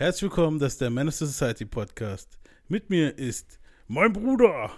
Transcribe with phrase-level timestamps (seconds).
[0.00, 2.38] Herzlich willkommen, das ist der Menace Society Podcast.
[2.68, 4.70] Mit mir ist mein Bruder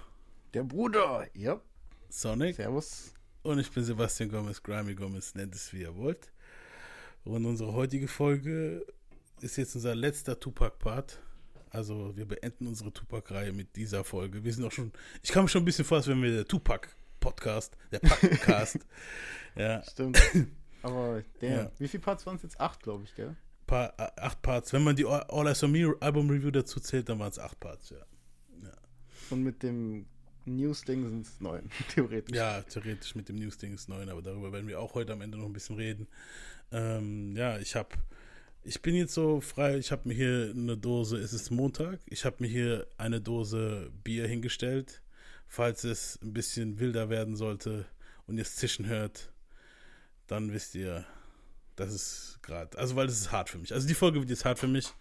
[0.52, 1.60] Der Bruder, ja.
[2.08, 3.14] Sonic Servus.
[3.44, 6.32] und ich bin Sebastian Gomez, Grimy Gomez, nennt es wie ihr wollt.
[7.22, 8.84] Und unsere heutige Folge
[9.40, 11.20] ist jetzt unser letzter Tupac-Part.
[11.70, 14.42] Also wir beenden unsere Tupac-Reihe mit dieser Folge.
[14.42, 14.90] Wir sind auch schon,
[15.22, 18.80] ich kam schon ein bisschen vor, als wenn wir der Tupac-Podcast, der Pac-Cast.
[19.54, 20.20] ja, Stimmt.
[20.82, 21.70] Aber der, Ja.
[21.78, 22.58] wie viele Parts waren es jetzt?
[22.60, 23.36] Acht, glaube ich, gell?
[23.72, 24.72] Paar, äh, acht Parts.
[24.72, 27.58] Wenn man die All I Saw Me Album Review dazu zählt, dann waren es acht
[27.58, 27.96] Parts, ja.
[29.30, 30.04] Und mit dem
[30.44, 32.36] News-Ding sind es neun, theoretisch.
[32.36, 35.38] Ja, theoretisch mit dem News-Ding ist neun, aber darüber werden wir auch heute am Ende
[35.38, 36.06] noch ein bisschen reden.
[36.70, 37.88] Ähm, ja, ich habe,
[38.62, 42.26] ich bin jetzt so frei, ich habe mir hier eine Dose, es ist Montag, ich
[42.26, 45.00] habe mir hier eine Dose Bier hingestellt,
[45.48, 47.86] falls es ein bisschen wilder werden sollte
[48.26, 49.32] und ihr es zischen hört,
[50.26, 51.06] dann wisst ihr,
[51.76, 53.72] das ist gerade, also weil das ist hart für mich.
[53.72, 54.92] Also die Folge wird jetzt hart für mich,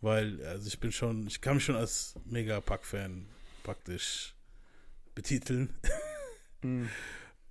[0.00, 3.26] weil, also ich bin schon, ich kann mich schon als mega Pack-Fan
[3.62, 4.34] praktisch
[5.14, 5.74] betiteln.
[6.62, 6.90] Hm.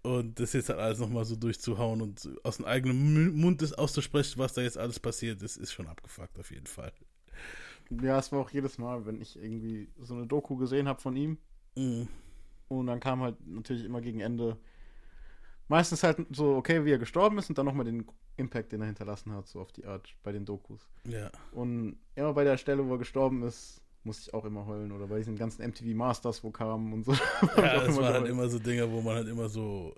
[0.04, 3.74] Und das jetzt halt alles nochmal so durchzuhauen und aus dem eigenen Mu- Mund das
[3.74, 6.94] auszusprechen, was da jetzt alles passiert ist, ist schon abgefuckt auf jeden Fall.
[7.90, 11.16] ja, es war auch jedes Mal, wenn ich irgendwie so eine Doku gesehen habe von
[11.16, 11.40] ihm.
[11.76, 12.08] Mhm.
[12.68, 14.58] Und dann kam halt natürlich immer gegen Ende
[15.68, 18.06] meistens halt so, okay, wie er gestorben ist und dann nochmal den
[18.40, 20.88] Impact, den er hinterlassen hat, so auf die Art bei den Dokus.
[21.08, 24.92] Ja, Und immer bei der Stelle, wo er gestorben ist, musste ich auch immer heulen.
[24.92, 27.12] Oder bei diesen ganzen MTV Masters, wo kamen und so.
[27.58, 29.94] Ja das waren halt immer so Dinge, wo man halt immer so,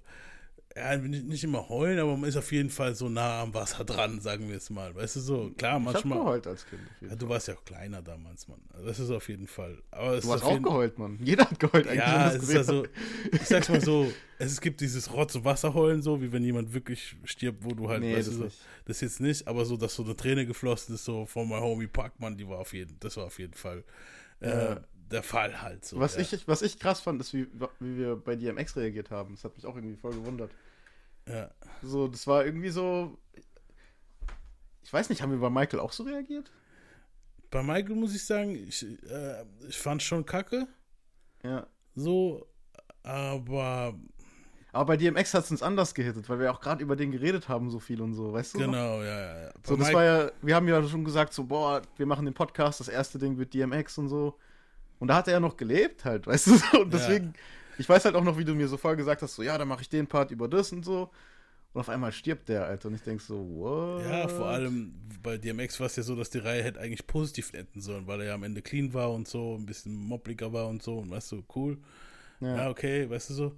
[0.76, 3.84] ja, nicht, nicht immer heulen, aber man ist auf jeden Fall so nah am Wasser
[3.84, 4.96] dran, sagen wir es mal.
[4.96, 6.18] Weißt du so, klar, Ich hab manchmal.
[6.20, 6.82] geheult als Kind.
[7.02, 8.62] Ja, du warst ja auch kleiner damals, Mann.
[8.74, 9.78] Also das ist auf jeden Fall.
[9.92, 11.20] Aber es Du hast auch jeden geheult, Mann.
[11.22, 12.00] Jeder hat geheult eigentlich.
[12.00, 12.86] Ja, es ist ja gesehen so,
[13.34, 17.64] ich sag's mal so, es gibt dieses Rotz- Wasserheulen so, wie wenn jemand wirklich stirbt,
[17.64, 18.58] wo du halt, Nee, weißt das du, so, nicht.
[18.86, 21.88] das jetzt nicht, aber so, dass so eine Träne geflossen ist, so von meinem Homie
[21.88, 23.84] Parkmann, die war auf jeden, das war auf jeden Fall
[24.40, 24.82] äh, Ja.
[25.12, 26.00] Der Fall halt so.
[26.00, 26.22] Was, ja.
[26.22, 27.48] ich, was ich krass fand, ist, wie,
[27.80, 29.36] wie wir bei DMX reagiert haben.
[29.36, 30.52] Das hat mich auch irgendwie voll gewundert.
[31.28, 31.50] ja.
[31.84, 33.18] So, das war irgendwie so.
[34.84, 36.52] Ich weiß nicht, haben wir bei Michael auch so reagiert?
[37.50, 40.68] Bei Michael muss ich sagen, ich, äh, ich fand schon kacke,
[41.44, 41.68] Ja.
[41.96, 42.48] so,
[43.04, 43.94] aber
[44.74, 47.50] Aber bei DMX hat es uns anders gehittet, weil wir auch gerade über den geredet
[47.50, 48.60] haben, so viel und so, weißt du?
[48.60, 48.66] noch?
[48.68, 49.42] genau, ja, ja.
[49.46, 49.52] ja.
[49.66, 52.24] So, Bei das Mike- war ja, wir haben ja schon gesagt, so, boah, wir machen
[52.26, 54.38] den Podcast, das erste Ding wird DMX und so.
[55.02, 56.82] Und da hat er ja noch gelebt halt, weißt du so.
[56.82, 57.00] Und Ja.
[57.00, 57.34] deswegen,
[57.78, 59.68] ich weiß halt auch noch, wie du mir so voll gesagt hast, so, ja, dann
[59.68, 61.10] mache ich den Part über das und so.
[61.74, 62.90] Und auf einmal stirbt der, Alter.
[62.90, 64.04] Und ich denk so, what?
[64.04, 67.54] Ja, vor allem bei DMX war es ja so, dass die Reihe hätte eigentlich positiv
[67.54, 70.68] enden sollen, weil er ja am Ende clean war und so, ein bisschen moppliger war
[70.68, 71.78] und so, und weißt du, cool.
[72.42, 73.52] Ja, Ja, okay, weißt du so.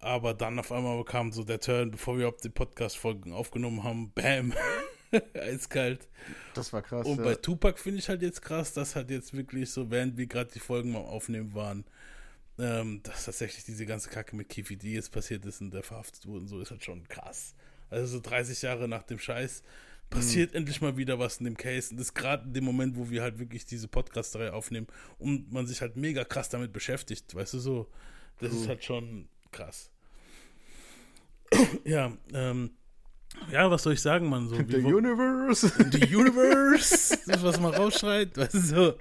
[0.00, 4.12] Aber dann auf einmal kam so der Turn, bevor wir überhaupt die Podcast-Folgen aufgenommen haben,
[4.14, 4.52] bam,
[5.34, 6.08] eiskalt.
[6.54, 7.06] das war krass.
[7.06, 7.24] Und ja.
[7.24, 10.50] bei Tupac finde ich halt jetzt krass, dass halt jetzt wirklich so, während wir gerade
[10.52, 11.84] die Folgen mal aufnehmen waren,
[12.58, 16.26] ähm, dass tatsächlich diese ganze Kacke mit Kifi, die jetzt passiert ist und der verhaftet
[16.26, 17.54] wurde und so, ist halt schon krass.
[17.88, 19.62] Also so 30 Jahre nach dem Scheiß
[20.10, 21.90] passiert endlich mal wieder was in dem Case.
[21.90, 24.88] Und das ist gerade in dem Moment, wo wir halt wirklich diese Podcast-Reihe aufnehmen
[25.18, 27.90] und man sich halt mega krass damit beschäftigt, weißt du so.
[28.40, 28.68] Das ist True.
[28.68, 29.90] halt schon krass.
[31.84, 32.70] ja, ähm,
[33.52, 34.48] ja, was soll ich sagen, Mann?
[34.48, 35.72] So, The Universe.
[35.90, 38.94] The Universe, das, was man rausschreit, weißt du so.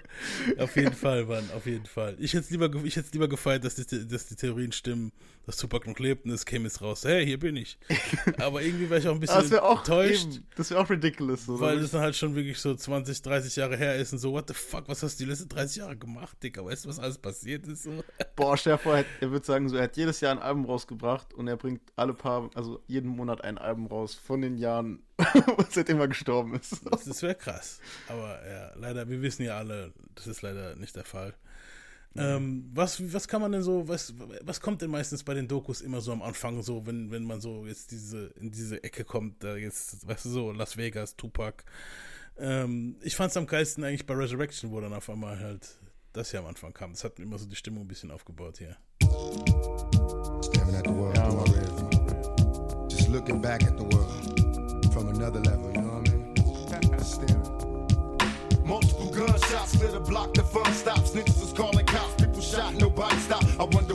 [0.58, 2.16] Auf jeden Fall, Mann, auf jeden Fall.
[2.20, 5.12] Ich hätte lieber, ge- ich hätte lieber gefeiert, dass die, dass die Theorien stimmen,
[5.46, 7.78] dass Tupac noch lebt und es käme jetzt raus, hey, hier bin ich.
[8.40, 11.46] Aber irgendwie war ich auch ein bisschen das auch, enttäuscht, eben, das wäre auch ridiculous.
[11.46, 11.82] So, weil oder?
[11.82, 14.54] das dann halt schon wirklich so 20, 30 Jahre her ist und so, what the
[14.54, 16.64] fuck, was hast du die letzten 30 Jahre gemacht, Digga?
[16.64, 17.84] Weißt du, was alles passiert ist?
[17.84, 18.04] So?
[18.36, 20.66] Boah, stell dir vor, er, er würde sagen, so, er hat jedes Jahr ein Album
[20.66, 25.04] rausgebracht und er bringt alle paar, also jeden Monat ein Album raus von den Jahren,
[25.70, 26.86] seitdem er gestorben ist.
[26.86, 27.80] Das, das wäre krass.
[28.08, 31.34] Aber ja, leider, wir wissen ja alle, das ist leider nicht der Fall.
[32.16, 35.82] Ähm, was, was kann man denn so, was, was kommt denn meistens bei den Dokus
[35.82, 39.44] immer so am Anfang so, wenn, wenn man so jetzt diese, in diese Ecke kommt,
[39.44, 41.64] da jetzt, weißt du so, Las Vegas, Tupac.
[42.38, 45.78] Ähm, ich fand es am geilsten eigentlich bei Resurrection, wo dann auf einmal halt
[46.14, 46.94] das hier am Anfang kam.
[46.94, 48.76] Das hat immer so die Stimmung ein bisschen aufgebaut hier.
[50.56, 51.59] Ja,
[53.10, 57.00] looking back at the world from another level, you know what I mean?
[57.00, 57.60] Staring.
[58.64, 61.12] Multiple gunshots, split a block, the fun stops.
[61.12, 63.48] Niggas was calling cops, people shot, nobody stopped.
[63.60, 63.89] I wonder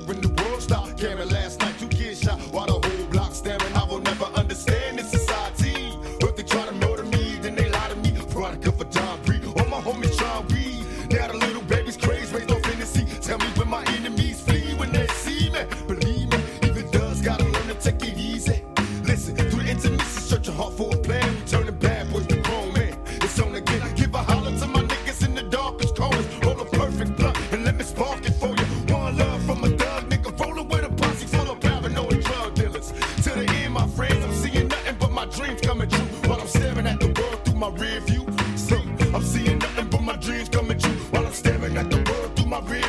[37.70, 38.26] my rear view.
[38.56, 38.76] So
[39.14, 42.46] I'm seeing nothing but my dreams coming true while I'm staring at the world through
[42.46, 42.82] my rear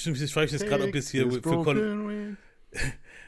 [0.00, 2.38] Stimmt, ich frage mich jetzt gerade, ob jetzt hier this Collins.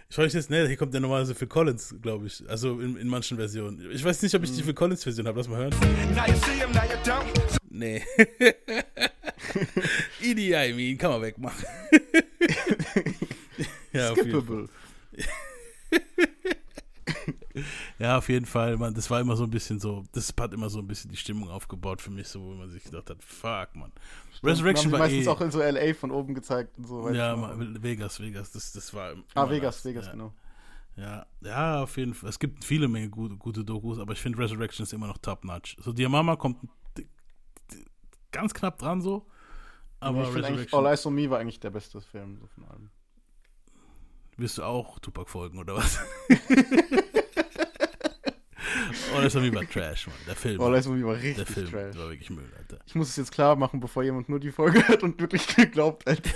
[0.08, 2.44] Ich frage mich jetzt, ne, hier kommt der normalerweise Phil Collins, glaube ich.
[2.46, 3.90] Also in, in manchen Versionen.
[3.90, 5.38] Ich weiß nicht, ob ich die Phil Collins-Version habe.
[5.38, 5.74] Lass mal hören.
[6.14, 7.32] Now you see him, now you don't.
[7.70, 8.02] Nee.
[10.20, 11.64] Idi Amin, kann man wegmachen.
[13.94, 14.68] ja, auf jeden Fall.
[14.68, 14.68] Skippable.
[18.02, 20.68] Ja, auf jeden Fall, man, das war immer so ein bisschen so, das hat immer
[20.68, 23.76] so ein bisschen die Stimmung aufgebaut für mich, so, wo man sich gedacht hat, fuck,
[23.76, 23.92] man.
[24.42, 25.94] Resurrection war meistens eh, auch in so L.A.
[25.94, 27.08] von oben gezeigt und so.
[27.10, 30.12] ja, ich Vegas, Vegas, das, das war Ah, Vegas, das, Vegas, ja.
[30.12, 30.32] genau.
[30.96, 32.28] Ja, ja, auf jeden Fall.
[32.30, 35.76] Es gibt viele Menge gute, gute Dokus, aber ich finde Resurrection ist immer noch top-notch.
[35.80, 36.58] So, Dear Mama kommt
[38.32, 39.26] ganz knapp dran so,
[40.00, 42.48] aber ich finde eigentlich, Resurrection, All Eyes on Me war eigentlich der beste Film so
[42.48, 42.90] von allem.
[44.38, 46.00] wirst du auch Tupac folgen, oder was?
[49.16, 50.16] oh, das war wie bei Trash, Mann.
[50.26, 51.96] Der Film, All Eyes on Me war der richtig Film trash.
[51.96, 52.78] war wirklich Müll, Alter.
[52.86, 56.06] Ich muss es jetzt klar machen, bevor jemand nur die Folge hört und wirklich geglaubt
[56.06, 56.22] hat.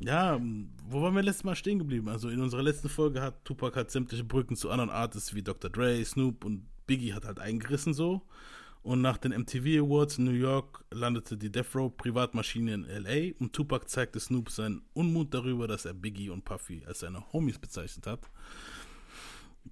[0.00, 0.38] Ja,
[0.86, 2.08] wo waren wir letztes Mal stehen geblieben?
[2.08, 5.70] Also in unserer letzten Folge hat Tupac hat sämtliche Brücken zu anderen Artists wie Dr.
[5.70, 8.20] Dre, Snoop und Biggie hat halt eingerissen so.
[8.82, 13.32] Und nach den MTV Awards in New York landete die Death Row Privatmaschine in LA
[13.38, 17.58] und Tupac zeigte Snoop seinen Unmut darüber, dass er Biggie und Puffy als seine Homies
[17.58, 18.28] bezeichnet hat.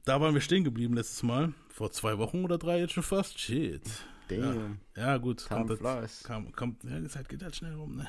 [0.04, 1.52] Da waren wir stehen geblieben letztes Mal.
[1.68, 3.38] Vor zwei Wochen oder drei jetzt schon fast.
[3.38, 3.82] Shit.
[4.28, 4.80] Damn.
[4.96, 5.46] Ja, gut.
[5.46, 6.22] Time kommt, flies.
[6.24, 8.08] kam, kommt, ja, die Zeit geht halt schnell rum, ne?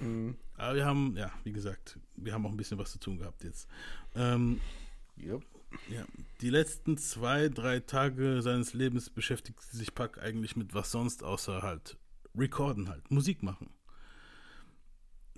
[0.00, 0.36] Mhm.
[0.54, 3.44] Aber wir haben, ja, wie gesagt, wir haben auch ein bisschen was zu tun gehabt
[3.44, 3.68] jetzt.
[4.14, 4.60] Ähm,
[5.18, 5.42] Yep.
[5.88, 6.04] ja,
[6.40, 11.62] die letzten zwei, drei Tage seines Lebens beschäftigt sich Pack eigentlich mit was sonst, außer
[11.62, 11.96] halt
[12.36, 13.70] Recorden halt, Musik machen.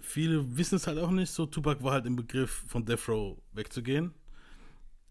[0.00, 3.38] Viele wissen es halt auch nicht, so Tupac war halt im Begriff von Death Row
[3.52, 4.14] wegzugehen.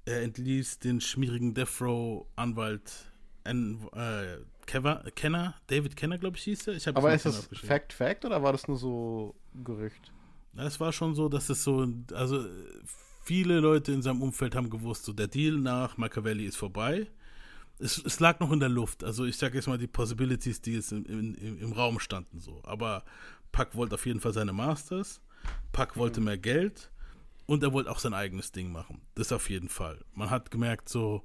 [0.07, 3.11] Er entließ den schmierigen Death Row Anwalt
[3.43, 6.75] N, äh, Keva, Kenner, David Kenner, glaube ich, hieß er.
[6.75, 7.49] Ich Aber ist das.
[7.51, 10.13] Fact, Fact oder war das nur so Gerücht?
[10.55, 12.45] Es war schon so, dass es so, also
[13.21, 17.07] viele Leute in seinem Umfeld haben gewusst, so der Deal nach Machiavelli ist vorbei.
[17.77, 19.03] Es, es lag noch in der Luft.
[19.03, 22.39] Also ich sage jetzt mal die Possibilities, die jetzt im, im, im im Raum standen
[22.39, 22.61] so.
[22.63, 23.03] Aber
[23.51, 25.19] Pack wollte auf jeden Fall seine Masters.
[25.73, 26.91] Pack wollte mehr Geld
[27.47, 29.01] und er wollte auch sein eigenes Ding machen.
[29.15, 30.05] Das auf jeden Fall.
[30.13, 31.23] Man hat gemerkt, so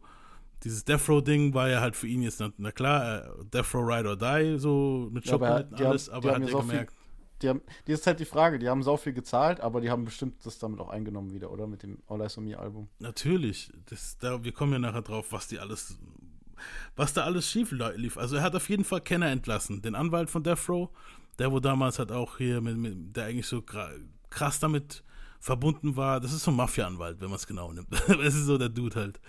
[0.65, 3.75] dieses Death Row Ding war ja halt für ihn jetzt, na, na klar, äh, Death
[3.75, 6.35] Row Ride or Die, so mit Ja, aber Schokolade und haben- alles, die aber haben
[6.35, 6.95] hat ja er so viel- gemerkt,
[7.43, 10.05] Die haben, die ist halt die Frage, die haben so viel gezahlt, aber die haben
[10.05, 11.67] bestimmt das damit auch eingenommen wieder, oder?
[11.67, 12.89] Mit dem All Eyes on Me Album.
[13.01, 15.99] Natürlich, das, da, wir kommen ja nachher drauf, was die alles,
[16.95, 18.17] was da alles schief li- lief.
[18.17, 20.89] Also er hat auf jeden Fall Kenner entlassen, den Anwalt von Death Row,
[21.41, 23.61] der wo damals halt auch hier, mit, mit, der eigentlich so
[24.31, 25.03] krass damit
[25.43, 26.21] verbunden war.
[26.21, 27.89] Das ist so ein Mafia-Anwalt, wenn man es genau nimmt.
[28.07, 29.21] Das ist so der Dude halt.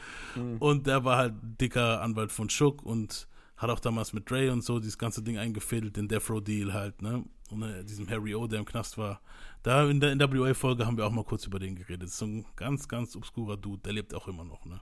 [0.59, 3.27] Und der war halt dicker Anwalt von Shook und
[3.57, 6.71] hat auch damals mit Dre und so dieses ganze Ding eingefädelt, den Death Row Deal
[6.71, 7.25] halt, ne?
[7.49, 9.21] Und äh, diesem Harry O, der im Knast war.
[9.63, 12.03] Da in der NWA-Folge haben wir auch mal kurz über den geredet.
[12.03, 14.81] Das ist so ein ganz, ganz obskurer Dude, der lebt auch immer noch, ne?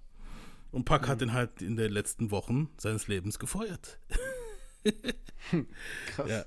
[0.71, 3.99] Und Pack hat ihn halt in den letzten Wochen seines Lebens gefeuert.
[6.07, 6.29] Krass.
[6.29, 6.45] Ja.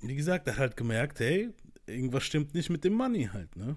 [0.00, 1.52] Wie gesagt, er hat halt gemerkt, hey,
[1.88, 3.76] irgendwas stimmt nicht mit dem Money halt, ne?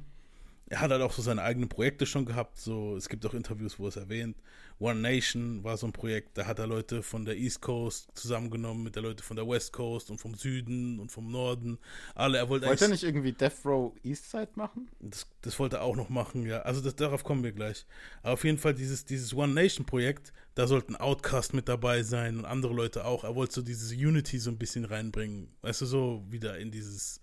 [0.71, 3.77] Er hat halt auch so seine eigenen Projekte schon gehabt, so, es gibt auch Interviews,
[3.77, 4.37] wo es erwähnt.
[4.79, 8.81] One Nation war so ein Projekt, da hat er Leute von der East Coast zusammengenommen
[8.81, 11.77] mit der Leute von der West Coast und vom Süden und vom Norden.
[12.15, 14.89] Alle, er wollte Wollte er nicht irgendwie Death Row Eastside machen?
[15.01, 16.61] das, das wollte er auch noch machen, ja.
[16.61, 17.85] Also das, darauf kommen wir gleich.
[18.23, 22.39] Aber auf jeden Fall dieses, dieses One Nation Projekt, da sollten Outcast mit dabei sein
[22.39, 23.23] und andere Leute auch.
[23.23, 25.49] Er wollte so dieses Unity so ein bisschen reinbringen.
[25.61, 27.20] Weißt du, so wieder in dieses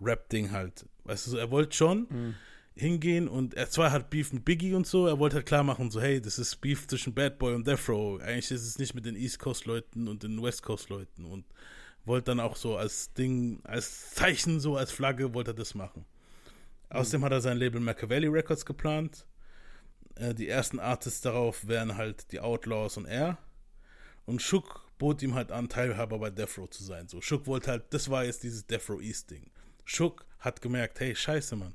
[0.00, 0.86] Rap-Ding halt.
[1.04, 2.34] Weißt du, er wollte schon
[2.76, 5.90] hingehen und er zwar hat Beef mit Biggie und so, er wollte halt klar machen,
[5.90, 8.20] so, hey, das ist Beef zwischen Bad Boy und Death Row.
[8.20, 11.46] Eigentlich ist es nicht mit den East Coast Leuten und den West Coast Leuten und
[12.04, 16.04] wollte dann auch so als Ding, als Zeichen, so als Flagge, wollte er das machen.
[16.90, 19.26] Außerdem hat er sein Label Machiavelli Records geplant.
[20.14, 23.38] Äh, die ersten Artists darauf wären halt die Outlaws und er.
[24.26, 27.08] Und Shook bot ihm halt an, Teilhaber bei Death Row zu sein.
[27.08, 29.50] So, Shook wollte halt, das war jetzt dieses Death Row East Ding.
[29.86, 31.74] Shook hat gemerkt, hey, scheiße, Mann.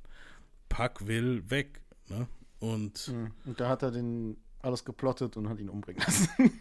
[0.70, 1.82] Pack will weg.
[2.08, 2.28] Ne?
[2.60, 3.12] Und
[3.46, 6.30] Und da hat er den alles geplottet und hat ihn umbringen lassen.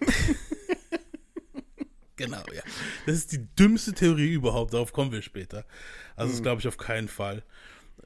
[2.16, 2.60] Genau, ja.
[3.06, 5.64] Das ist die dümmste Theorie überhaupt, darauf kommen wir später.
[6.16, 7.42] Also, das glaube ich auf keinen Fall.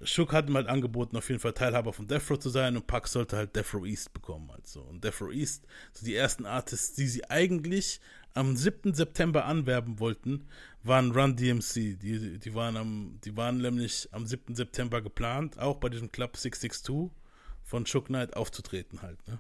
[0.03, 2.87] Shook hat ihm halt angeboten, auf jeden Fall Teilhaber von Death Row zu sein und
[2.87, 4.51] Pac sollte halt Death Row East bekommen.
[4.53, 4.83] Also.
[4.83, 8.01] Und Death Row East, so die ersten Artists, die sie eigentlich
[8.35, 8.95] am 7.
[8.95, 10.47] September anwerben wollten,
[10.83, 11.99] waren Run DMC.
[11.99, 14.55] Die, die, waren am, die waren nämlich am 7.
[14.55, 17.17] September geplant, auch bei diesem Club 662
[17.63, 19.19] von Shook Knight aufzutreten halt.
[19.27, 19.39] Ne?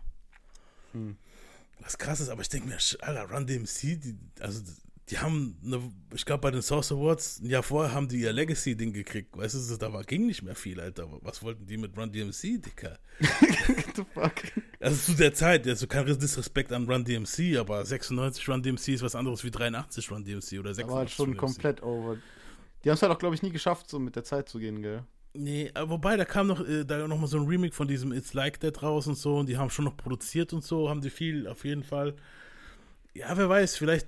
[1.81, 4.63] Was krass ist, aber ich denke mir, Alter, Run DMC, die, also
[5.11, 5.83] die haben, eine,
[6.15, 9.37] ich glaube, bei den Source Awards, ein Jahr vorher haben die ihr Legacy-Ding gekriegt.
[9.37, 11.09] Weißt du, da war, ging nicht mehr viel, Alter.
[11.21, 12.99] Was wollten die mit Run DMC, Dicker?
[13.19, 14.33] What the fuck?
[14.81, 19.03] Also zu der Zeit, also kein Disrespekt an Run DMC, aber 96 Run DMC ist
[19.03, 21.39] was anderes wie 83 Run DMC oder 86 Aber halt schon DMC.
[21.39, 22.17] komplett over.
[22.83, 24.81] Die haben es halt auch, glaube ich, nie geschafft, so mit der Zeit zu gehen,
[24.81, 25.05] gell?
[25.35, 28.33] Nee, wobei, da kam noch, äh, da noch mal so ein Remake von diesem It's
[28.35, 31.11] Like That raus und so und die haben schon noch produziert und so, haben die
[31.11, 32.15] viel auf jeden Fall.
[33.15, 34.07] Ja, wer weiß, vielleicht.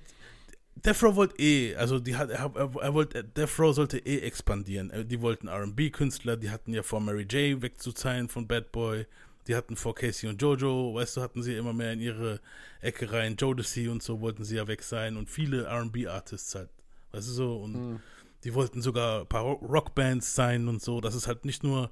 [0.84, 4.90] Death Row wollte eh, also die hat, er, er, wollte, Death Row sollte eh expandieren.
[4.90, 7.60] Äh, Die wollten R&B-Künstler, die hatten ja vor Mary J.
[7.62, 9.06] wegzuzahlen von Bad Boy,
[9.46, 12.40] die hatten vor Casey und Jojo, weißt du, hatten sie immer mehr in ihre
[12.80, 13.36] Ecke rein.
[13.36, 16.70] Jodeci und so wollten sie ja weg sein und viele R&B-Artists halt,
[17.12, 17.74] weißt du so und
[18.44, 21.90] die wollten sogar ein paar Rockbands sein und so, dass es halt nicht nur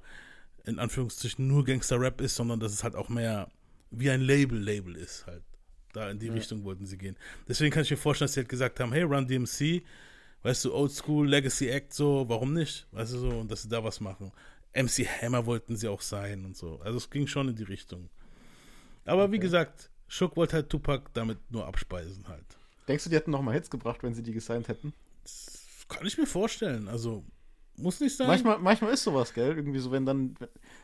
[0.63, 3.49] in Anführungszeichen nur Gangster-Rap ist, sondern dass es halt auch mehr
[3.91, 5.43] wie ein Label-Label ist halt.
[5.95, 7.15] Da in die Richtung wollten sie gehen.
[7.47, 9.81] Deswegen kann ich mir vorstellen, dass sie halt gesagt haben, hey, Run DMC,
[10.43, 12.85] weißt du, Old School, Legacy Act, so, warum nicht?
[12.91, 14.31] Weißt du so, und dass sie da was machen.
[14.73, 16.81] MC Hammer wollten sie auch sein und so.
[16.83, 18.09] Also es ging schon in die Richtung.
[19.05, 22.45] Aber wie gesagt, Shook wollte halt Tupac damit nur abspeisen halt.
[22.87, 24.93] Denkst du, die hätten noch mal Hits gebracht, wenn sie die gesigned hätten?
[25.23, 26.89] Das kann ich mir vorstellen.
[26.89, 27.23] Also,
[27.77, 28.27] muss nicht sein.
[28.27, 29.55] Manchmal, manchmal ist sowas, gell?
[29.55, 30.35] Irgendwie so, wenn dann.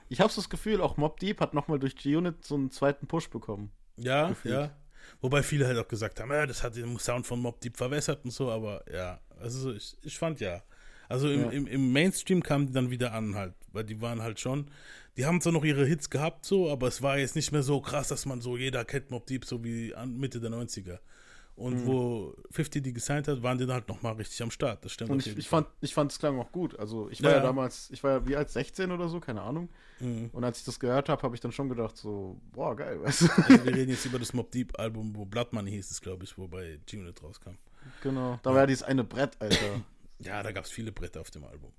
[0.09, 2.71] Ich habe so das Gefühl, auch Mob Deep hat noch mal durch G-Unit so einen
[2.71, 3.71] zweiten Push bekommen.
[3.97, 4.53] Ja, gefühlt.
[4.53, 4.71] ja.
[5.19, 8.23] Wobei viele halt auch gesagt haben, ja, das hat den Sound von Mob Deep verwässert
[8.23, 10.63] und so, aber ja, also ich, ich fand ja.
[11.09, 11.49] Also im, Ja.
[11.49, 14.71] im, im Mainstream kamen die dann wieder an halt, weil die waren halt schon,
[15.17, 17.81] die haben zwar noch ihre Hits gehabt so, aber es war jetzt nicht mehr so
[17.81, 20.99] krass, dass man so, jeder kennt Mob Deep so wie an Mitte der 90er.
[21.55, 21.85] Und Mhm.
[21.87, 24.83] wo 50 die gesigned hat, waren die dann halt nochmal richtig am Start.
[24.83, 26.79] Das stimmt Und ich, ich, fand, ich fand es klang auch gut.
[26.79, 27.37] Also ich war Ja.
[27.37, 29.69] ja, damals, ich war ja wie als 16 oder so, keine Ahnung.
[29.99, 30.29] Mhm.
[30.33, 33.21] Und als ich das gehört habe, habe ich dann schon gedacht, so, boah, geil, weißt
[33.23, 33.27] du?
[33.35, 36.23] Also wir reden jetzt über das Mob Deep Album, wo Blood Money hieß es, glaube
[36.23, 37.51] ich, wo bei G-Unit rauskam.
[38.01, 38.39] genau.
[38.41, 39.57] Da war ja dieses eine Brett, Alter.
[40.23, 41.71] Ja, da gab es viele Bretter auf dem Album.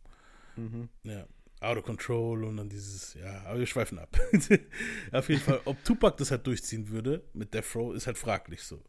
[0.56, 0.88] Mhm.
[1.04, 1.24] Ja.
[1.60, 4.18] Out of Control und dann dieses, ja, aber wir schweifen ab.
[5.12, 8.64] auf jeden Fall, ob Tupac das halt durchziehen würde mit Death Row, ist halt fraglich
[8.64, 8.82] so.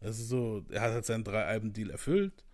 [0.00, 2.44] Also so, er hat halt seinen drei Alben-Deal erfüllt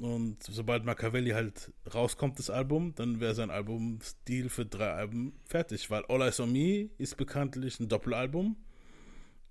[0.00, 5.90] und sobald Machiavelli halt rauskommt, das Album, dann wäre sein Album-Deal für drei Alben fertig,
[5.90, 8.56] weil All Eyes on Me ist bekanntlich ein Doppelalbum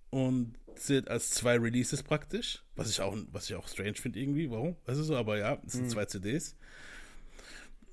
[0.10, 4.50] und zählt als zwei Releases praktisch, was ich auch, was ich auch strange finde irgendwie,
[4.50, 4.76] warum?
[4.86, 6.56] Weißt du so, aber ja, es sind zwei CDs.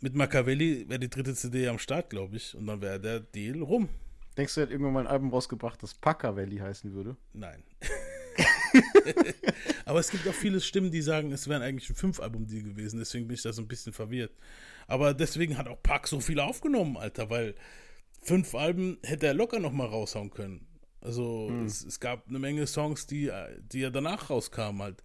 [0.00, 3.60] Mit Machiavelli wäre die dritte CD am Start, glaube ich, und dann wäre der Deal
[3.60, 3.90] rum.
[4.38, 7.18] Denkst du, er hat irgendwann mal ein Album rausgebracht, das Packer Valley heißen würde?
[7.34, 7.62] Nein.
[9.84, 13.26] Aber es gibt auch viele Stimmen, die sagen, es wären eigentlich ein Fünf-Album-Deal gewesen, deswegen
[13.26, 14.32] bin ich da so ein bisschen verwirrt.
[14.86, 17.54] Aber deswegen hat auch Park so viel aufgenommen, Alter, weil
[18.20, 20.66] fünf Alben hätte er locker nochmal raushauen können.
[21.00, 23.30] Also es, es gab eine Menge Songs, die,
[23.70, 25.04] die ja danach rauskamen halt.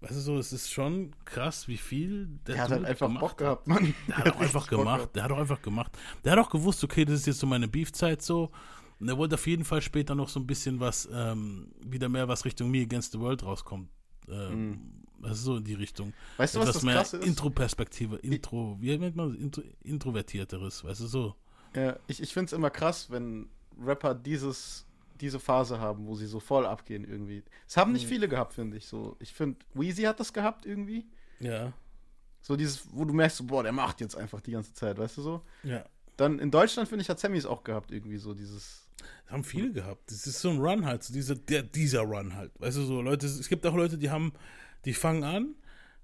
[0.00, 3.20] Weißt du so, es ist schon krass, wie viel der Er hat halt einfach gemacht
[3.20, 3.94] Bock gehabt, Mann.
[4.06, 5.10] Der hat auch einfach gemacht.
[5.14, 5.92] Der hat auch einfach gemacht.
[6.24, 8.50] Der hat auch gewusst, okay, das ist jetzt so meine Beef-Zeit so.
[9.04, 12.26] Und er wollte auf jeden Fall später noch so ein bisschen was, ähm, wieder mehr
[12.26, 13.90] was Richtung Me Against the World rauskommt.
[14.30, 16.14] Ähm, Das ist so in die Richtung.
[16.38, 17.26] Weißt du, was Etwas das mehr Krasse ist?
[17.26, 19.38] Intro-Perspektive, Intro, wie nennt man das?
[19.38, 21.34] Intro, Introvertierteres, weißt du so.
[21.74, 24.86] Ja, ich ich finde es immer krass, wenn Rapper dieses,
[25.20, 27.42] diese Phase haben, wo sie so voll abgehen irgendwie.
[27.68, 27.94] Es haben Mhm.
[27.96, 28.86] nicht viele gehabt, finde ich.
[28.86, 31.06] So, ich finde, Weezy hat das gehabt irgendwie.
[31.40, 31.72] Ja.
[32.40, 35.18] So dieses, wo du merkst, so, boah, der macht jetzt einfach die ganze Zeit, weißt
[35.18, 35.42] du so?
[35.62, 35.84] Ja.
[36.16, 38.83] Dann in Deutschland, finde ich, hat Sammy es auch gehabt, irgendwie so dieses.
[39.24, 40.10] Das haben viele gehabt.
[40.10, 42.52] Das ist so ein Run halt, so dieser, der, dieser Run halt.
[42.58, 44.32] Weißt du, so Leute, es gibt auch Leute, die haben,
[44.84, 45.54] die fangen an,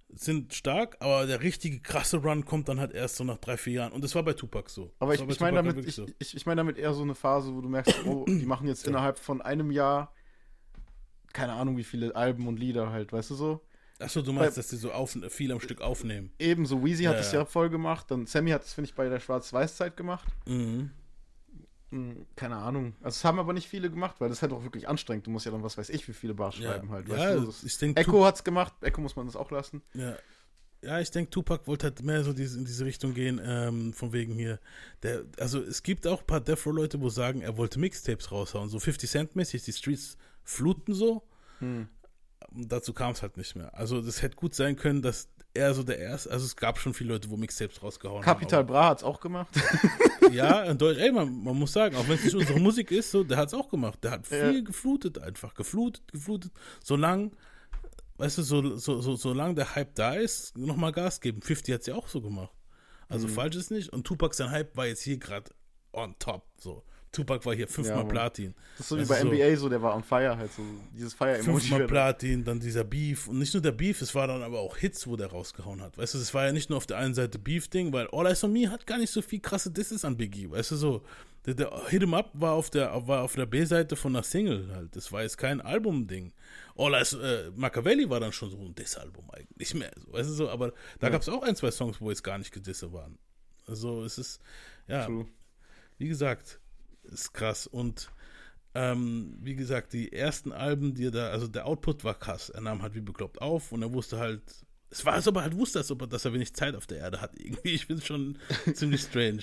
[0.09, 3.75] sind stark, aber der richtige krasse Run kommt dann halt erst so nach drei, vier
[3.75, 3.93] Jahren.
[3.93, 4.93] Und das war bei Tupac so.
[4.99, 6.07] Aber ich, bei ich meine damit, ich, so.
[6.19, 8.87] ich, ich meine damit eher so eine Phase, wo du merkst, oh, die machen jetzt
[8.87, 10.13] innerhalb von einem Jahr
[11.33, 13.61] keine Ahnung, wie viele Alben und Lieder halt, weißt du so?
[13.99, 16.33] Achso, du meinst, dass die so auf, viel am Stück aufnehmen.
[16.39, 17.41] Ebenso, Weezy hat Ja, das ja.
[17.41, 20.27] ja voll gemacht, dann Sammy hat das, finde ich, bei der Schwarz-Weiß-Zeit gemacht.
[20.47, 20.91] Mhm.
[21.91, 22.95] Hm, Keine Ahnung.
[23.01, 25.27] Also, es haben aber nicht viele gemacht, weil das ist halt auch wirklich anstrengend.
[25.27, 26.71] Du musst ja dann, was weiß ich, wie viele Bars Ja.
[26.73, 27.09] schreiben halt.
[27.09, 27.67] Ja, weißt du?
[27.67, 29.83] Ich denke, Echo hat's gemacht, Echo muss man das auch lassen.
[29.95, 30.17] Ja.
[30.83, 34.15] Ja, ich denke, Tupac wollte halt mehr so diese, in diese Richtung gehen, ähm, von
[34.15, 34.59] wegen hier.
[35.03, 38.71] Der, also es gibt auch ein paar Death Row-Leute, wo sagen, er wollte Mixtapes raushauen,
[38.71, 41.23] so 50 Cent-mäßig, die Streets fluten so.
[41.59, 41.87] Hm.
[42.53, 43.75] Dazu kam es halt nicht mehr.
[43.75, 46.95] Also das hätte gut sein können, dass er so der erste, also es gab schon
[46.95, 48.67] viele Leute, wo Mixtapes rausgehauen Capital haben.
[48.69, 49.49] Bra hat's auch gemacht.
[50.33, 53.11] Ja, in Deutsch, ey, man, man muss sagen, auch wenn es nicht unsere Musik ist,
[53.11, 53.99] so, der hat es auch gemacht.
[54.05, 54.61] Der hat viel Ja.
[54.61, 56.53] geflutet einfach, geflutet, geflutet.
[56.85, 57.33] Solange,
[58.19, 61.43] weißt du, so, so, so, solange der Hype da ist, nochmal Gas geben.
[61.43, 62.53] 50 hat es ja auch so gemacht.
[63.09, 63.33] Also Mhm.
[63.33, 63.93] falsch ist nicht.
[63.93, 65.51] Und Tupac sein Hype war jetzt hier gerade
[65.93, 66.47] on top.
[66.59, 66.85] So.
[67.13, 68.05] Tupac war hier fünfmal Ja.
[68.05, 68.55] Platin.
[68.79, 70.63] Das ist so wie Also bei NBA, so der war on fire halt, so
[70.97, 71.43] dieses Fire-Emoji.
[71.61, 73.27] Fünfmal Platin, dann dieser Beef.
[73.27, 75.99] Und nicht nur der Beef, es war dann aber auch Hits, wo der rausgehauen hat.
[75.99, 78.45] Weißt du, es war ja nicht nur auf der einen Seite Beef-Ding, weil All Eyes
[78.45, 80.51] on Me hat gar nicht so viel krasse Disses an Biggie.
[80.51, 81.03] Weißt du, so.
[81.47, 84.71] Der, der Hit 'em Up war auf der, war auf der B-Seite von einer Single
[84.75, 84.95] halt.
[84.95, 86.33] Das war jetzt kein Album-Ding.
[86.77, 89.91] All Eyes, äh, Machiavelli war dann schon so ein Diss-Album eigentlich mehr.
[89.97, 90.51] So, weißt du, so.
[90.51, 91.09] Aber da Ja.
[91.09, 93.19] gab es auch ein, zwei Songs, wo jetzt gar nicht gedisse waren.
[93.67, 94.41] Also, es ist,
[94.87, 95.27] ja True.
[95.97, 96.60] wie gesagt,
[97.13, 97.67] ist krass.
[97.67, 98.11] Und
[98.75, 102.51] ähm, wie gesagt, die ersten Alben, die er da, also der Output war krass.
[102.51, 104.43] Er nahm halt wie bekloppt auf und er wusste halt,
[104.91, 106.87] es war, als ob er halt wusste, als ob er, dass er wenig Zeit auf
[106.87, 107.33] der Erde hat.
[107.39, 108.39] Irgendwie, ich finde es schon
[108.75, 109.43] ziemlich strange.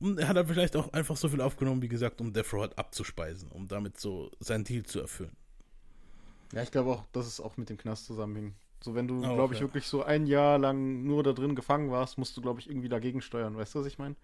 [0.00, 2.60] Und er hat halt vielleicht auch einfach so viel aufgenommen, wie gesagt, um Death Row
[2.60, 5.36] halt abzuspeisen, um damit so sein Deal zu erfüllen.
[6.52, 8.54] Ja, ich glaube auch, dass es auch mit dem Knast zusammenhing.
[8.80, 9.66] So, wenn du, glaube ich, ja.
[9.66, 12.88] wirklich so ein Jahr lang nur da drin gefangen warst, musst du, glaube ich, irgendwie
[12.88, 13.56] dagegen steuern.
[13.56, 14.14] Weißt du, was ich meine?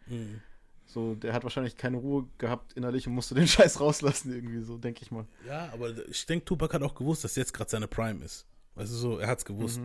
[0.86, 4.76] So, der hat wahrscheinlich keine Ruhe gehabt innerlich und musste den Scheiß rauslassen, irgendwie so,
[4.78, 5.24] denke ich mal.
[5.48, 8.46] Ja, aber ich denke, Tupac hat auch gewusst, dass jetzt gerade seine Prime ist.
[8.74, 9.80] Weißt du so, er hat's gewusst.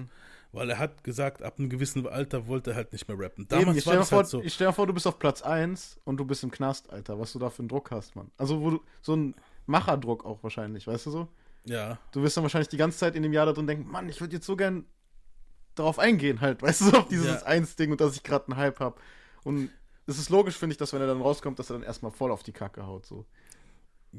[0.52, 3.44] Weil er hat gesagt, ab einem gewissen Alter wollte er halt nicht mehr rappen.
[3.44, 4.42] Eben, Damals ich war das vor, halt so.
[4.42, 7.20] ich stell mir vor, du bist auf Platz 1 und du bist im Knast, Alter.
[7.20, 8.32] Was du da für einen Druck hast, Mann.
[8.36, 9.36] Also, wo du so ein
[9.68, 11.28] Macherdruck auch wahrscheinlich, weißt du so?
[11.66, 14.10] Ja, Du wirst dann wahrscheinlich die ganze Zeit in dem Jahr da drin denken, Mann,
[14.10, 14.86] ich würde jetzt so gern
[15.76, 17.44] darauf eingehen, halt, weißt du, auf dieses Ja.
[17.44, 19.00] Eins-Ding und dass ich gerade einen Hype habe.
[19.44, 19.70] Und
[20.10, 22.32] es ist logisch, finde ich, dass wenn er dann rauskommt, dass er dann erstmal voll
[22.32, 23.26] auf die Kacke haut, so.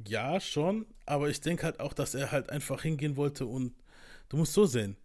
[0.07, 3.75] Ja, schon, aber ich denke halt auch, dass er halt einfach hingehen wollte und
[4.29, 4.97] du musst so sehen.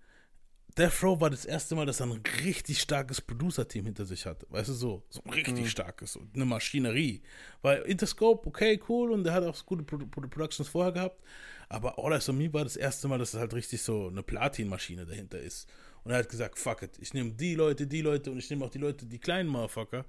[0.77, 4.45] Death Row war das erste Mal, dass er ein richtig starkes Producer-Team hinter sich hatte.
[4.49, 7.23] Weißt du, so, so ein richtig starkes, und eine Maschinerie.
[7.61, 11.23] Weil Interscope, okay, cool, und der hat auch gute Pro Pro Productions vorher gehabt,
[11.69, 14.21] aber All Eyes on Me war das erste Mal, dass es halt richtig so eine
[14.21, 15.67] Platin-Maschine dahinter ist.
[16.05, 18.63] Und er hat gesagt, fuck it, ich nehme die Leute, die Leute und ich nehme
[18.63, 20.05] auch die Leute, die kleinen Motherfucker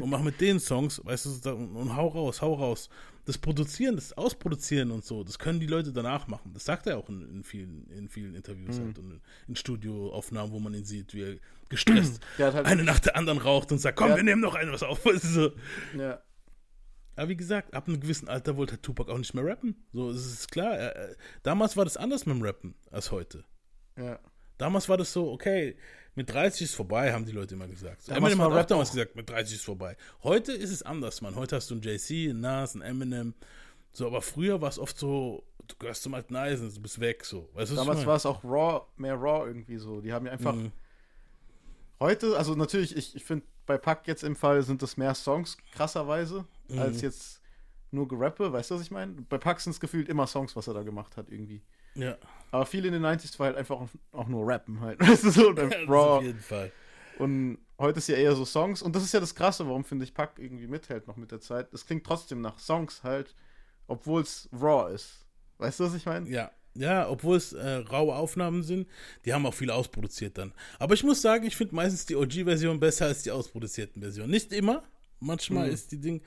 [0.00, 2.88] und mache mit denen Songs, weißt du, und, und hau raus, hau raus.
[3.26, 6.52] Das Produzieren, das Ausproduzieren und so, das können die Leute danach machen.
[6.54, 10.58] Das sagt er auch in, in, vielen, in vielen Interviews halt und in Studioaufnahmen, wo
[10.60, 11.36] man ihn sieht, wie er
[11.68, 14.16] gestresst Der hat halt- eine nach der anderen raucht und sagt, komm, Ja.
[14.16, 15.04] wir nehmen noch eine was auf.
[15.04, 15.52] Weißt du, so.
[15.98, 16.22] Ja.
[17.16, 19.76] Aber wie gesagt, ab einem gewissen Alter wollte Tupac auch nicht mehr rappen.
[19.92, 20.74] So, es ist klar.
[20.76, 23.44] Er, damals war das anders mit dem Rappen als heute.
[23.96, 24.18] Ja.
[24.58, 25.76] Damals war das so, okay,
[26.14, 28.08] mit 30 ist vorbei, haben die Leute immer gesagt.
[28.08, 29.96] Damals Eminem hat auch damals gesagt, mit 30 ist vorbei.
[30.22, 31.34] Heute ist es anders, Mann.
[31.34, 33.34] Heute hast du einen JC, einen Nas, einen Eminem.
[33.92, 37.24] So, aber früher war es oft so, du gehörst zum alten Eisen, du bist weg,
[37.24, 37.48] so.
[37.54, 40.00] Weißt Damals war es auch raw, mehr raw irgendwie so.
[40.00, 40.54] Die haben ja einfach.
[40.54, 40.70] Mhm.
[42.00, 45.56] Heute, also natürlich, ich, ich finde, bei Pack jetzt im Fall sind das mehr Songs,
[45.72, 46.78] krasserweise, Mhm.
[46.78, 47.40] als jetzt
[47.90, 49.12] nur Gerappe, weißt du, was ich meine?
[49.28, 51.62] Bei Pack sind es gefühlt immer Songs, was er da gemacht hat, irgendwie.
[51.94, 52.16] Ja,
[52.50, 53.80] Aber viel in den 90s war halt einfach
[54.12, 56.18] auch, nur Rappen halt, weißt du, so, und das raw.
[56.18, 56.72] auf jeden Fall.
[57.18, 58.82] Und heute ist ja eher so Songs.
[58.82, 61.40] Und das ist ja das Krasse, warum finde ich Pack irgendwie mithält noch mit der
[61.40, 61.72] Zeit.
[61.72, 63.34] Es klingt trotzdem nach Songs halt,
[63.86, 65.24] obwohl es raw ist.
[65.58, 66.28] Weißt du, was ich meine?
[66.28, 68.88] Ja, ja, obwohl es äh, raue Aufnahmen sind,
[69.24, 70.52] die haben auch viel ausproduziert dann.
[70.80, 74.30] Aber ich muss sagen, ich finde meistens die OG-Version besser als die ausproduzierten Versionen.
[74.30, 74.82] Nicht immer,
[75.20, 76.22] manchmal ist die Ding,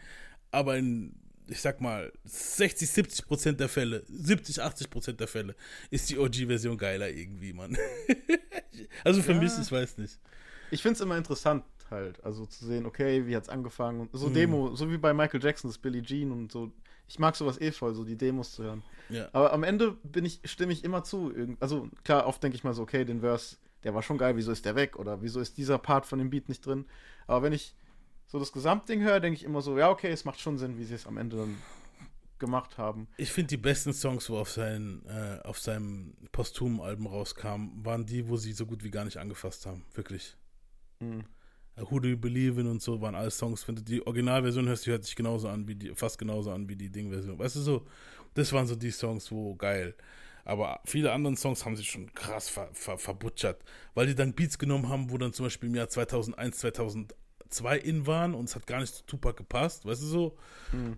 [0.51, 5.55] aber in, ich sag mal, 60, 70 Prozent der Fälle, 70, 80 Prozent der Fälle
[5.89, 7.77] ist die OG-Version geiler irgendwie, Mann.
[9.03, 9.39] also für Ja.
[9.39, 10.17] mich, ich weiß nicht.
[10.71, 14.17] Ich finde es immer interessant halt, also zu sehen, okay, wie hat's angefangen und Mhm.
[14.17, 16.71] so Demo, so wie bei Michael Jackson, das Billie Jean und so.
[17.07, 18.83] Ich mag sowas eh voll, so die Demos zu hören.
[19.07, 19.29] Ja.
[19.31, 21.33] Aber am Ende bin ich, stimme ich immer zu.
[21.61, 23.55] Also klar, oft denke ich mal so, okay, den Verse,
[23.85, 24.97] der war schon geil, wieso ist der weg?
[24.99, 26.83] Oder wieso ist dieser Part von dem Beat nicht drin?
[27.25, 27.73] Aber wenn ich
[28.27, 30.83] so das Gesamtding höre, denke ich immer so, ja, okay, es macht schon Sinn, wie
[30.83, 31.57] sie es am Ende dann
[32.39, 33.07] gemacht haben.
[33.17, 38.05] Ich finde die besten Songs, wo auf, sein, äh, auf seinem posthumen Album rauskamen, waren
[38.05, 39.83] die, wo sie so gut wie gar nicht angefasst haben.
[39.93, 40.35] Wirklich.
[40.99, 41.23] Mhm.
[41.77, 43.67] Who Do You Believe in und so waren alles Songs.
[43.67, 46.67] Wenn du die Originalversion hörst, die hört sich genauso an wie die, fast genauso an
[46.67, 47.37] wie die Ding-Version.
[47.37, 47.85] Weißt du so,
[48.33, 49.95] das waren so die Songs, wo geil.
[50.43, 53.63] Aber viele andere Songs haben sich schon krass ver, ver, verbutschert,
[53.93, 56.57] weil die dann Beats genommen haben, wo dann zum Beispiel im Jahr 2001,
[57.49, 60.37] 2002 in waren und es hat gar nicht zu Tupac gepasst, weißt du so?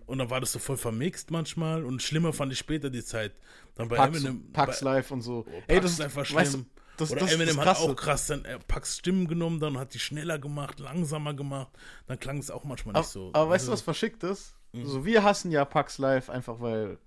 [0.06, 3.32] Und dann war das so voll vermixt manchmal und schlimmer fand ich später die Zeit.
[3.74, 4.52] Dann bei Pax, Eminem.
[4.52, 5.46] Pax bei, Live und so.
[5.48, 6.66] Oh, Pax Live war weißt schlimm.
[6.74, 9.78] du, das, Oder das, Eminem das hat auch krass dann äh, Pax Stimmen genommen, dann
[9.78, 11.70] hat die schneller gemacht, langsamer gemacht.
[12.06, 13.30] Dann klang es auch manchmal Aber, nicht so.
[13.32, 14.54] aber weißt du, was verschickt ist?
[14.72, 14.86] Mhm.
[14.86, 16.98] So, wir hassen ja Pax Live einfach, weil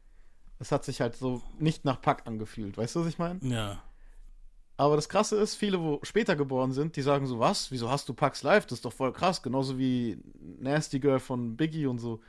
[0.60, 2.78] es hat sich halt so nicht nach Pack angefühlt.
[2.78, 3.40] Weißt du, was ich meine?
[3.44, 3.84] Ja.
[4.76, 7.72] Aber das Krasse ist, viele, wo später geboren sind, die sagen so, was?
[7.72, 8.66] Wieso hast du Pax Live?
[8.66, 9.44] Das ist doch voll krass.
[9.44, 10.18] Genauso wie
[10.60, 12.22] Nasty Girl von Biggie und so.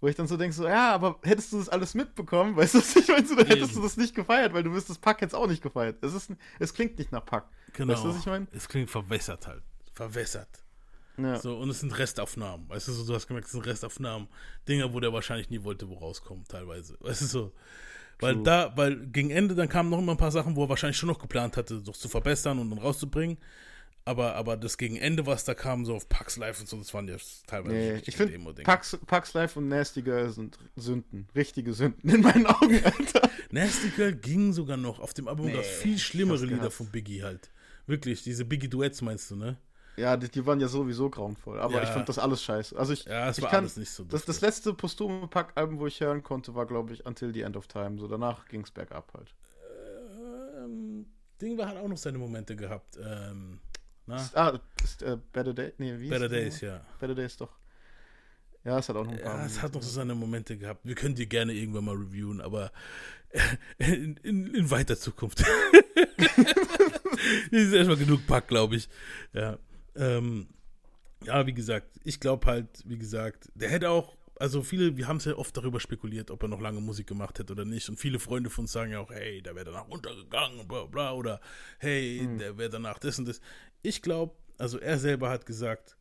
[0.00, 2.78] Wo ich dann so denke, so, ja, aber hättest du das alles mitbekommen, weißt du,
[2.78, 3.26] was ich meine?
[3.26, 3.74] So, dann hättest Eben.
[3.76, 6.02] du das nicht gefeiert, weil du wirst das Pack jetzt auch nicht gefeiert.
[6.02, 7.46] Es, ist, es klingt nicht nach Pack.
[7.72, 7.92] Genau.
[7.92, 8.46] Weißt du, was ich meine?
[8.52, 9.62] Es klingt verwässert halt.
[9.92, 10.48] Verwässert.
[11.16, 11.38] Ja.
[11.38, 12.68] So, und es sind Restaufnahmen.
[12.68, 14.28] Weißt du, so, du hast gemerkt, es sind Restaufnahmen.
[14.68, 16.96] Dinger, wo der wahrscheinlich nie wollte, wo rauskommen, teilweise.
[17.00, 17.52] Weißt du, so.
[18.24, 18.42] Weil True.
[18.42, 21.08] da, weil gegen Ende, dann kamen noch immer ein paar Sachen, wo er wahrscheinlich schon
[21.08, 23.36] noch geplant hatte, doch zu verbessern und dann rauszubringen.
[24.06, 26.92] Aber, aber das gegen Ende, was da kam, so auf Pax Live und so, das
[26.92, 28.38] waren ja teilweise Nee, ich finde.
[28.62, 31.26] Pax, Pax Life und Nasty Girl sind Sünden.
[31.34, 33.30] Richtige Sünden in meinen Augen, Alter.
[33.50, 35.00] Nasty Girl ging sogar noch.
[35.00, 37.50] Auf dem Album Nee, gab es viel schlimmere Lieder von Biggie halt.
[37.86, 39.58] Wirklich, diese Biggie-Duets meinst du, ne?
[39.96, 41.60] Ja, die, die waren ja sowieso grauenvoll.
[41.60, 41.82] Aber Ja.
[41.84, 42.76] ich fand das alles scheiße.
[42.76, 45.86] Also ich, Ja, es war kann, alles nicht so das, das letzte postume Pack-Album, wo
[45.86, 47.98] ich hören konnte, war, glaube ich, Until the End of Time.
[47.98, 49.34] So danach ging es bergab halt.
[50.64, 51.06] Ähm,
[51.40, 52.98] Ding war hat auch noch seine Momente gehabt.
[53.02, 53.60] Ähm,
[54.06, 54.16] na?
[54.34, 55.72] Ah, ist, äh, Better Day?
[55.78, 56.80] Nee, wie Better Days, ja.
[57.00, 57.50] Better Days doch.
[58.64, 59.38] Ja, es hat auch noch ein paar.
[59.40, 60.80] Ja, es hat noch so seine Momente gehabt.
[60.84, 62.72] Wir können die gerne irgendwann mal reviewen, aber
[63.78, 65.40] in, in, in weiter Zukunft.
[67.50, 68.88] das ist erstmal genug Pack, glaube ich.
[69.32, 69.58] Ja.
[69.96, 70.48] Ähm,
[71.24, 75.18] ja, wie gesagt, ich glaube halt, wie gesagt, der hätte auch, also viele, wir haben
[75.18, 77.88] es ja oft darüber spekuliert, ob er noch lange Musik gemacht hätte oder nicht.
[77.88, 80.84] Und viele Freunde von uns sagen ja auch, hey, der wäre danach runtergegangen und bla
[80.84, 81.40] bla oder
[81.78, 83.40] hey, der wäre danach das und das.
[83.82, 85.96] Ich glaube, also er selber hat gesagt,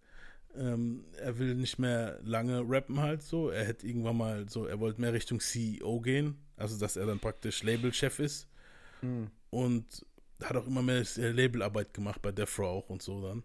[0.55, 3.49] ähm, er will nicht mehr lange rappen halt so.
[3.49, 7.19] Er hätte irgendwann mal so, er wollte mehr Richtung CEO gehen, also dass er dann
[7.19, 8.47] praktisch Labelchef ist.
[9.49, 10.05] Und
[10.43, 13.43] hat auch immer mehr äh, Labelarbeit gemacht bei Row auch und so dann.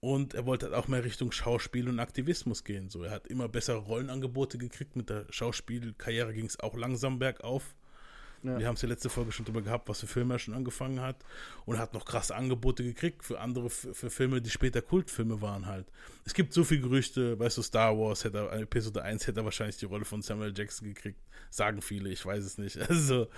[0.00, 2.88] Und er wollte halt auch mehr Richtung Schauspiel und Aktivismus gehen.
[2.88, 4.94] So, er hat immer bessere Rollenangebote gekriegt.
[4.94, 7.74] Mit der Schauspielkarriere ging es auch langsam bergauf.
[8.42, 8.58] Ja.
[8.58, 11.00] Wir haben es ja letzte Folge schon drüber gehabt, was für Filme er schon angefangen
[11.00, 11.16] hat.
[11.66, 15.86] Und hat noch krasse Angebote gekriegt für andere, für, Filme, die später Kultfilme waren halt.
[16.24, 19.44] Es gibt so viele Gerüchte, weißt du, Star Wars hätte er, Episode 1 hätte er
[19.44, 21.18] wahrscheinlich die Rolle von Samuel Jackson gekriegt.
[21.50, 22.78] Sagen viele, ich weiß es nicht.
[22.88, 23.28] Also,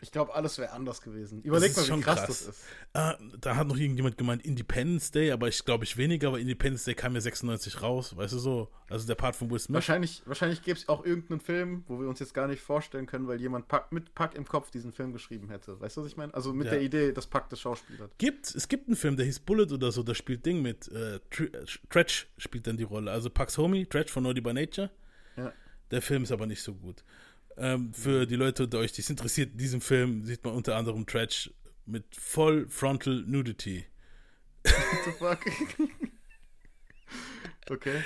[0.00, 1.42] Ich glaube, alles wäre anders gewesen.
[1.42, 2.26] Überleg mal, wie schon krass, krass.
[2.26, 2.64] das ist.
[2.94, 6.84] äh, da hat noch irgendjemand gemeint Independence Day, aber ich glaube ich weniger, aber Independence
[6.84, 8.68] Day kam ja 96 raus, weißt du so?
[8.88, 9.74] Also der Part von Will Smith.
[9.74, 13.28] Wahrscheinlich, wahrscheinlich gäbe es auch irgendeinen Film, wo wir uns jetzt gar nicht vorstellen können,
[13.28, 15.78] weil jemand Pack, mit Pack im Kopf diesen Film geschrieben hätte.
[15.80, 16.32] Weißt du, was ich meine?
[16.32, 16.72] Also mit Ja.
[16.72, 18.16] der Idee, dass Pack das Schauspiel hat.
[18.18, 20.88] Gibt, es gibt einen Film, der hieß Bullet oder so, da spielt Ding mit.
[20.88, 21.20] Äh, äh,
[21.90, 23.10] Tretch spielt dann die Rolle.
[23.10, 24.90] Also Pax Homie, Tretch von Naughty by Nature.
[25.36, 25.52] Ja.
[25.90, 27.04] Der Film ist aber nicht so gut.
[27.56, 30.76] Ähm, für die Leute unter euch, die es interessiert, in diesem Film sieht man unter
[30.76, 31.50] anderem Tretch
[31.86, 33.84] mit voll Frontal Nudity.
[34.64, 34.74] What
[35.04, 35.40] the fuck?
[37.70, 38.02] okay.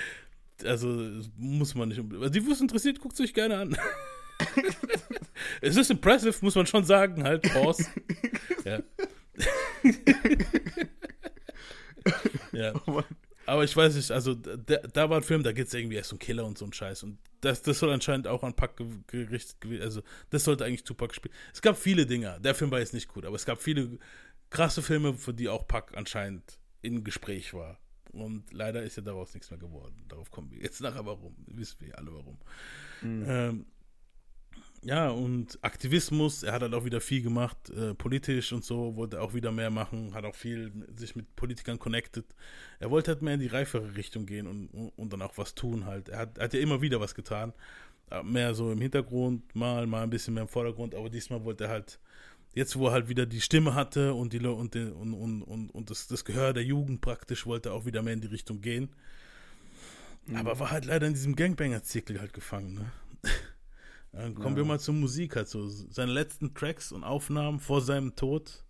[0.64, 2.22] Also das muss man nicht unbedingt.
[2.22, 3.76] Also die, wo es interessiert, guckt es euch gerne an.
[5.60, 7.84] es ist impressive, muss man schon sagen, halt, Pause.
[8.64, 8.80] ja.
[12.52, 12.72] ja.
[12.86, 13.02] Oh.
[13.44, 16.12] Aber ich weiß nicht, also da, da war ein Film, da geht es irgendwie erst
[16.12, 17.02] um Killer und so ein Scheiß.
[17.02, 20.84] Und das, das soll anscheinend auch an Pack ge- gerichtet gewesen Also, das sollte eigentlich
[20.84, 21.34] Tupac spielen.
[21.52, 22.38] Es gab viele Dinger.
[22.38, 23.98] Der Film war jetzt nicht gut, aber es gab viele
[24.50, 27.80] krasse Filme, für die auch Pack anscheinend in Gespräch war.
[28.12, 30.04] Und leider ist ja daraus nichts mehr geworden.
[30.08, 31.34] Darauf kommen wir jetzt nachher warum.
[31.46, 32.38] Wissen wir alle warum.
[33.02, 33.66] Ähm,
[34.84, 39.20] ja, und Aktivismus, er hat halt auch wieder viel gemacht, äh, politisch und so, wollte
[39.20, 42.24] auch wieder mehr machen, hat auch viel sich mit Politikern connected.
[42.80, 45.86] Er wollte halt mehr in die reifere Richtung gehen und, und, dann auch was tun
[45.86, 46.08] halt.
[46.08, 47.52] Er hat, hat ja immer wieder was getan.
[48.10, 51.64] Äh, Mehr so im Hintergrund, mal, mal ein bisschen mehr im Vordergrund, aber diesmal wollte
[51.64, 52.00] er halt,
[52.54, 55.70] jetzt wo er halt wieder die Stimme hatte und die und, den- und, und, und,
[55.70, 58.60] und das, das Gehör der Jugend praktisch, wollte er auch wieder mehr in die Richtung
[58.60, 58.88] gehen.
[60.34, 62.92] Aber war halt leider in diesem Gangbanger-Zirkel halt gefangen, ne?
[64.12, 65.66] Dann kommen wir mal zur Musik halt so.
[65.68, 68.64] Seine letzten Tracks und Aufnahmen vor seinem Tod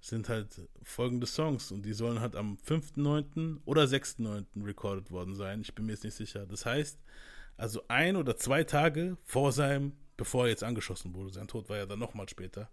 [0.00, 3.60] sind halt folgende Songs und die sollen halt am 5.9.
[3.64, 4.44] oder 6.9.
[4.64, 5.62] recorded worden sein.
[5.62, 6.44] Ich bin mir jetzt nicht sicher.
[6.46, 6.98] Das heißt,
[7.56, 11.32] also ein oder zwei Tage vor seinem, bevor er jetzt angeschossen wurde.
[11.32, 12.68] Sein Tod war ja dann nochmal später.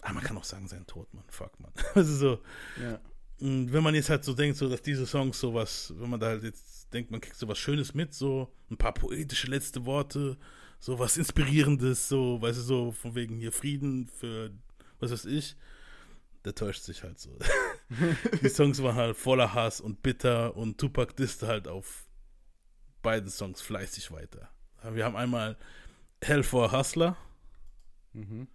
[0.00, 1.24] Ah, man kann auch sagen, sein Tod, Mann.
[1.28, 1.72] Fuck, Mann.
[1.94, 2.40] Also so,
[2.82, 2.98] Ja.
[3.38, 6.26] und wenn man jetzt halt so denkt, so dass diese Songs sowas, wenn man da
[6.28, 10.36] halt jetzt denkt, man kriegt so was Schönes mit, so ein paar poetische letzte Worte,
[10.80, 14.50] so was Inspirierendes, so, weißt du, so von wegen hier Frieden für
[14.98, 15.56] was weiß ich,
[16.44, 17.38] der täuscht sich halt so.
[18.42, 22.06] Die Songs waren halt voller Hass und bitter und Tupac disste halt auf
[23.02, 24.50] beide Songs fleißig weiter.
[24.92, 25.56] Wir haben einmal
[26.22, 27.16] Hell for a Hustler.
[28.12, 28.48] Bring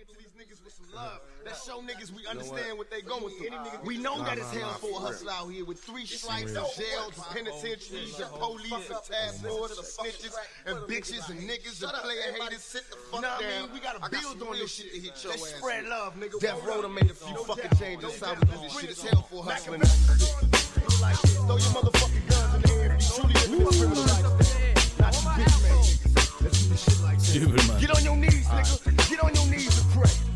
[0.00, 1.29] it to these niggas with some love.
[1.50, 3.50] Let's show niggas we understand what they going through.
[3.82, 7.18] We know that it's hell for a hustle out here with three stripes and jails
[7.18, 10.34] and penitentiaries and police and task force and snitches
[10.66, 12.62] and bitches and niggas and player haters.
[12.62, 15.32] Sit the fuck Nah, I mean, we gotta build on this shit to hit your
[15.32, 15.58] Let's ass.
[15.58, 16.38] spread love, nigga.
[16.38, 18.20] Death Row done made a few fucking changes.
[18.20, 18.90] That's how we do this shit.
[18.90, 19.80] It's hell for a hustling.
[19.80, 24.22] Throw your motherfucking guns in the air if you truly live in this criminal life.
[25.00, 26.42] Not you bitch man niggas.
[26.42, 27.80] Let's do this shit like that.
[27.80, 29.10] Get on your knees, nigga.
[29.10, 30.29] Get on your knees and pray.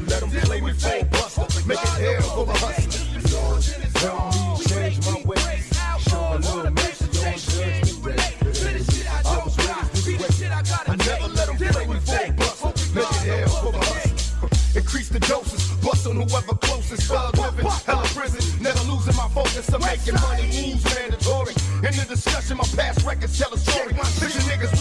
[0.00, 1.66] Never let them play me for a buster.
[1.66, 2.92] Make it hell for the hustler.
[3.98, 5.64] Help me change my ways.
[6.08, 8.12] Show a little mercy, don't judge me.
[9.08, 10.48] I was raised this way.
[10.50, 12.94] I never let them play me for a buster.
[12.94, 14.48] Make it hell for the hustler.
[14.76, 17.02] Increase the doses, bust on whoever closest.
[17.08, 19.72] Thug living, hella prison, never losing my focus.
[19.72, 21.54] I'm making money moves mandatory.
[21.82, 23.94] In the discussion, my past records tell a story.
[23.94, 24.77] Bitchin' niggas,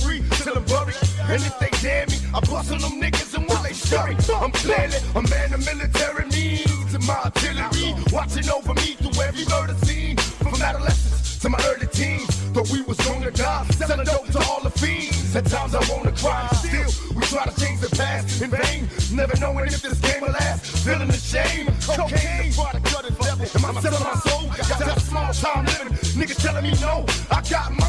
[0.00, 0.96] carefree till I'm buried.
[1.28, 4.16] And if they dare me, I bust on them niggas and while they scurry.
[4.34, 9.44] I'm clearly a man of military means and my artillery watching over me through every
[9.46, 10.16] murder scene.
[10.16, 13.64] From adolescence to my early teens, thought we was gonna die.
[13.70, 15.36] Selling dope to all the fiends.
[15.36, 16.48] At times I wanna cry.
[16.52, 18.88] Still, we try to change the past in vain.
[19.12, 20.84] Never knowing if this game will last.
[20.84, 21.66] Feeling the shame.
[21.86, 23.68] Cocaine, product of the devil.
[23.68, 24.48] Am I selling my soul?
[24.48, 25.94] Got that small time living.
[26.18, 27.06] Niggas telling me no.
[27.30, 27.79] I got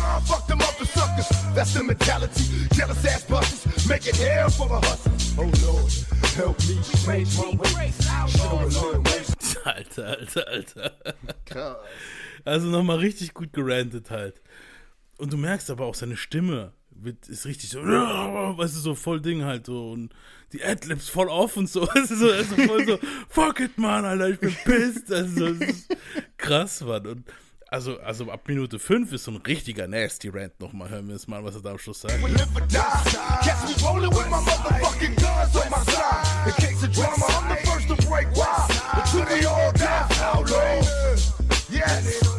[1.62, 2.44] That's the mentality.
[2.74, 3.88] Jealous ass busters.
[3.88, 5.38] Make it hell for the hustlers.
[5.38, 5.94] Oh Lord,
[6.34, 7.96] help me change my ways.
[8.34, 9.70] Show a.
[9.78, 10.92] Alter, Alter, Alter.
[11.46, 11.78] Krass.
[12.46, 14.42] Also nochmal richtig gut gerantet halt.
[15.20, 19.22] Und du merkst aber auch seine Stimme wird, ist richtig so, weißt du, so voll
[19.22, 20.12] Ding halt so und
[20.54, 24.04] die Adlibs voll off und so, es ist so, ist voll so, fuck it, man,
[24.04, 25.98] Alter, ich bin pissed, also es ist
[26.38, 27.06] krass, Mann.
[27.06, 27.26] Und
[27.72, 31.28] also, also ab Minute 5 ist so ein richtiger Nasty Rant nochmal, hören wir jetzt
[31.28, 32.22] mal, was er da am Schluss sagt.
[41.92, 42.31] live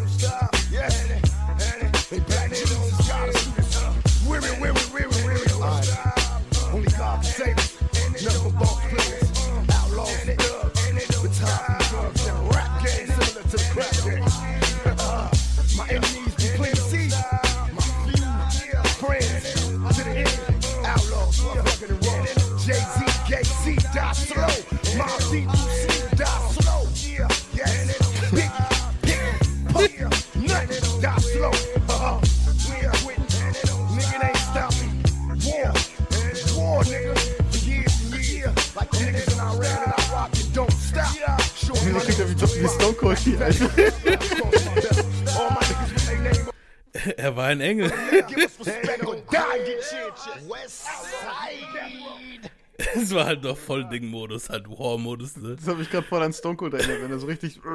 [47.16, 47.92] Er war ein Engel.
[52.94, 55.56] Es war halt noch voll Ding-Modus, halt War-Modus, ne?
[55.56, 57.60] Das habe ich gerade voll an Stone Cold erinnert, wenn er so richtig.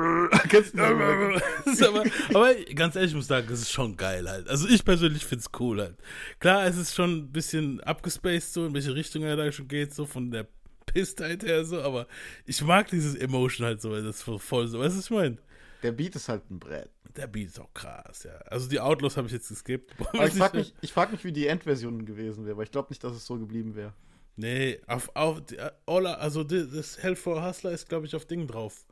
[0.52, 0.74] Das
[1.82, 4.50] aber, aber ganz ehrlich, ich muss sagen, das ist schon geil halt.
[4.50, 5.98] Also ich persönlich finde es cool halt.
[6.40, 9.94] Klar, es ist schon ein bisschen abgespaced, so in welche Richtung er da schon geht,
[9.94, 10.48] so von der
[10.86, 12.08] Pisstheit her so, aber
[12.46, 15.38] ich mag dieses Emotion halt so, weil das voll so, weißt du, was ich meine?
[15.84, 16.90] Der Beat ist halt ein Brett.
[17.16, 18.36] Der Beat ist auch krass, ja.
[18.48, 19.94] Also die Outlaws habe ich jetzt geskippt.
[20.00, 22.90] Aber ich frage mich, ich frag mich, wie die Endversion gewesen wäre, weil ich glaube
[22.90, 23.94] nicht, dass es so geblieben wäre.
[24.38, 28.48] Nee, auf, auf, die- all, also das Hell for Hustler ist, glaube ich, auf Ding
[28.48, 28.86] drauf.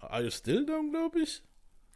[0.00, 1.42] Are you still down, glaube ich?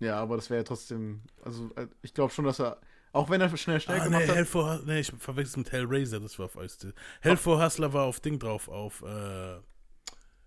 [0.00, 1.22] Ja, aber das wäre ja trotzdem.
[1.42, 2.78] Also, äh, ich glaube schon, dass er.
[3.12, 4.36] Auch wenn er schnell, schnell Ah, gemacht nee, hat.
[4.36, 6.94] Hell for nee, ich verwechsel mit Hellraiser, das war auf Ice Still.
[7.22, 9.56] Hell for Hustler war auf Ding drauf, auf äh,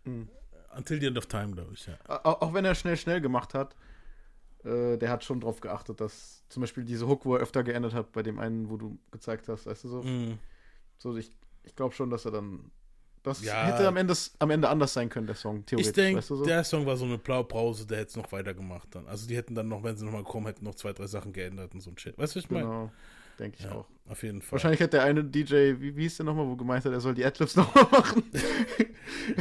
[0.03, 0.29] Hm.
[0.75, 1.97] Until the End of Time, glaube ich, ja.
[2.07, 3.75] Auch, auch wenn er schnell, schnell gemacht hat,
[4.63, 7.93] äh, der hat schon drauf geachtet, dass zum Beispiel diese Hook, wo er öfter geändert
[7.93, 10.03] hat, bei dem einen, wo du gezeigt hast, weißt du so.
[10.03, 10.37] Mhm.
[10.99, 11.31] So, ich,
[11.67, 12.71] ich glaube schon, dass er dann.
[13.23, 13.65] Das Ja.
[13.65, 15.89] hätte am Ende, am Ende anders sein können, der Song, theoretisch.
[15.89, 16.45] Ich denke, weißt du so?
[16.45, 19.05] der Song war so eine Blaupause, der hätte es noch weitergemacht dann.
[19.07, 21.73] Also die hätten dann noch, wenn sie nochmal gekommen hätten, noch zwei, drei Sachen geändert
[21.73, 22.17] und so ein Shit.
[22.17, 22.63] Weißt du, was ich meine?
[22.65, 22.91] Genau,
[23.37, 23.85] denke ich Ja, auch.
[24.07, 24.53] auf jeden Fall.
[24.53, 27.15] Wahrscheinlich hat der eine DJ, wie, wie hieß der nochmal, wo gemeint hat, er soll
[27.15, 28.23] die Adlibs nochmal machen.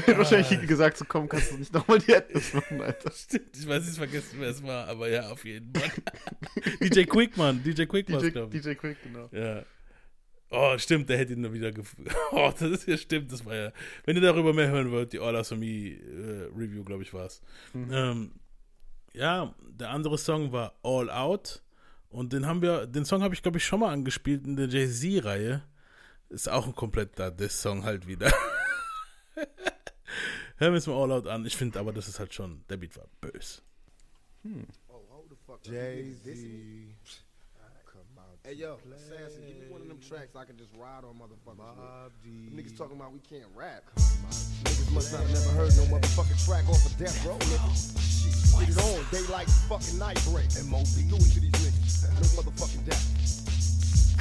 [0.07, 3.11] Hat wahrscheinlich gesagt, so komm, kannst du nicht nochmal die Adlibs machen, Alter.
[3.15, 5.91] Stimmt, ich weiß nicht vergessen, wer es war, aber ja, auf jeden Fall.
[6.81, 7.63] DJ Quick, Mann.
[7.63, 8.63] DJ Quick war DJ, glaube ich.
[8.63, 9.29] DJ Quick, genau.
[9.33, 9.63] Ja.
[10.51, 11.97] Oh, stimmt, der hätte ihn nur wieder gef
[12.33, 13.73] Oh, das ist ja stimmt, das war ja.
[14.05, 17.13] Wenn ihr darüber mehr hören wollt, die All Eyes on Me äh, Review, glaube ich,
[17.13, 17.43] war es.
[17.75, 18.33] Ähm,
[19.13, 21.63] ja, der andere Song war All Out.
[22.09, 24.69] Und den haben wir, den Song habe ich, glaube ich, schon mal angespielt in der
[24.69, 25.63] Jay-Z-Reihe.
[26.29, 28.33] Ist auch ein kompletter Diss-Song halt wieder.
[30.57, 31.45] Hören wir uns mal All Out an.
[31.45, 33.63] Ich finde aber, das ist halt schon, der Beat war böse.
[35.65, 37.26] Jay-Z.
[38.47, 41.59] Hey yo, Assassin, give me one of them tracks I can just ride on motherfuckers
[41.59, 42.23] Bob with.
[42.23, 42.55] D.
[42.55, 43.83] Niggas talking about we can't rap.
[43.99, 47.67] Niggas must not have never heard no motherfucking track off of Death Row, nigga.
[48.61, 50.47] Get it on, daylight fucking night break.
[50.55, 52.07] And Moby, do it to these niggas.
[52.07, 53.03] No motherfucking doubt.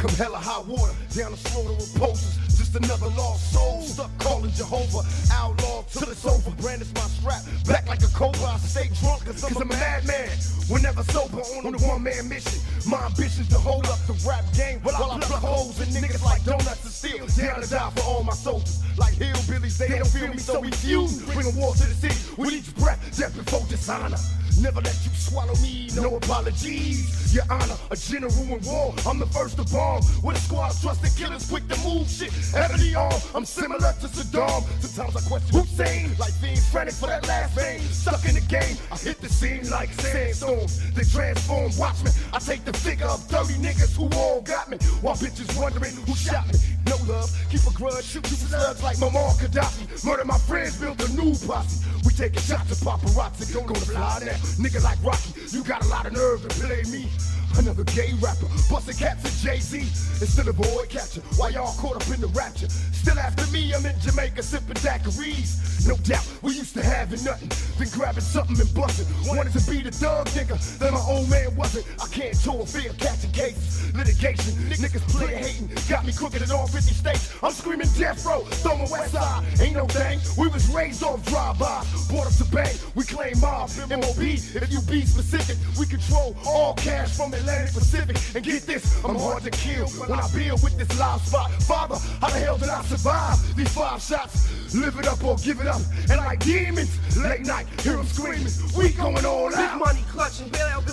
[0.02, 2.55] Come hella hot water, down the slaughter of posters.
[2.76, 5.08] Just another lost soul, stuck calling Jehovah.
[5.32, 7.42] Outlaw till it's over, brandish my strap.
[7.66, 10.30] Back like a cobra, I stay drunk cause I'm a madman.
[10.68, 12.60] Whenever sober on a one man mission.
[12.86, 16.44] My ambition's to hold up the rap game while I pluck holes and niggas like
[16.44, 17.26] donuts and steel.
[17.28, 18.82] Down to die for all my soldiers.
[18.98, 21.22] Like hillbillies, they don't feel me, so we fuse.
[21.22, 24.18] Bring a war to the city with each breath, death before dishonor.
[24.60, 27.34] Never let you swallow me, no apologies.
[27.34, 28.94] Your honor, a general in war.
[29.06, 30.02] I'm the first to bomb.
[30.24, 32.32] With a squad of trusted killers quick to move shit.
[32.56, 34.64] Ebony arm, I'm similar to Saddam.
[34.82, 37.82] Sometimes I question Hussein, like being frantic for that last vein.
[37.82, 40.80] Stuck in the game, I hit the scene like sandstorms.
[40.94, 42.12] They transform, watch me.
[42.32, 44.78] I take the figure of 30 niggas who all got me.
[45.02, 46.60] While bitches wondering who shot me.
[46.88, 50.06] No love, keep a grudge, shoot you slugs like Muammar Gaddafi.
[50.06, 51.84] Murder my friends, build a new posse.
[52.06, 54.45] We taking shots at paparazzi, gonna fly now.
[54.58, 57.10] Nigga like Rocky, you got a lot of nerve to play me.
[57.58, 61.22] Another gay rapper, busting cats at Jay-Z instead of boy catcher.
[61.38, 62.70] Why y'all caught up in the rapture?
[62.70, 65.88] Still after me, I'm in Jamaica sipping daiquiris.
[65.88, 69.06] No doubt, we used to having nothing, then grabbing something and busting.
[69.28, 71.86] Wanted to be the thug nigga, then my old man wasn't.
[72.02, 74.54] I can't tour fear catching cases, litigation.
[74.66, 77.38] Niggas play hating, got me crooked in all 50 states.
[77.44, 79.46] I'm screaming death row, throw my west side.
[79.62, 81.86] Ain't no thing, we was raised off drive-by.
[82.10, 84.22] Bought us to bang, we claim mob, MOB.
[84.22, 88.18] If you be specific, we control all cash from Atlantic Pacific.
[88.36, 91.52] And get this, I'm hard to kill when I build with this live spot.
[91.64, 94.74] Father, how the hell did I survive these five shots?
[94.74, 95.82] Live it up or give it up.
[96.10, 98.52] And like demons, late night, hear them screaming.
[98.76, 99.80] We going all Big out.
[99.80, 100.84] Money klatschen, wer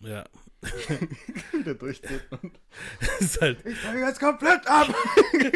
[0.00, 0.24] Ja.
[1.52, 2.58] Wieder durchdreht und
[3.00, 4.88] Das ist halt, jetzt komplett ab.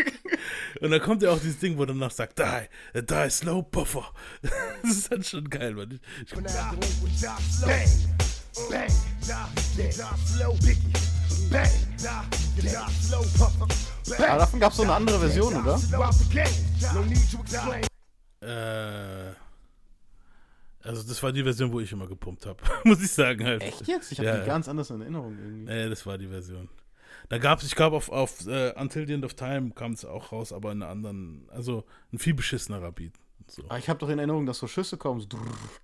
[0.82, 4.12] und dann kommt ja auch dieses Ding, wo danach sagt, die, die slow puffer.
[4.82, 5.98] Das ist halt schon geil, Mann.
[6.26, 6.44] Ich, Bang,
[8.70, 8.90] bang,
[9.26, 10.92] da, da, slow, Biggie.
[11.50, 11.68] Bang,
[12.02, 12.24] da,
[12.62, 13.66] da, slow, puffer.
[14.18, 15.78] Bang, Aber davon gab es so eine andere Version, oder?
[18.40, 19.34] äh,
[20.82, 23.62] also das war die Version, wo ich immer gepumpt habe, muss ich sagen halt.
[23.62, 24.12] Echt jetzt?
[24.12, 25.64] Ich habe Ja, die ganz anders in Erinnerung irgendwie.
[25.64, 26.68] Nee, das war die Version.
[27.28, 30.04] Da gab es, ich glaube, auf, auf äh, Until the End of Time kam es
[30.04, 33.12] auch raus, aber in einer anderen, also ein viel beschissenerer Beat.
[33.50, 33.64] So.
[33.64, 35.20] Aber ich habe doch in Erinnerung, dass so Schüsse kommen.
[35.20, 35.28] So,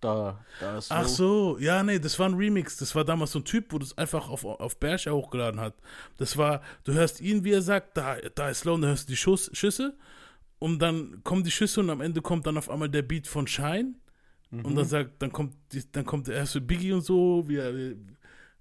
[0.01, 2.77] da, da ist Ach so, ja, nee, das war ein Remix.
[2.77, 5.75] Das war damals so ein Typ, wo das einfach auf, auf Bersha hochgeladen hat.
[6.19, 9.09] Das war, du hörst ihn, wie er sagt, da, da ist Slow, und dann hörst
[9.09, 9.97] du die Schuss, Schüsse
[10.59, 13.47] und dann kommen die Schüsse und am Ende kommt dann auf einmal der Beat von
[13.47, 13.95] Shine
[14.63, 17.75] und dann sagt, dann kommt, die, dann kommt, hörst du Biggie und so, wie er,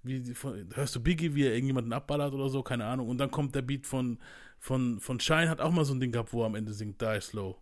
[0.02, 3.08] wie, von, hörst du Biggie, wie er irgendjemanden abballert oder so, keine Ahnung.
[3.08, 4.18] Und dann kommt der Beat von,
[4.58, 7.00] von, von Shine, hat auch mal so ein Ding gehabt, wo er am Ende singt,
[7.00, 7.56] Die Slow.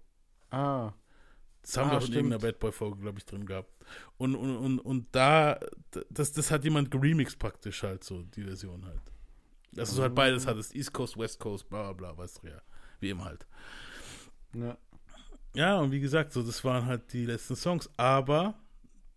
[0.50, 0.92] Ah,
[1.62, 3.70] Das haben Ah, wir auch in irgendeiner Bad Boy-Folge, glaube ich, drin gehabt.
[4.18, 5.58] Und, und, und, und da,
[6.10, 9.00] das, das hat jemand geremixed praktisch halt, so die Version halt.
[9.72, 12.60] Dass du halt beides hattest, East Coast, West Coast, bla bla bla, weißt du ja.
[13.00, 13.46] Wie immer halt.
[14.54, 14.76] ja.
[15.54, 17.90] Ja, und wie gesagt, so das waren halt die letzten Songs.
[17.98, 18.54] Aber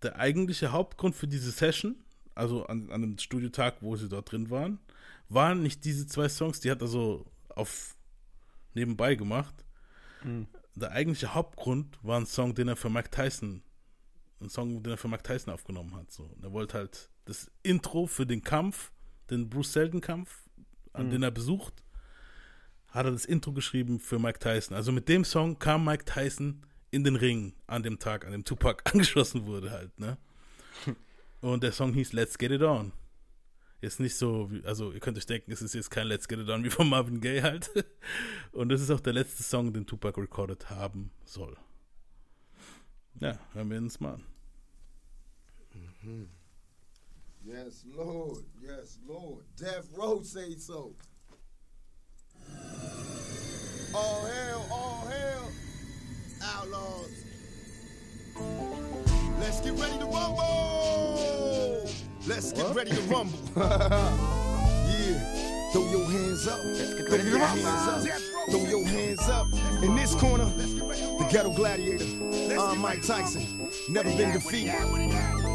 [0.04, 1.96] der eigentliche Hauptgrund für diese Session,
[2.36, 4.80] also an, an dem Studiotag, wo sie dort drin waren,
[5.30, 7.96] waren nicht diese zwei Songs, die hat er so auf
[8.74, 9.56] nebenbei gemacht.
[10.76, 13.64] Der eigentliche Hauptgrund war ein Song, den er für Mike Tyson,
[14.42, 16.12] ein Song, den er für Mike Tyson aufgenommen hat.
[16.12, 16.24] So.
[16.24, 18.92] Und er wollte halt das Intro für den Kampf,
[19.30, 20.44] den Bruce Selden Kampf,
[20.94, 21.84] an den er besucht,
[22.90, 24.76] hat er das Intro geschrieben für Mike Tyson.
[24.76, 28.46] Also mit dem Song kam Mike Tyson in den Ring an dem Tag, an dem
[28.46, 30.18] Tupac angeschossen wurde halt, ne?
[31.42, 32.92] Und der Song hieß Let's Get It On.
[33.86, 36.40] Jetzt nicht so, wie, also ihr könnt euch denken, es ist jetzt kein Let's Get
[36.40, 37.70] It On wie von Marvin Gaye halt.
[38.52, 41.56] Und das ist auch der letzte Song, den Tupac recorded haben soll.
[43.20, 44.24] Ja, hören wir uns mal an.
[47.44, 48.44] Yes, Lord.
[48.60, 49.46] Yes, Lord.
[49.56, 50.96] Death Row say so.
[53.94, 55.52] All hell, all hell.
[56.42, 57.12] Outlaws.
[59.40, 61.15] Let's get ready to rumble.
[62.28, 63.38] Let's get ready to rumble.
[63.56, 63.72] yeah.
[65.72, 66.60] Throw your hands up.
[66.60, 68.20] Throw your hands up.
[68.50, 69.48] Throw your hands up.
[69.84, 72.06] In this corner, the ghetto gladiator.
[72.52, 73.70] I'm uh, Mike Tyson.
[73.90, 74.74] Never been defeated.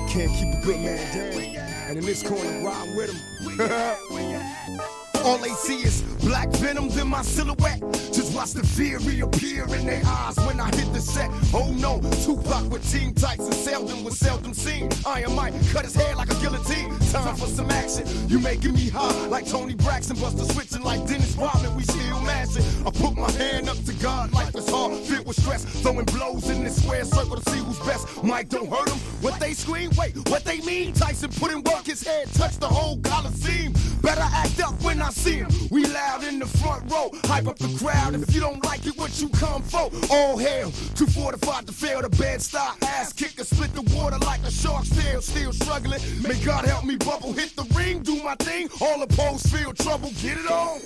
[0.09, 1.57] Can't keep a good man down.
[1.89, 4.81] And in this corner, ride with him.
[5.25, 7.81] All they see is black venom in my silhouette.
[8.13, 11.31] Just watch the fear reappear in their eyes when I hit the set.
[11.55, 14.91] Oh no, Tupac with team tights and seldom was seldom seen.
[15.07, 16.97] Iron Mike cut his hair like a guillotine.
[17.11, 18.07] Time for some action.
[18.29, 21.75] You making me high like Tony Braxton, Buster switching like Dennis Rodman.
[21.77, 22.65] We still mashing.
[22.87, 25.65] I put my hand up to God, life is hard, filled with with stress.
[25.83, 28.23] Throwing blows in this square circle to see who's best.
[28.23, 28.99] Mike don't hurt him.
[29.23, 29.91] What they scream?
[29.97, 30.93] Wait, what they mean?
[30.93, 33.73] Tyson put in work, his head touched the whole coliseum.
[34.03, 35.51] Better act up when I see him.
[35.71, 38.15] We loud in the front row, hype up the crowd.
[38.15, 39.91] If you don't like it, what you come for?
[40.11, 42.03] All hail, too fortified to fail.
[42.03, 45.21] The bed style ass kicker, split the water like a shark's tail.
[45.23, 46.01] Still struggling.
[46.23, 48.69] May God help me bubble, hit the ring, do my thing.
[48.81, 50.81] All opposed feel trouble, get it on.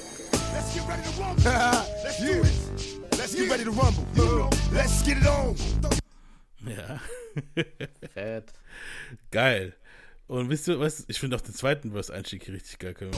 [0.52, 1.42] Let's get ready to rumble.
[2.04, 3.18] Let's do it.
[3.18, 4.06] Let's get ready to rumble.
[4.16, 5.56] You know, let's get it on.
[6.66, 6.98] Ja.
[8.14, 8.52] Fett.
[9.30, 9.72] geil.
[10.26, 11.04] Und wisst ihr was?
[11.08, 12.94] Ich finde auch den zweiten Verse-Einstieg richtig geil.
[12.94, 13.12] Können.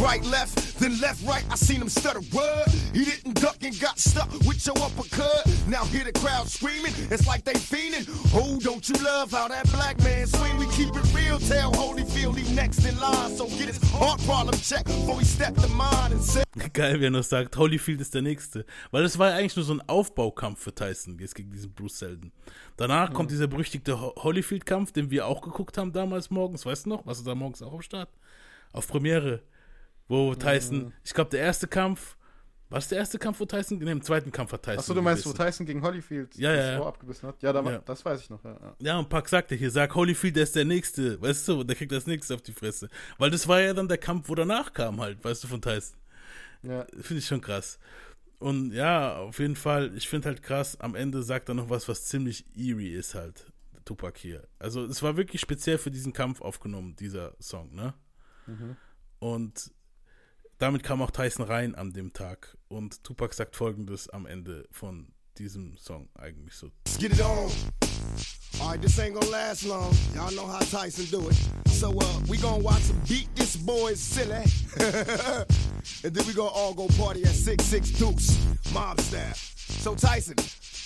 [0.00, 1.44] Right, left, then left, right.
[1.50, 2.20] I seen him stutter.
[2.32, 2.68] Word.
[2.92, 5.44] He didn't duck and got stuck with your uppercut.
[5.66, 6.92] Now hear the crowd screaming.
[7.10, 8.06] It's like they fiending.
[8.32, 10.56] Oh, don't you love how that black man swing?
[10.56, 11.40] We keep it real.
[11.40, 13.34] Tell Holyfield he next in line.
[13.36, 16.44] So get his heart problem checked before he stepped to mine and said.
[16.72, 18.66] Geil, wie er noch sagt, Holyfield ist der Nächste.
[18.92, 21.98] Weil es war ja eigentlich nur so ein Aufbaukampf für Tyson, jetzt gegen diesen Bruce
[22.08, 22.32] Selden.
[22.76, 26.90] Danach kommt dieser berüchtigte Ho- Holyfield-Kampf, den wir auch geguckt haben damals morgens, weißt du
[26.90, 27.06] noch?
[27.06, 28.08] Warst du da morgens auch am Start?
[28.72, 29.42] Auf Premiere.
[30.08, 32.16] Wo Tyson, ich glaube, der erste Kampf,
[32.70, 35.02] war es der erste Kampf, wo Tyson, ne, im zweiten Kampf hat Tyson Achso, du
[35.02, 35.46] meinst, wo gebissen.
[35.46, 36.82] Tyson gegen Holyfield Ja, ja, ja.
[36.86, 37.42] Abgebissen hat?
[37.42, 37.78] Ja, da Ja.
[37.84, 38.42] das weiß ich noch.
[38.44, 38.76] Ja, ja.
[38.78, 41.92] Ja, und Pack sagte hier, sag Holyfield, der ist der Nächste, weißt du, der kriegt
[41.92, 42.88] das Nächste auf die Fresse.
[43.18, 45.96] Weil das war ja dann der Kampf, wo danach kam halt, weißt du, von Tyson.
[46.62, 46.86] ja.
[47.00, 47.78] Finde ich schon krass.
[48.38, 51.88] Und ja, auf jeden Fall, ich finde halt krass, am Ende sagt er noch was,
[51.88, 53.52] was ziemlich eerie ist halt,
[53.84, 54.46] Tupac hier.
[54.58, 57.94] Also es war wirklich speziell für diesen Kampf aufgenommen, dieser Song, ne?
[59.18, 59.72] Und
[60.58, 62.56] damit kam auch Tyson rein an dem Tag.
[62.68, 66.70] Und Tupac sagt folgendes am Ende von diesem Song eigentlich so.
[66.86, 67.50] Let's get it on.
[68.60, 69.94] Alright, this ain't gonna last long.
[70.14, 71.36] Y'all know how Tyson do it.
[71.68, 74.44] So uh we gonna watch him beat this boy silly.
[76.04, 78.36] and then we gonna all go party at 6-6 Dukes,
[78.74, 79.34] mob style.
[79.34, 80.34] So Tyson,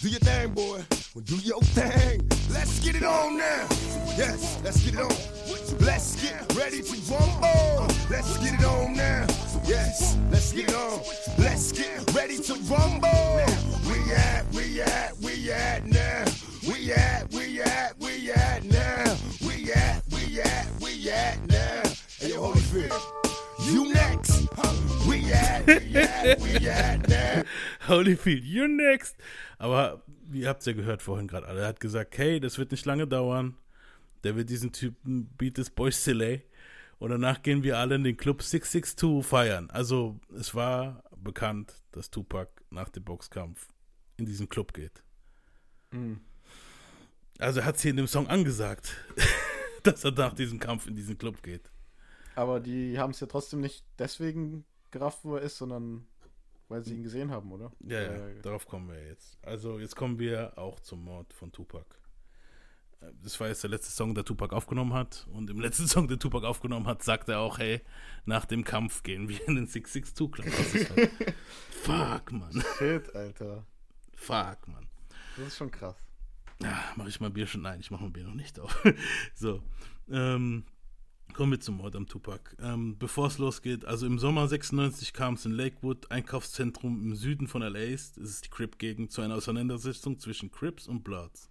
[0.02, 0.82] do your thing, boy.
[1.14, 2.28] Well, do your thing.
[2.50, 3.66] Let's get it on now.
[4.18, 5.12] Yes, let's get it on.
[5.80, 7.86] Let's get ready to rumble.
[8.10, 9.26] Let's get it on now.
[9.64, 11.00] Yes, let's get it on.
[11.38, 13.81] Let's get ready to rumble.
[14.12, 16.24] We at, we at, we at now.
[16.68, 19.16] We at, we at, we at now.
[19.40, 21.82] We at, we at, we at now.
[22.20, 22.92] Hey, yo, Holy Spirit,
[23.60, 24.48] you next.
[27.88, 29.14] Holyfield.
[29.58, 31.46] Aber ihr habt es ja gehört vorhin gerade.
[31.46, 33.56] Er hat gesagt, hey, das wird nicht lange dauern.
[34.24, 36.42] Der wird diesen Typen Beat des Boys Silly.
[36.98, 39.70] Und danach gehen wir alle in den Club 662 feiern.
[39.70, 43.68] Also es war bekannt, dass Tupac nach dem Boxkampf
[44.16, 45.02] in diesen Club geht.
[47.38, 48.96] Also er hat es hier in dem Song angesagt,
[49.82, 51.70] dass er nach diesem Kampf in diesen Club geht.
[52.34, 56.06] Aber die haben es ja trotzdem nicht deswegen gerafft, wo er ist, sondern
[56.68, 57.70] weil sie ihn gesehen haben, oder?
[57.80, 59.36] Ja, ja, Äh, darauf kommen wir jetzt.
[59.42, 61.84] Also jetzt kommen wir auch zum Mord von Tupac.
[63.22, 65.26] Das war jetzt der letzte Song, der Tupac aufgenommen hat.
[65.32, 67.82] Und im letzten Song, der Tupac aufgenommen hat, sagt er auch, hey,
[68.24, 70.96] nach dem Kampf gehen wir in den 662 Club.
[70.96, 71.34] Halt,
[71.70, 72.64] fuck, Mann.
[72.78, 73.66] Shit, Alter.
[74.22, 74.86] Fuck, Mann.
[75.36, 75.96] Das ist schon krass.
[76.62, 77.62] Ja, mach ich mal Bier schon?
[77.62, 78.80] Nein, ich mache mein Bier noch nicht auf.
[79.34, 79.60] so,
[80.08, 80.64] ähm,
[81.32, 82.56] kommen wir zum Mord am Tupac.
[82.60, 87.48] Ähm, Bevor es losgeht, also im Sommer 96 kam es in Lakewood, Einkaufszentrum im Süden
[87.48, 91.50] von LA, das ist die Crip-Gegend, zu einer Auseinandersetzung zwischen Crips und Bloods.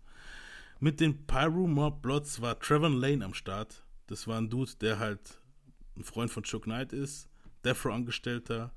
[0.79, 3.83] Mit den Pyro Mob Bloods war Trevor Lane am Start.
[4.07, 5.41] Das war ein Dude, der halt
[5.97, 7.29] ein Freund von Chuck Knight ist,
[7.65, 8.71] Death Row Angestellter.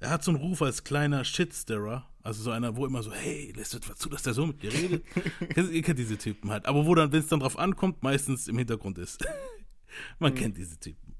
[0.00, 3.52] Er hat so einen Ruf als kleiner Shitstirrer, also so einer, wo immer so, hey,
[3.56, 5.04] lässt etwas zu, dass der so mit dir redet.
[5.72, 6.66] Ihr kennt diese Typen halt.
[6.66, 9.24] Aber wo dann, wenn es dann drauf ankommt, meistens im Hintergrund ist.
[10.18, 11.14] Man kennt diese Typen.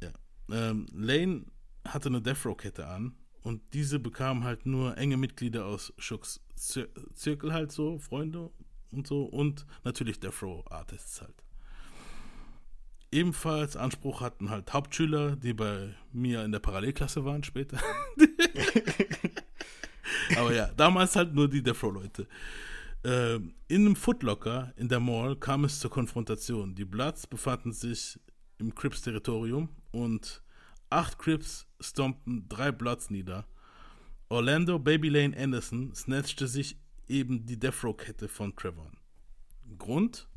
[0.00, 0.10] Ja.
[0.50, 1.44] Ähm, Lane
[1.86, 6.40] hatte eine Death Row Kette an und diese bekamen halt nur enge Mitglieder aus Schucks
[6.56, 8.50] Zir Zirkel halt so, Freunde
[8.90, 11.34] und so und natürlich Death Row Artists halt.
[13.12, 17.78] Ebenfalls Anspruch hatten halt Hauptschüler, die bei mir in der Parallelklasse waren später.
[20.36, 22.26] Aber ja, damals halt nur die Death Row Leute.
[23.04, 26.74] Ähm, in einem Footlocker in der Mall kam es zur Konfrontation.
[26.74, 28.18] Die Bloods befanden sich
[28.58, 30.42] im Crips-Territorium und
[30.88, 33.46] acht Crips stompten drei Bloods nieder.
[34.28, 38.90] Orlando Baby Lane Anderson snatchte sich eben die Death Row-Kette von Trevor.
[39.78, 40.28] Grund?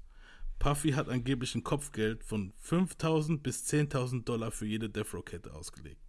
[0.60, 6.02] Puffy hat angeblich ein Kopfgeld von 5.000 bis 10.000 Dollar für jede Death Row-Kette ausgelegt.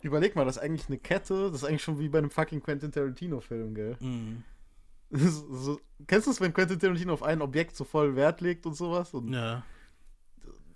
[0.00, 2.60] Überleg mal, das ist eigentlich eine Kette, das ist eigentlich schon wie bei einem fucking
[2.60, 3.96] Quentin Tarantino-Film, gell?
[4.00, 4.42] Mhm.
[5.10, 8.74] So, kennst du es, wenn Quentin Tarantino auf ein Objekt so voll Wert legt und
[8.74, 9.12] sowas?
[9.14, 9.62] Und Ja.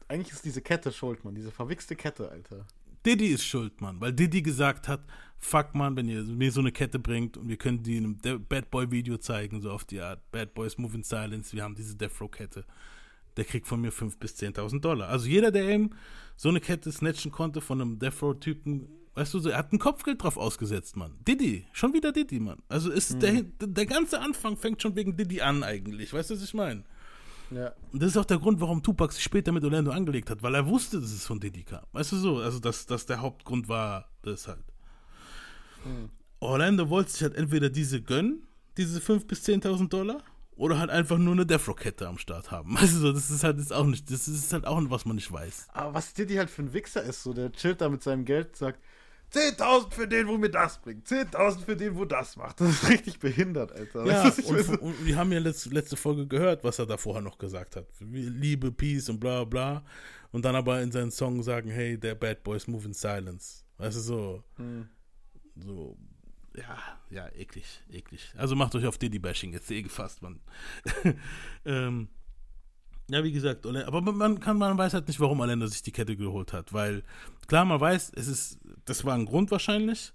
[0.08, 1.34] eigentlich ist diese Kette schuld, Mann.
[1.34, 2.66] Diese verwichste Kette, Alter.
[3.06, 5.04] Diddy ist schuld, Mann, weil Diddy gesagt hat,
[5.38, 8.44] fuck, Mann, wenn ihr mir so eine Kette bringt und wir können die in einem
[8.48, 11.76] Bad Boy Video zeigen, so auf die Art, Bad Boys Move in Silence, wir haben
[11.76, 12.64] diese Death Row Kette,
[13.36, 15.08] der kriegt von mir 5.000 bis 10.000 Dollar.
[15.08, 15.90] Also jeder, der eben
[16.36, 19.72] so eine Kette snatchen konnte von einem Death Row Typen, weißt du, so, er hat
[19.72, 21.16] ein Kopfgeld drauf ausgesetzt, Mann.
[21.26, 22.58] Diddy, schon wieder Diddy, Mann.
[22.68, 26.42] Also ist der, der ganze Anfang fängt schon wegen Diddy an eigentlich, weißt du, was
[26.42, 26.82] ich meine?
[27.50, 27.72] Ja.
[27.92, 30.54] Und das ist auch der Grund, warum Tupac sich später mit Orlando angelegt hat, weil
[30.54, 31.84] er wusste, dass es von Diddy kam.
[31.92, 32.38] Weißt du so?
[32.38, 34.64] Also, dass das der Hauptgrund war, das halt.
[36.40, 40.22] Orlando wollte sich halt entweder diese gönnen, diese 5.000 bis 10.000 Dollar,
[40.56, 42.74] oder halt einfach nur eine Death Row Kette am Start haben.
[42.80, 43.12] Weißt du so?
[43.12, 45.68] Das ist halt jetzt auch nicht, das ist halt auch was man nicht weiß.
[45.72, 48.56] Aber was Diddy halt für ein Wichser ist, so der chillt da mit seinem Geld,
[48.56, 48.80] sagt
[49.32, 52.60] 10.000 für den, wo mir das bringt, 10.000 für den, wo das macht.
[52.60, 54.06] Das ist richtig behindert, Alter.
[54.06, 56.96] Ja, Weißt du, und, und wir haben ja letzte, letzte Folge gehört, was er da
[56.96, 57.86] vorher noch gesagt hat.
[58.00, 59.84] Liebe, Peace und bla bla.
[60.32, 63.64] Und dann aber in seinen Song sagen, hey, der Bad Boys move in silence.
[63.78, 64.44] Weißt du, so.
[65.56, 65.96] So,
[66.56, 66.78] ja,
[67.10, 68.32] ja, eklig, eklig.
[68.36, 70.40] Also macht euch auf Diddy-Bashing jetzt eh gefasst, Mann.
[71.64, 72.08] ähm,
[73.08, 76.16] ja, wie gesagt, aber man kann, man weiß halt nicht, warum Orlando sich die Kette
[76.16, 77.04] geholt hat, weil
[77.46, 80.12] klar, man weiß, es ist, das war ein Grund wahrscheinlich.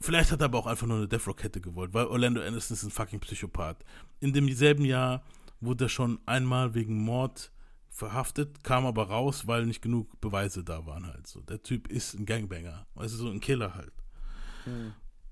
[0.00, 2.74] Vielleicht hat er aber auch einfach nur eine Death Row Kette gewollt, weil Orlando Anderson
[2.74, 3.84] ist ein fucking Psychopath.
[4.20, 5.24] In demselben Jahr
[5.60, 7.50] wurde er schon einmal wegen Mord
[7.88, 11.40] verhaftet, kam aber raus, weil nicht genug Beweise da waren halt so.
[11.40, 13.92] Der Typ ist ein Gangbanger, also so ein Killer halt.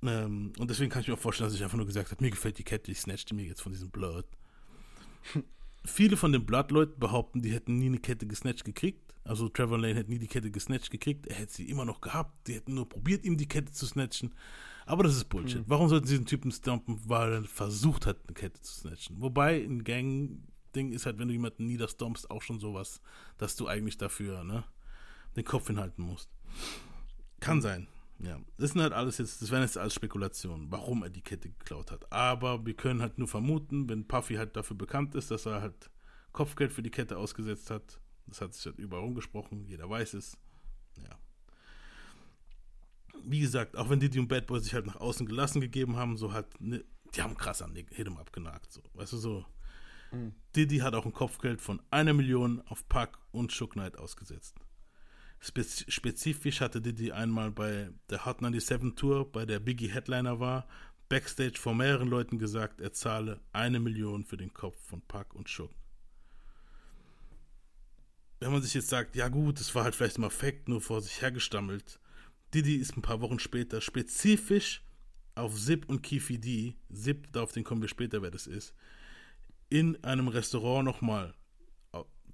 [0.05, 2.31] Ähm, und deswegen kann ich mir auch vorstellen, dass ich einfach nur gesagt habe, mir
[2.31, 4.27] gefällt die Kette, ich snatch die mir jetzt von diesem Blood.
[5.85, 9.12] Viele von den Blood-Leuten behaupten, die hätten nie eine Kette gesnatcht gekriegt.
[9.25, 11.27] Also Trevor Lane hätte nie die Kette gesnatcht gekriegt.
[11.27, 12.49] Er hätte sie immer noch gehabt.
[12.49, 14.35] Die hätten nur probiert, ihm die Kette zu snatchen.
[14.85, 15.63] Aber das ist Bullshit.
[15.67, 19.21] Warum sollten sie den Typen stumpen, weil er versucht hat, eine Kette zu snatchen?
[19.21, 23.01] Wobei ein Gang-Ding ist halt, wenn du jemanden niederstompst, auch schon sowas,
[23.39, 24.65] dass du eigentlich dafür ne,
[25.37, 26.31] den Kopf hinhalten musst.
[27.39, 27.87] Kann sein.
[28.19, 31.49] Ja, das sind halt alles jetzt, das wären jetzt alles Spekulationen, warum er die Kette
[31.49, 32.11] geklaut hat.
[32.13, 35.91] Aber wir können halt nur vermuten, wenn Puffy halt dafür bekannt ist, dass er halt
[36.33, 38.01] Kopfgeld für die Kette ausgesetzt hat.
[38.33, 40.39] Das hat sich halt überall rumgesprochen, jeder weiß es.
[40.97, 41.19] Ja.
[43.25, 46.17] Wie gesagt, auch wenn Diddy und Bad Boy sich halt nach außen gelassen gegeben haben,
[46.17, 46.83] so halt, ne,
[47.15, 48.73] die haben krass an Hidem abgenagt.
[48.73, 48.81] So.
[48.95, 49.45] Weißt du so?
[50.57, 54.57] Diddy hat auch ein Kopfgeld von einer Million auf Pack und Shook Knight ausgesetzt.
[55.41, 60.67] Spez spezifisch hatte Diddy einmal bei der Hot 97 Tour, bei der Biggie Headliner war,
[61.11, 65.51] backstage vor mehreren Leuten gesagt, er zahle eine Million für den Kopf von Pack und
[65.51, 65.71] Shook.
[68.43, 71.01] Wenn man sich jetzt sagt, ja gut, es war halt vielleicht im Affekt nur vor
[71.01, 72.01] sich hergestammelt,
[72.53, 74.83] Diddy ist ein paar Wochen später spezifisch
[75.37, 78.75] auf Zip und Kifi D, Zip, auf den kommen wir später, wer das ist,
[79.71, 81.35] in einem Restaurant nochmal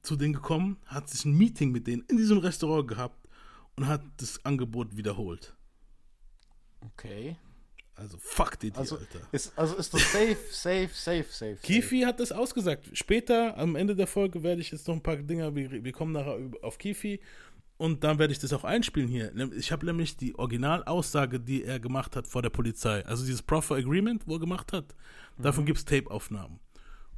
[0.00, 3.28] zu denen gekommen, hat sich ein Meeting mit denen in diesem Restaurant gehabt
[3.76, 5.54] und hat das Angebot wiederholt.
[6.80, 7.36] Okay.
[7.99, 9.20] Also fuck Diddy, Also Alter.
[9.32, 11.57] ist, also ist das safe, safe, safe, safe.
[11.62, 12.88] Kifi hat das ausgesagt.
[12.92, 16.12] Später, am Ende der Folge, werde ich jetzt noch ein paar Dinger, wir, wir kommen
[16.12, 17.20] nachher auf Kifi
[17.76, 19.32] und dann werde ich das auch einspielen hier.
[19.57, 23.74] Ich habe nämlich die Originalaussage, die er gemacht hat vor der Polizei, also dieses Proffer
[23.74, 24.94] Agreement, wo er gemacht hat,
[25.36, 26.61] davon gibt es Tape-Aufnahmen.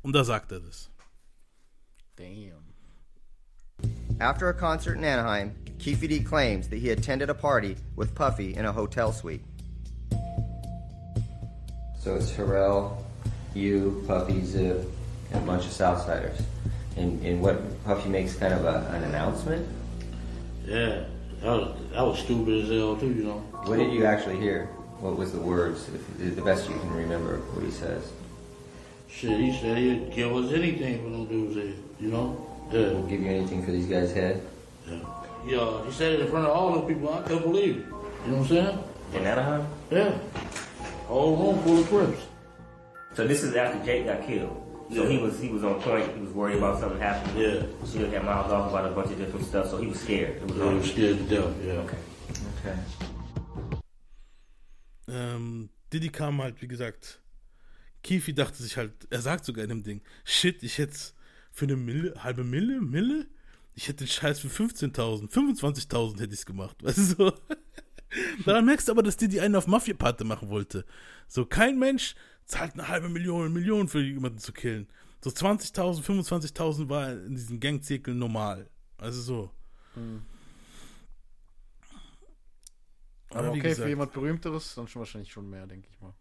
[0.02, 0.90] Und da sagt er das.
[2.16, 2.64] Damn.
[4.18, 8.52] After a concert in Anaheim, Keefe D claims that he attended a party with Puffy
[8.54, 9.42] in a hotel suite.
[12.00, 12.96] So it's Pharrell,
[13.54, 14.86] you, Puffy, Zip,
[15.32, 16.42] and a bunch of Southsiders.
[16.96, 19.68] And, and what Puffy makes kind of a, an announcement.
[20.64, 21.04] Yeah,
[21.42, 23.38] that was, that was stupid as hell too, you know.
[23.64, 24.66] What did you actually hear?
[25.00, 25.88] What was the words?
[26.18, 28.10] If, the best you can remember what he says.
[29.10, 31.64] Shit, he said he'd give us anything for them dudes there,
[32.00, 32.46] you know?
[32.72, 34.40] Yeah, He'll give you anything for these guys' head.
[34.88, 34.98] yeah.
[35.46, 37.12] Yeah, he said it in front of all the people.
[37.12, 37.84] I couldn't believe it.
[38.26, 38.84] You know what I'm saying?
[39.14, 39.66] In Anaheim?
[39.90, 40.18] Yeah.
[41.10, 42.22] Whole room full of Crips.
[43.14, 44.56] So this is after Jake got killed.
[44.94, 46.08] So he was he was on point.
[46.14, 47.36] He was worried about something happening.
[47.36, 47.66] Yeah.
[47.84, 49.70] She had miles off about a bunch of different stuff.
[49.70, 50.36] So he was scared.
[50.36, 51.84] It was Yeah, he was scared to death, yeah.
[51.84, 51.98] Okay.
[52.54, 52.76] Okay.
[55.08, 57.20] Ähm, Diddy kam halt, wie gesagt,
[58.04, 60.96] Kifi dachte sich halt, er sagt sogar in dem Ding, shit, ich hätte
[61.50, 63.26] für eine Mille, halbe Mille, Mille,
[63.74, 67.32] ich hätte den Scheiß für 15.000, 25.000 hätte ich es gemacht, weißt du so.
[68.44, 70.84] Daran merkst du aber, dass Diddy einen auf Mafia-Party machen wollte.
[71.28, 74.88] So, kein Mensch zahlt eine halbe Million, eine Million für jemanden zu killen.
[75.22, 78.68] So 20.000, 25.000 war in diesen Gangzirkeln normal.
[78.96, 79.50] Also so.
[83.30, 86.14] Aber wie okay, gesagt- für jemand Berühmteres, dann schon wahrscheinlich schon mehr, denke ich mal.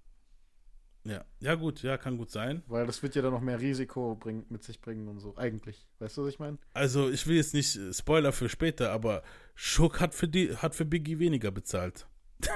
[1.10, 2.62] Ja, ja gut, ja, kann gut sein.
[2.68, 5.36] Weil das wird ja dann noch mehr Risiko bring, mit sich bringen und so.
[5.38, 5.88] Eigentlich.
[6.00, 6.58] Weißt du, was ich meine?
[6.74, 9.24] Also, ich will jetzt nicht äh, Spoiler für später, aber
[9.56, 12.08] Schuck hat für, die, hat für Biggie weniger bezahlt.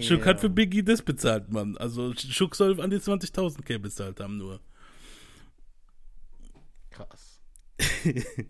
[0.00, 1.76] Schuck hat für Biggie das bezahlt, Mann.
[1.76, 4.60] Also Schuck soll an die 20.000 K bezahlt haben nur.
[6.90, 7.40] Krass.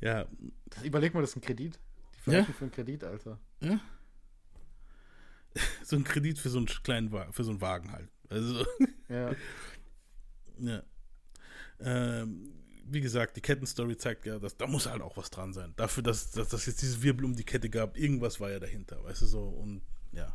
[0.00, 0.26] Ja,
[0.70, 1.78] Das, überleg mal, das ist ein Kredit.
[2.26, 2.42] Die Ja.
[2.42, 3.38] verrechnen für einen Kredit, Alter.
[5.84, 8.08] so ein Kredit für so einen kleinen Wagen, für so einen Wagen halt.
[8.28, 8.64] Also,
[9.08, 9.34] Ja.
[10.58, 10.82] ja.
[11.80, 12.52] Ähm,
[12.86, 15.72] wie gesagt, die Kettenstory zeigt ja, dass da muss halt auch was dran sein.
[15.76, 19.22] Dafür, dass, dass, jetzt dieses Wirbel um die Kette gab, irgendwas war ja dahinter, weißt
[19.22, 19.42] du so.
[19.42, 19.82] Und
[20.12, 20.32] ja.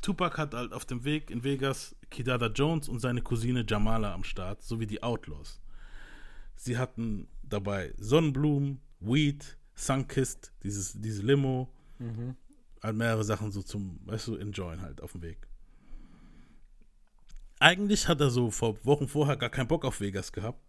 [0.00, 4.24] Tupac hat halt auf dem Weg in Vegas Kidada Jones und seine Cousine Jamala am
[4.24, 5.60] Start, sowie die Outlaws.
[6.56, 11.72] Sie hatten dabei Sonnenblumen, Weed, Sunkist, dieses, diese Limo,
[12.82, 15.46] halt mehrere Sachen so zum, weißt du, enjoyen halt auf dem Weg.
[17.58, 20.64] Eigentlich hat er so vor Wochen vorher gar keinen Bock auf Vegas gehabt,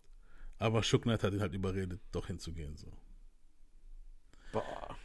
[0.57, 2.91] aber Shook Knight hat ihn halt überredet, doch hinzugehen so.
[4.51, 4.97] Boah.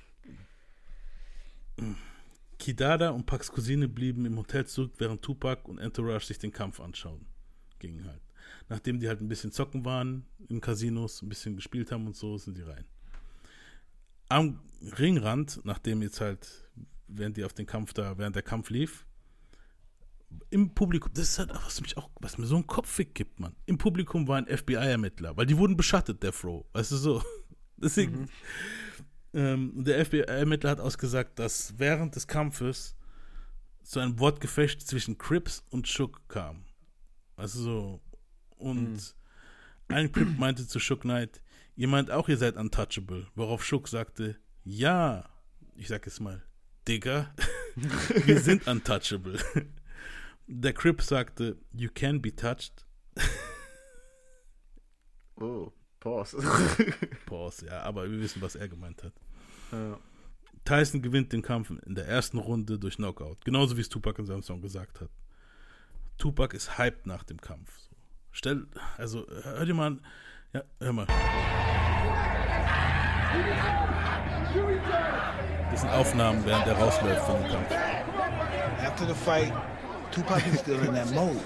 [2.58, 6.80] Kidada und Pacs Cousine blieben im Hotel zurück, während Tupac und Entourage sich den Kampf
[6.80, 7.26] anschauen.
[7.78, 8.22] Ging halt.
[8.68, 12.36] Nachdem die halt ein bisschen zocken waren in Casinos, ein bisschen gespielt haben und so,
[12.38, 12.84] sind die rein.
[14.28, 14.60] Am
[14.98, 16.68] Ringrand, nachdem jetzt halt,
[17.08, 19.06] während die auf den Kampf da, während der Kampf lief,
[20.50, 23.40] im Publikum, das ist halt, auch, was mich auch, was mir so einen Kopfweg gibt,
[23.40, 23.54] Mann.
[23.66, 26.68] Im Publikum waren FBI-Ermittler, weil die wurden beschattet, der Fro.
[26.72, 27.22] Weißt du so?
[27.76, 28.28] Deswegen,
[29.34, 32.96] ähm, der FBI-Ermittler hat ausgesagt, dass während des Kampfes
[33.82, 36.64] zu einem Wortgefecht zwischen Crips und Shook kam.
[37.36, 38.00] Also so.
[38.56, 39.14] Und
[39.88, 41.42] ein Crip meinte zu Shook Knight,
[41.76, 43.28] ihr meint auch, ihr seid untouchable.
[43.34, 45.28] Worauf Shook sagte, ja,
[45.76, 46.42] ich sag jetzt mal,
[46.88, 47.34] Digga,
[47.74, 49.38] wir sind untouchable.
[50.46, 52.86] Der Crip sagte, you can be touched.
[55.38, 55.70] Oh,
[56.00, 56.38] Pause.
[57.26, 59.12] Pause, ja, aber wir wissen, was er gemeint hat.
[59.70, 59.98] ja.
[60.64, 63.44] Tyson gewinnt den Kampf in der ersten Runde durch Knockout.
[63.44, 65.10] Genauso wie es Tupac in seinem Song gesagt hat.
[66.16, 67.78] Tupac ist hyped nach dem Kampf.
[67.78, 67.94] So.
[68.32, 68.66] Stell,
[68.96, 70.06] also, hör dir mal an.
[70.54, 71.06] Ja, hör mal.
[75.70, 77.72] Das sind Aufnahmen, während der rausläuft von dem Kampf.
[78.82, 79.52] After the fight,
[80.10, 81.40] Tupac is still in that mode.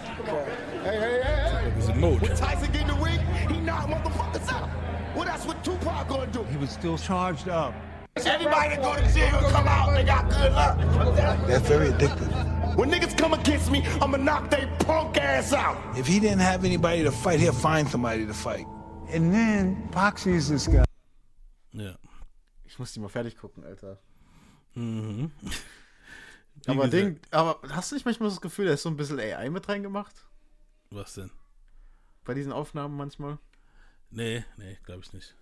[0.84, 2.20] hey hey Tupac ist im Mode.
[2.20, 4.68] When Tyson get in the ring, he knock motherfuckers out.
[5.14, 6.44] Well, that's what Tupac gonna do.
[6.44, 7.74] He was still charged up.
[8.16, 10.78] Everybody that go to jail gonna come out they got good luck.
[11.46, 12.76] That's very addictive.
[12.76, 15.76] When niggas come against me, I'ma knock they punk ass out.
[15.96, 18.66] If he didn't have anybody to fight, he'll find somebody to fight.
[19.12, 20.84] And then Pac is this guy.
[21.72, 21.98] Ja.
[22.64, 23.98] Ich muss die mal fertig gucken, Alter.
[24.74, 25.30] Mhm.
[26.66, 29.48] Aber, Ding, aber hast du nicht manchmal das Gefühl, da ist so ein bisschen AI
[29.48, 30.26] mit reingemacht?
[30.90, 31.30] Was denn?
[32.24, 33.38] Bei diesen Aufnahmen manchmal?
[34.10, 35.34] Nee, nee, glaube ich nicht.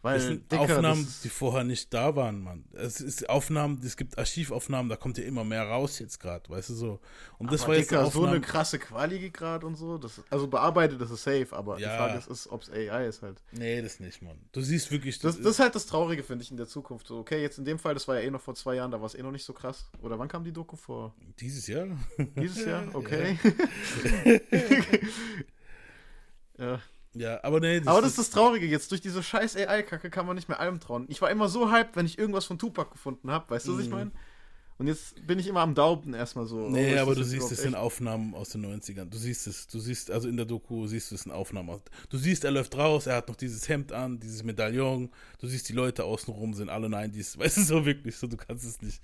[0.00, 2.64] Weil, Das sind Dicker, Aufnahmen, das- die vorher nicht da waren, Mann.
[2.72, 6.70] Es ist Aufnahmen, es gibt Archivaufnahmen, da kommt ja immer mehr raus jetzt gerade, weißt
[6.70, 7.00] du so.
[7.38, 9.98] Und das war jetzt Dicker, so eine krasse Quali gerade und so.
[9.98, 11.90] Das, also bearbeitet ist es safe, aber Ja.
[11.90, 13.42] die Frage ist, ist ob es AI ist halt.
[13.50, 14.38] Nee, das nicht, Mann.
[14.52, 17.08] Du siehst wirklich, Das, das ist halt das Traurige, finde ich, in der Zukunft.
[17.08, 19.00] So, okay, jetzt in dem Fall, das war ja eh noch vor zwei Jahren, da
[19.00, 19.90] war es eh noch nicht so krass.
[20.00, 21.12] Oder wann kam die Doku vor?
[21.40, 21.88] dieses Jahr.
[22.36, 22.84] Dieses Jahr?
[22.94, 23.36] Okay.
[26.58, 26.64] ja.
[26.66, 26.80] Ja,
[27.42, 28.90] aber nee, Aber das ist das Traurige jetzt.
[28.90, 31.06] Durch diese scheiß AI-Kacke kann man nicht mehr allem trauen.
[31.08, 33.50] Ich war immer so hyped, wenn ich irgendwas von Tupac gefunden habe.
[33.50, 34.10] Weißt du, was ich meine?
[34.78, 36.68] Und jetzt bin ich immer am Dauben erstmal so.
[36.68, 37.82] Nee, aber du siehst, es sind echt?
[37.82, 39.06] Aufnahmen aus den 90ern.
[39.06, 41.70] Du siehst es, du siehst, also in der Doku siehst du es in Aufnahmen.
[41.70, 45.10] aus- Du siehst, er läuft raus, er hat noch dieses Hemd an, dieses Medaillon.
[45.40, 47.36] Du siehst, die Leute außenrum sind alle 90s.
[47.38, 49.02] Weißt du, so wirklich, so, du kannst es nicht.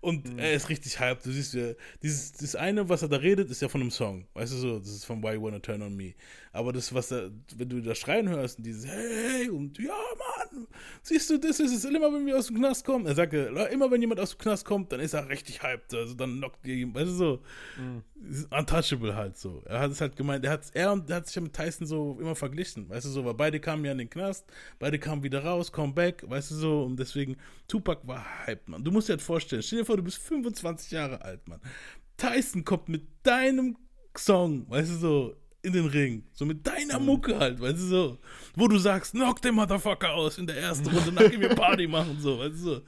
[0.00, 0.38] Und Mhm.
[0.38, 1.26] er ist richtig hyped.
[1.26, 1.72] Du siehst, ja,
[2.04, 4.28] dieses, das eine, was er da redet, ist ja von einem Song.
[4.34, 6.14] Weißt du, so, das ist von Why You Wanna Turn On Me.
[6.52, 10.66] Aber das, was er, wenn du da schreien hörst und dieses Hey, und ja, Mann,
[11.02, 13.06] siehst du, das ist es immer, wenn wir aus dem Knast kommen.
[13.06, 15.94] Er sagt, ja, immer wenn jemand aus dem Knast kommt, dann ist er richtig hyped.
[15.94, 17.42] Also dann knockt ihr ihn, weißt du so.
[18.50, 19.62] Untouchable halt so.
[19.66, 21.86] Er hat es halt gemeint, er hat, er und er hat sich ja mit Tyson
[21.86, 24.46] so immer verglichen, weißt du so, weil beide kamen ja in den Knast,
[24.78, 27.36] beide kamen wieder raus, come back, weißt du so, und deswegen,
[27.68, 28.84] Tupac war hyped, Mann.
[28.84, 31.60] Du musst dir halt vorstellen, stell dir vor, du bist 25 Jahre alt, Mann.
[32.16, 33.76] Tyson kommt mit deinem
[34.16, 38.18] Song, weißt du so, in den Ring, so mit deiner Mucke halt, weißt du so,
[38.54, 42.16] wo du sagst, knock den Motherfucker aus in der ersten Runde, gehen wir Party machen,
[42.20, 42.82] so, weißt du so.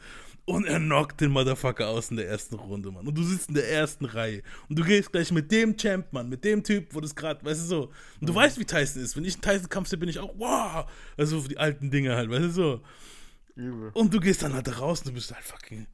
[0.49, 3.07] Und er knockt den Motherfucker aus in der ersten Runde, Mann.
[3.07, 4.43] Und du sitzt in der ersten Reihe.
[4.71, 7.61] Und du gehst gleich mit dem Champ, Mann, mit dem Typ, wo das gerade, weißt
[7.61, 7.83] du so.
[8.19, 9.15] Und du weißt, wie Tyson ist.
[9.15, 10.91] Wenn ich einen Tyson-Kampf sehe, bin ich auch, wow.
[11.19, 12.81] Also für die alten Dinge halt, weißt du so.
[13.57, 13.91] Übel.
[13.93, 15.87] Und du gehst dann halt da raus und du bist halt fucking.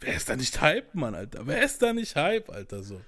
[0.00, 1.46] Wer ist da nicht Hype, Mann, Alter?
[1.46, 3.02] Wer ist da nicht Hype, Alter, so?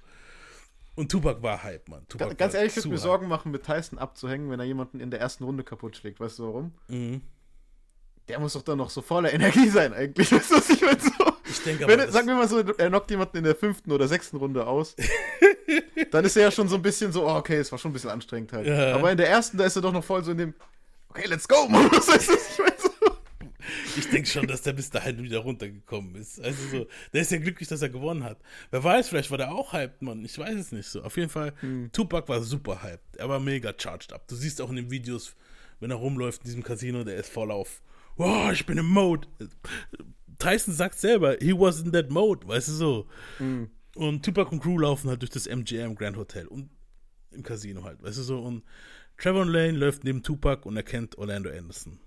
[0.93, 2.07] Und Tupac war Hype, Mann.
[2.07, 2.97] Tupac Ganz, ehrlich, ich würde mir.
[2.99, 6.19] Sorgen machen, mit Tyson abzuhängen, wenn er jemanden in der ersten Runde kaputt schlägt.
[6.19, 6.73] Weißt du warum?
[6.87, 7.21] Mhm.
[8.29, 10.31] Der muss doch dann noch so voller Energie sein, eigentlich.
[10.31, 10.99] Weißt du, was ich meine?
[10.99, 11.09] So,
[11.49, 13.55] Ich denke wenn, aber, er- das- sagen wir mal so, er knockt jemanden in der
[13.55, 14.95] fünften oder sechsten Runde aus.
[16.11, 17.93] dann ist er ja schon so ein bisschen so, oh, okay, es war schon ein
[17.93, 18.67] bisschen anstrengend halt.
[18.67, 18.95] Ja.
[18.95, 20.53] Aber in der ersten, da ist er doch noch voll so in dem,
[21.09, 21.89] okay, let's go, Mann.
[21.91, 22.51] Was heißt das?
[22.51, 22.89] Ich meine so.
[23.97, 26.41] Ich denke schon, dass der bis dahin wieder runtergekommen ist.
[26.41, 28.37] Also so, der ist ja glücklich, dass er gewonnen hat.
[28.71, 30.23] Wer weiß, vielleicht war der auch hyped, Mann.
[30.25, 31.01] Ich weiß es nicht so.
[31.03, 31.53] Auf jeden Fall,
[31.91, 33.17] Tupac war super hyped.
[33.17, 34.27] Er war mega charged up.
[34.27, 35.35] Du siehst auch in den Videos,
[35.79, 37.81] wenn er rumläuft in diesem Casino, der ist voll auf.
[38.15, 39.27] Wow, ich bin im Mode.
[40.37, 43.07] Tyson sagt selber, he was in that mode, weißt du so.
[43.95, 46.69] Und Tupac und Crew laufen halt durch das MGM Grand Hotel und
[47.31, 48.39] im Casino halt, weißt du so.
[48.39, 48.63] Und
[49.17, 51.99] Trevor Lane läuft neben Tupac und erkennt Orlando Anderson.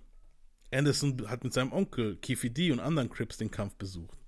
[0.72, 4.18] Anderson hat mit seinem Onkel Keefe D und anderen Crips den Kampf besucht.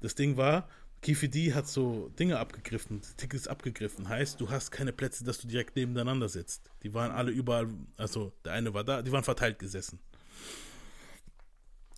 [0.00, 0.68] Das Ding war,
[1.00, 4.08] Keefe D hat so Dinge abgegriffen, Tickets abgegriffen.
[4.08, 6.70] Heißt, du hast keine Plätze, dass du direkt nebeneinander sitzt.
[6.82, 9.98] Die waren alle überall, also der eine war da, die waren verteilt gesessen.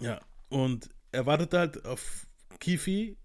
[0.00, 2.26] Ja, und er wartete halt auf
[2.60, 3.16] Kifi,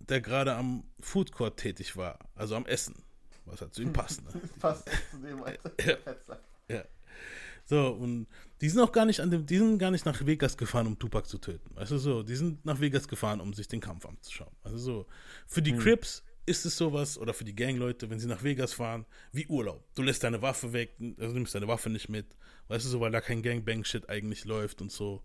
[0.00, 2.94] der gerade am Food Court tätig war, also am Essen,
[3.44, 4.22] was halt zu ihm passt.
[4.24, 4.40] Ne?
[4.60, 5.72] Passt zu dem, Alter.
[6.68, 6.76] Ja.
[6.76, 6.84] Ja.
[7.64, 8.26] So, und
[8.60, 10.98] die sind auch gar nicht an dem, die sind gar nicht nach Vegas gefahren, um
[10.98, 11.74] Tupac zu töten.
[11.76, 14.54] Weißt du so, die sind nach Vegas gefahren, um sich den Kampf anzuschauen.
[14.62, 15.06] Also so,
[15.46, 15.78] für die Hm.
[15.78, 19.84] Crips ist es sowas, oder für die Gangleute, wenn sie nach Vegas fahren, wie Urlaub.
[19.94, 22.26] Du lässt deine Waffe weg, also du nimmst deine Waffe nicht mit.
[22.68, 25.22] Weißt du so, weil da kein Gangbang-Shit eigentlich läuft und so.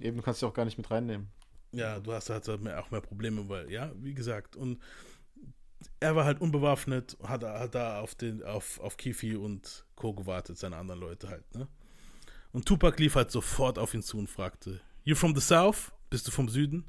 [0.00, 1.30] Eben, du kannst sie auch gar nicht mit reinnehmen.
[1.72, 4.80] Ja, du hast halt auch mehr Probleme, weil, ja, wie gesagt, und
[6.00, 10.12] er war halt unbewaffnet, hat, hat da auf, den, auf, auf Kifi und Co.
[10.12, 11.68] gewartet, seine anderen Leute halt, ne?
[12.52, 15.92] Und Tupac lief halt sofort auf ihn zu und fragte, You from the South?
[16.10, 16.84] Bist du vom Süden?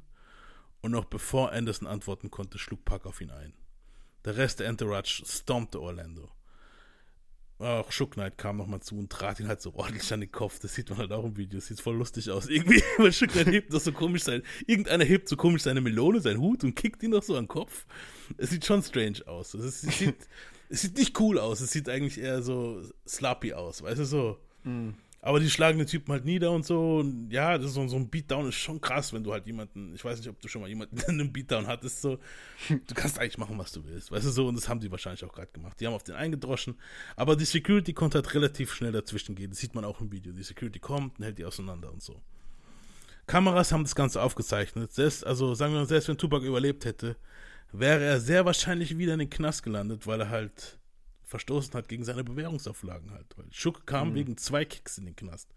[0.80, 3.54] Und noch bevor Anderson antworten konnte, schlug Pac auf ihn ein.
[4.24, 6.28] Der Rest der Entourage stompte Orlando.
[7.62, 10.58] Auch Shook Knight kam nochmal zu und trat ihn halt so ordentlich an den Kopf.
[10.58, 11.58] Das sieht man halt auch im Video.
[11.58, 12.46] Das sieht voll lustig aus.
[12.48, 14.42] Irgendwie, weil Shook Knight hebt das so komisch sein.
[14.66, 17.48] Irgendeiner hebt so komisch seine Melone, seinen Hut und kickt ihn noch so an den
[17.48, 17.86] Kopf.
[18.36, 19.54] Es sieht schon strange aus.
[19.54, 20.16] Es, sieht,
[20.68, 21.60] es sieht nicht cool aus.
[21.60, 23.82] Es sieht eigentlich eher so sloppy aus.
[23.82, 24.38] Weißt du so?
[25.24, 26.98] Aber die schlagen den Typen halt nieder und so.
[26.98, 29.94] Und ja, das ist so, so ein Beatdown ist schon krass, wenn du halt jemanden,
[29.94, 32.18] ich weiß nicht, ob du schon mal jemanden in einem Beatdown hattest, so.
[32.68, 34.10] Du kannst eigentlich machen, was du willst.
[34.10, 34.48] Weißt du so?
[34.48, 35.78] Und das haben die wahrscheinlich auch gerade gemacht.
[35.78, 36.74] Die haben auf den eingedroschen.
[37.14, 39.50] Aber die Security konnte halt relativ schnell dazwischen gehen.
[39.50, 40.32] Das sieht man auch im Video.
[40.32, 42.20] Die Security kommt und hält die auseinander und so.
[43.28, 44.92] Kameras haben das Ganze aufgezeichnet.
[44.92, 47.16] Selbst, also sagen wir mal, selbst wenn Tupac überlebt hätte,
[47.70, 50.80] wäre er sehr wahrscheinlich wieder in den Knast gelandet, weil er halt
[51.32, 53.26] verstoßen hat gegen seine Bewährungsauflagen halt.
[53.36, 54.14] Weil Schuck kam Mhm.
[54.14, 55.48] wegen zwei Kicks in den Knast.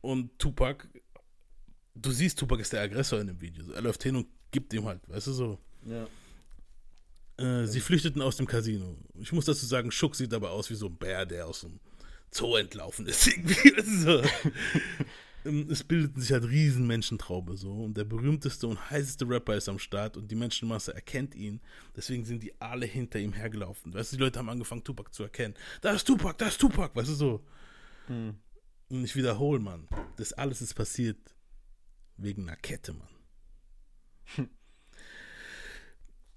[0.00, 0.86] Und Tupac,
[1.94, 3.70] du siehst, Tupac ist der Aggressor in dem Video.
[3.72, 5.58] Er läuft hin und gibt ihm halt, weißt du so.
[5.84, 6.06] Ja.
[7.38, 8.96] Äh, sie flüchteten aus dem Casino.
[9.14, 11.80] Ich muss dazu sagen, Schuck sieht aber aus wie so ein Bär, der aus dem
[12.30, 13.26] Zoo entlaufen ist.
[13.28, 13.80] Irgendwie.
[13.82, 14.22] so.
[15.44, 19.68] Ähm, es bildeten sich halt riesen Menschentraube so und der berühmteste und heißeste Rapper ist
[19.68, 21.60] am Start und die Menschenmasse erkennt ihn.
[21.96, 23.92] Deswegen sind die alle hinter ihm hergelaufen.
[23.94, 25.54] Weißt du, die Leute haben angefangen, Tupac zu erkennen.
[25.80, 27.44] Da ist Tupac, da ist Tupac, weißt du so.
[28.06, 28.36] Hm.
[28.88, 31.18] Und ich wiederhole, Mann, das alles ist passiert
[32.16, 33.08] wegen einer Kette, Mann.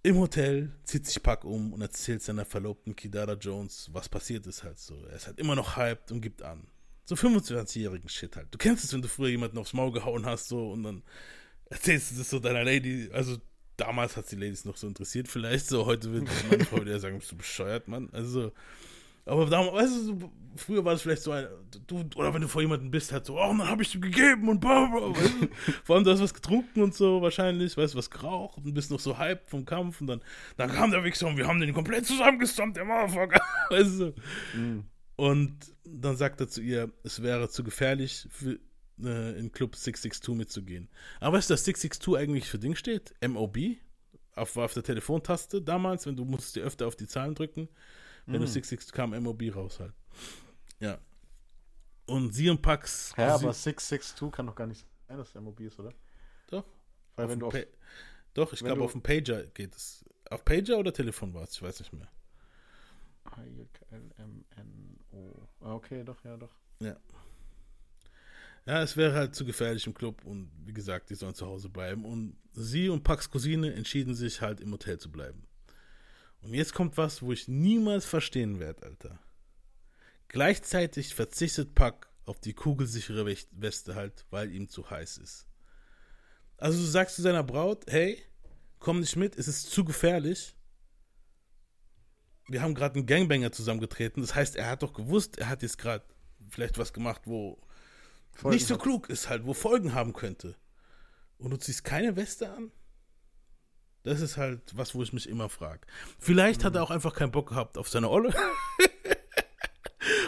[0.03, 4.64] Im Hotel zieht sich Pac um und erzählt seiner Verlobten Kidara Jones, was passiert ist
[4.64, 5.03] halt so.
[5.06, 6.68] Er ist halt immer noch hyped und gibt an.
[7.06, 8.47] So 25-jährigen Shit halt.
[8.51, 11.03] Du kennst es, wenn du früher jemanden aufs Maul gehauen hast so und dann
[11.70, 13.10] erzählst du das so deiner Lady.
[13.14, 13.38] Also
[13.78, 15.68] damals hat die Ladies noch so interessiert vielleicht.
[15.68, 18.10] So heute wird meine Frau wieder sagen, bist du bescheuert, Mann.
[18.12, 18.51] Also
[19.28, 21.47] aber damals, weißt du, früher war es vielleicht so ein,
[21.88, 24.47] du, oder wenn du vor jemandem bist, halt so, oh, dann habe ich ihm gegeben
[24.47, 25.47] und bla, bla, weißt du?
[25.84, 28.91] Vor allem, du hast was getrunken und so wahrscheinlich, weißt du, was geraucht und bist
[28.91, 30.22] noch so hyped vom Kampf und dann,
[30.58, 33.41] dann kam der Wichser und wir haben den komplett zusammengestompt, der Motherfucker,
[33.72, 34.14] weißt du.
[35.16, 38.59] Und dann sagt er zu ihr, es wäre zu gefährlich, für,
[39.01, 40.89] äh, in Club 662 mitzugehen.
[41.22, 43.13] Aber weißt du, dass 662 eigentlich für Ding steht?
[43.26, 43.57] MOB?
[44.34, 47.70] Auf, auf der Telefontaste damals, wenn du musstest dir öfter auf die Zahlen drücken.
[48.26, 48.51] Wenn du Mhm.
[48.51, 49.93] 662 kam MOB raus halt.
[50.82, 50.97] Ja.
[52.07, 53.13] Und sie und Pax.
[53.18, 55.93] Ja, aber 662 kann doch gar nicht sein, dass der MOB ist, oder?
[56.47, 56.66] Doch.
[57.16, 57.55] Weil Auf wenn du auf,
[58.34, 60.03] Doch, ich glaube, du- auf dem Pager geht es.
[60.30, 61.53] Auf Pager oder Telefon war es?
[61.53, 62.09] Ich weiß nicht mehr.
[63.38, 64.74] I-L-M-N-O.
[65.66, 66.51] Ah, Okay, doch, ja, doch.
[66.80, 66.95] Ja.
[68.68, 71.70] Ja, es wäre halt zu gefährlich im Club und wie gesagt, die sollen zu Hause
[71.70, 72.03] bleiben.
[72.05, 75.43] Und sie und Pax Cousine entschieden sich halt im Hotel zu bleiben.
[76.41, 79.20] Und jetzt kommt was, wo ich niemals verstehen werde, Alter.
[80.28, 85.47] Gleichzeitig verzichtet Pack auf die kugelsichere West- Weste halt, weil ihm zu heiß ist.
[86.57, 88.22] Also du sagst zu seiner Braut, hey,
[88.80, 90.55] komm nicht mit, es ist zu gefährlich.
[92.47, 94.21] Wir haben gerade einen Gangbanger zusammengetreten.
[94.21, 96.03] Das heißt, er hat doch gewusst, er hat jetzt gerade
[96.49, 97.59] vielleicht was gemacht, wo
[98.33, 98.81] Folgen nicht so hat.
[98.81, 100.55] klug ist halt, wo Folgen haben könnte.
[101.37, 102.71] Und du ziehst keine Weste an?
[104.03, 105.81] Das ist halt was, wo ich mich immer frage.
[106.19, 108.33] Vielleicht hat er auch einfach keinen Bock gehabt auf seine Olle.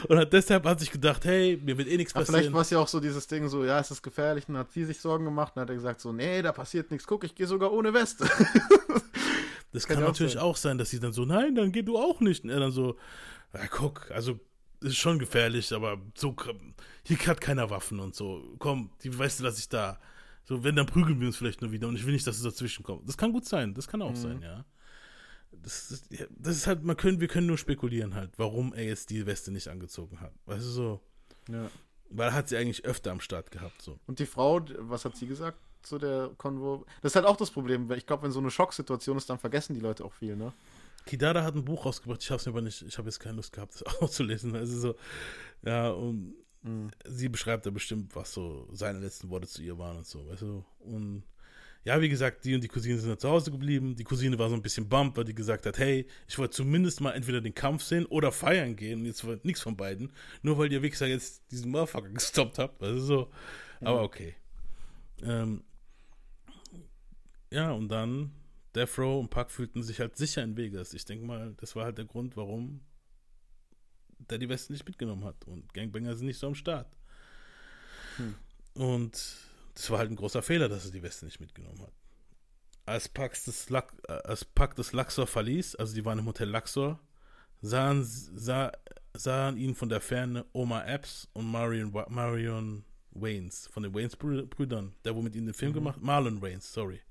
[0.07, 2.53] Und hat deshalb hat sich gedacht, hey, mir wird eh nichts Aber vielleicht passieren.
[2.53, 4.47] war es ja auch so dieses Ding, so, ja, es ist gefährlich.
[4.47, 6.89] Und dann hat sie sich Sorgen gemacht und hat er gesagt, so, nee, da passiert
[6.91, 7.05] nichts.
[7.05, 8.25] Guck, ich gehe sogar ohne Weste.
[9.77, 10.41] Das Kann kann, ja auch natürlich sein.
[10.41, 12.43] auch sein, dass sie dann so, nein, dann geh du auch nicht.
[12.43, 12.97] Und er dann so,
[13.53, 14.39] ja, guck, also
[14.81, 16.35] ist schon gefährlich, aber so,
[17.03, 18.55] hier hat keiner Waffen und so.
[18.59, 19.99] Komm, die weißt du, dass ich da.
[20.43, 22.43] So, wenn, dann prügeln wir uns vielleicht nur wieder und ich will nicht, dass es
[22.43, 23.07] dazwischen kommt.
[23.07, 24.15] Das kann gut sein, das kann auch Mhm.
[24.15, 24.65] sein, ja.
[25.51, 29.09] Das ist, das ist halt, man können, wir können nur spekulieren halt, warum er jetzt
[29.09, 30.33] die Weste nicht angezogen hat.
[30.45, 31.01] Weißt du so?
[31.49, 31.69] Ja.
[32.09, 33.99] Weil er hat sie eigentlich öfter am Start gehabt, so.
[34.07, 36.85] Und die Frau, was hat sie gesagt zu der Konvo?
[37.01, 37.89] Das ist halt auch das Problem.
[37.89, 40.53] weil Ich glaube, wenn so eine Schocksituation ist, dann vergessen die Leute auch viel, ne?
[41.05, 43.53] Kidada hat ein Buch rausgebracht, ich habe es aber nicht, ich habe jetzt keine Lust
[43.53, 44.55] gehabt, das auch zu lesen.
[44.55, 44.95] Also so,
[45.63, 46.35] ja, und
[47.05, 50.41] sie beschreibt da bestimmt, was so seine letzten Worte zu ihr waren und so, weißt
[50.41, 50.65] du.
[50.79, 51.23] Und
[51.83, 53.95] ja, wie gesagt, die und die Cousine sind da zu Hause geblieben.
[53.95, 56.99] Die Cousine war so ein bisschen bummed, weil die gesagt hat, hey, ich wollte zumindest
[56.99, 58.99] mal entweder den Kampf sehen oder feiern gehen.
[58.99, 60.11] Und jetzt war nichts von beiden.
[60.41, 62.83] Nur weil ihr Wichser jetzt diesen Motherfucker gestoppt habt.
[62.83, 63.31] Also so,
[63.79, 64.35] aber okay.
[65.23, 65.63] Ähm,
[67.51, 68.31] ja, und dann
[68.75, 70.93] Death Row und Puck fühlten sich halt sicher in Vegas.
[70.93, 72.81] Ich denke mal, das war halt der Grund, warum
[74.19, 75.45] der die Westen nicht mitgenommen hat.
[75.45, 76.91] Und Gangbanger sind nicht so am Start.
[78.73, 79.11] Und
[79.73, 81.93] das war halt ein großer Fehler, dass er die Westen nicht mitgenommen hat.
[82.85, 86.49] Als Puck das, Lak äh, als Puck das Luxor verließ, also die waren im Hotel
[86.49, 86.99] Luxor,
[87.61, 88.71] sahen, sah,
[89.13, 95.15] sahen ihn von der Ferne Omar Epps und Marion, Marion Waynes, von den Waynes-Brüdern, der
[95.15, 97.01] wo mit ihnen den Film gemacht Marlon Waynes, sorry.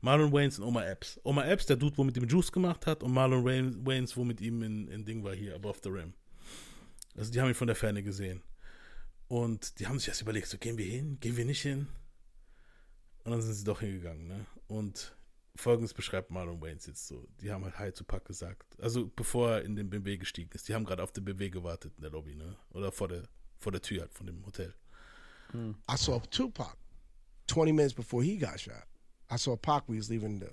[0.00, 1.20] Marlon Waynes und Omar Epps.
[1.24, 4.40] Omar Epps, der Dude, wo mit ihm Juice gemacht hat, und Marlon Waynes, wo mit
[4.40, 6.14] ihm in, in Ding war hier, Above the Rim.
[7.16, 8.42] Also die haben ihn von der Ferne gesehen.
[9.28, 11.88] Und die haben sich erst überlegt, so gehen wir hin, gehen wir nicht hin?
[13.24, 14.46] Und dann sind sie doch hingegangen, ne?
[14.68, 15.16] Und
[15.56, 17.26] folgendes beschreibt Marlon Waynes jetzt so.
[17.40, 18.80] Die haben halt Hi zu Pack gesagt.
[18.80, 20.68] Also bevor er in den BMW gestiegen ist.
[20.68, 22.56] Die haben gerade auf den BMW gewartet in der Lobby, ne?
[22.70, 23.24] Oder vor der,
[23.58, 24.74] vor der Tür halt von dem Hotel.
[25.90, 26.76] I saw Tupac
[27.48, 28.86] 20 minutes before he got shot.
[29.30, 29.84] I saw Pac.
[29.86, 30.50] We was leaving the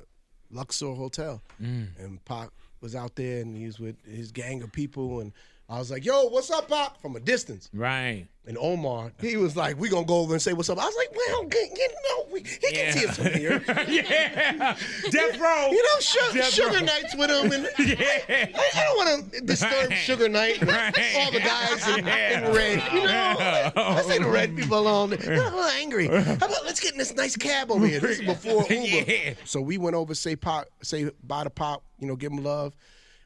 [0.52, 1.88] Luxor Hotel, mm.
[2.00, 2.50] and Pac
[2.82, 5.32] was out there, and he was with his gang of people, and
[5.70, 7.02] I was like, "Yo, what's up, Pop?
[7.02, 7.70] From a distance.
[7.74, 8.28] Right.
[8.46, 10.96] And Omar, he was like, "We gonna go over and say what's up." I was
[10.98, 14.78] like, "Well, you know, we, he can see us from here." yeah.
[15.10, 15.70] Death Row.
[15.72, 16.80] You know, Sugar, Row.
[16.82, 18.50] Knight's with him, and Yeah.
[18.54, 19.98] I, I don't want to disturb Right.
[19.98, 20.70] Sugar Knight and
[21.16, 22.84] all the guys in, in red.
[22.94, 25.12] You know, let's leave the red people alone.
[25.12, 26.08] They're a little angry.
[26.08, 28.02] How about let's get in this nice cab over here?
[28.02, 28.74] This is before Uber.
[29.10, 29.34] Yeah.
[29.46, 32.76] So we went over, say pop, say bye to Pop, you know, give him love,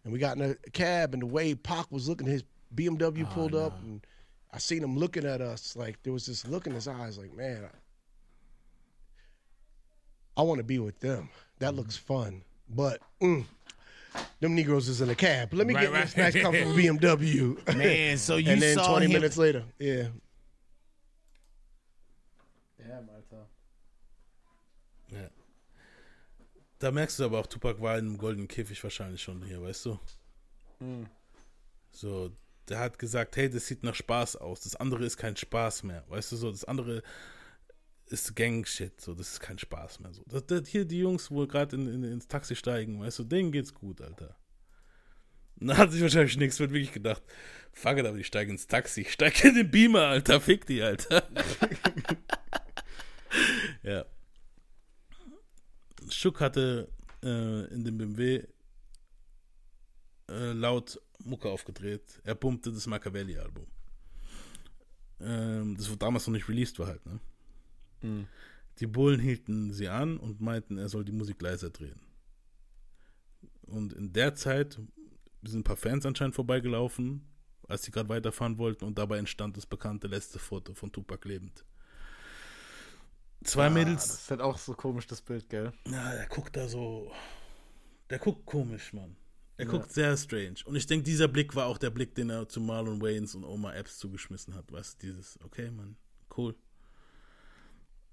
[0.08, 1.14] and we got in a cab.
[1.14, 4.00] And the way Pac was looking, his BMW pulled up, and
[4.54, 5.76] I seen him looking at us.
[5.76, 7.66] Like there was this look in his eyes, like man,
[10.38, 11.30] I, I want to be with them.
[11.60, 13.02] That looks fun, but.
[13.22, 13.44] Mm,
[14.40, 15.54] them Negroes is in a cab.
[15.54, 16.34] Let me Right, get in this right.
[16.34, 17.76] nice comfortable BMW.
[17.78, 20.08] Man, so you and then saw 20 him- minutes later, yeah.
[26.80, 29.86] Da merkst du aber auch, Tupac war in einem goldenen Käfig wahrscheinlich schon hier, weißt
[29.86, 30.00] du?
[30.80, 31.08] Hm.
[31.92, 32.32] So,
[32.70, 34.62] der hat gesagt, hey, das sieht nach Spaß aus.
[34.62, 36.04] Das andere ist kein Spaß mehr.
[36.08, 37.02] Weißt du so, das andere
[38.08, 39.02] ist Gang-Shit.
[39.02, 40.14] So, das ist kein Spaß mehr.
[40.14, 43.24] So, das, das, hier die Jungs, wo gerade in, in, ins Taxi steigen, weißt du,
[43.24, 44.36] denen geht's gut, Alter.
[45.60, 47.24] Da hat sich wahrscheinlich nichts mit wirklich gedacht.
[47.72, 49.02] Fuck it, aber ich steige ins Taxi.
[49.02, 50.40] Ich steige in den Beamer, Alter.
[50.40, 51.28] Fick die, Alter.
[53.84, 54.06] ja.
[56.10, 56.92] Schuck hatte
[57.24, 58.44] äh, in dem BMW
[60.30, 62.22] äh, laut Mucke aufgedreht.
[62.24, 63.66] Er pumpte das Machiavelli-Album.
[65.20, 67.20] Ähm, das wo damals noch nicht released war halt, ne?
[68.02, 68.28] Mhm.
[68.80, 72.00] Die Bullen hielten sie an und meinten, er soll die Musik leiser drehen.
[73.64, 74.80] Und in der Zeit
[75.44, 77.26] sind ein paar Fans anscheinend vorbeigelaufen,
[77.68, 81.66] als sie gerade weiterfahren wollten und dabei entstand das bekannte letzte Foto von Tupac lebend.
[83.48, 84.08] Zwei Ah, Mädels.
[84.08, 85.72] Das ist halt auch so komisch, das Bild, gell?
[85.90, 87.12] Ja, der guckt da so.
[88.10, 89.16] Der guckt komisch, Mann.
[89.58, 89.72] Er Ja.
[89.72, 90.56] guckt sehr strange.
[90.66, 93.44] Und ich denke, dieser Blick war auch der Blick, den er zu Marlon Waynes und
[93.44, 94.72] Omar Epps zugeschmissen hat.
[94.72, 95.96] Weißt du, dieses, okay, Mann,
[96.38, 96.56] cool.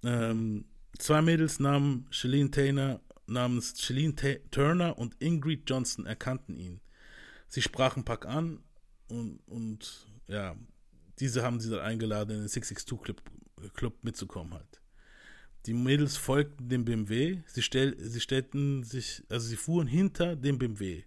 [0.02, 0.64] Ähm,
[0.98, 6.80] zwei Mädels namen Shalene Turner, namens Shalene Ta- Turner und Ingrid Johnson erkannten ihn.
[7.48, 8.62] Sie sprachen Pack an
[9.08, 10.56] und, und ja,
[11.18, 13.22] diese haben sie dann eingeladen, in den 662 Club,
[13.74, 14.80] Club mitzukommen halt.
[15.66, 20.58] Die Mädels folgten dem BMW, sie, stell, sie stellten sich, also sie fuhren hinter dem
[20.58, 21.04] BMW.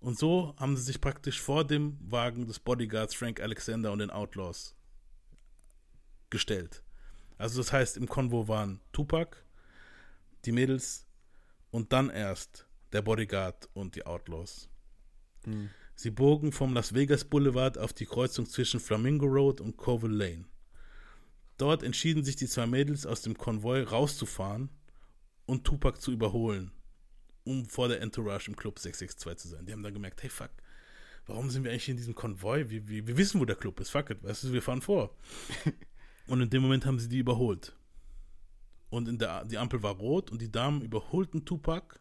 [0.00, 4.10] Und so haben sie sich praktisch vor dem Wagen des Bodyguards Frank Alexander und den
[4.10, 4.74] Outlaws
[6.28, 6.82] gestellt.
[7.38, 9.36] Also das heißt, im Konvo waren Tupac,
[10.44, 11.06] die Mädels
[11.70, 14.68] und dann erst der Bodyguard und die Outlaws.
[15.44, 15.70] Hm.
[15.94, 20.44] Sie bogen vom Las Vegas Boulevard auf die Kreuzung zwischen Flamingo Road und Colville Lane.
[21.56, 24.70] Dort entschieden sich die zwei Mädels aus dem Konvoi rauszufahren
[25.46, 26.72] und Tupac zu überholen,
[27.44, 29.66] um vor der Entourage im Club 662 zu sein.
[29.66, 30.50] Die haben dann gemerkt, hey fuck,
[31.26, 32.68] warum sind wir eigentlich in diesem Konvoi?
[32.70, 35.16] Wir, wir, wir wissen, wo der Club ist, fuck it, weißt du, wir fahren vor.
[36.26, 37.76] und in dem Moment haben sie die überholt.
[38.90, 42.00] Und in der, die Ampel war rot und die Damen überholten Tupac.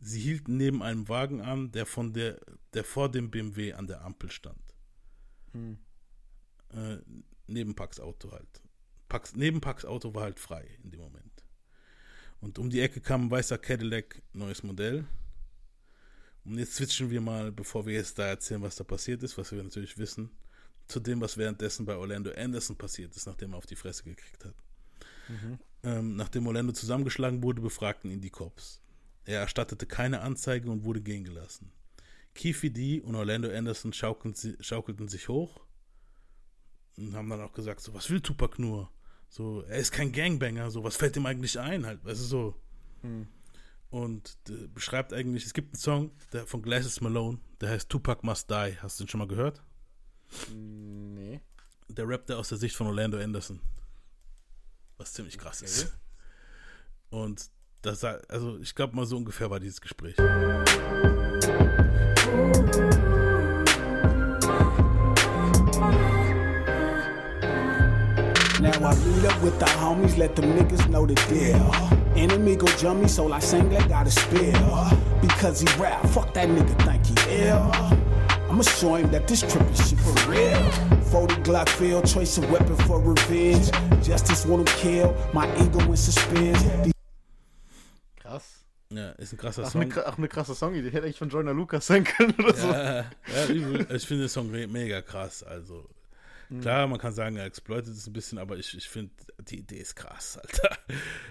[0.00, 2.40] Sie hielten neben einem Wagen an, der, von der,
[2.74, 4.74] der vor dem BMW an der Ampel stand.
[5.52, 5.78] Hm.
[6.70, 6.98] Äh,
[7.52, 8.60] neben Pax Auto halt.
[9.08, 11.44] Pax, neben Pax Auto war halt frei in dem Moment.
[12.40, 15.04] Und um die Ecke kam ein weißer Cadillac, neues Modell.
[16.44, 19.52] Und jetzt switchen wir mal, bevor wir jetzt da erzählen, was da passiert ist, was
[19.52, 20.30] wir natürlich wissen,
[20.88, 24.44] zu dem, was währenddessen bei Orlando Anderson passiert ist, nachdem er auf die Fresse gekriegt
[24.44, 24.54] hat.
[25.28, 25.58] Mhm.
[25.84, 28.80] Ähm, nachdem Orlando zusammengeschlagen wurde, befragten ihn die Cops.
[29.24, 31.70] Er erstattete keine Anzeige und wurde gehen gelassen.
[32.34, 35.60] Keefe D und Orlando Anderson schaukelten, schaukelten sich hoch
[36.96, 38.90] und haben dann auch gesagt, so, was will Tupac nur?
[39.28, 42.54] So, er ist kein Gangbanger, so, was fällt ihm eigentlich ein halt, weißt du, so.
[43.00, 43.26] Hm.
[43.90, 48.24] Und äh, beschreibt eigentlich, es gibt einen Song der, von Glasses Malone, der heißt Tupac
[48.24, 48.76] Must Die.
[48.80, 49.62] Hast du den schon mal gehört?
[50.50, 51.40] Nee.
[51.88, 53.60] Der rappt aus der Sicht von Orlando Anderson.
[54.96, 55.92] Was ziemlich krass ist.
[57.10, 57.50] Und
[57.82, 60.16] das, also ich glaube mal so ungefähr war dieses Gespräch.
[68.84, 71.70] I meet up with the homies, let them niggas know the deal.
[72.16, 74.90] Enemy go jump me, so I sing like got a spill.
[75.20, 77.70] Because he rap, fuck that nigga think he ill.
[78.50, 80.60] I'ma show him that this trip is shit for real.
[81.10, 83.70] 40 Glock field, choice of weapon for revenge.
[84.04, 86.62] Justice want him killed, my ego in suspense.
[86.84, 86.92] The
[88.20, 88.64] Krass.
[88.90, 89.82] Ja, ist ein krasser Ach, Song.
[89.82, 90.90] eine, kra- ach, eine krasse Song-Idee.
[90.90, 92.68] Hätte eigentlich von Joyner Lucas sein können oder so.
[92.68, 93.86] Ja, ja, übel.
[93.96, 95.42] Ich finde den Song me- mega krass.
[95.42, 95.88] Also.
[96.60, 99.12] Klar, man kann sagen, er exploitet es ein bisschen, aber ich, ich finde,
[99.48, 100.76] die Idee ist krass, Alter.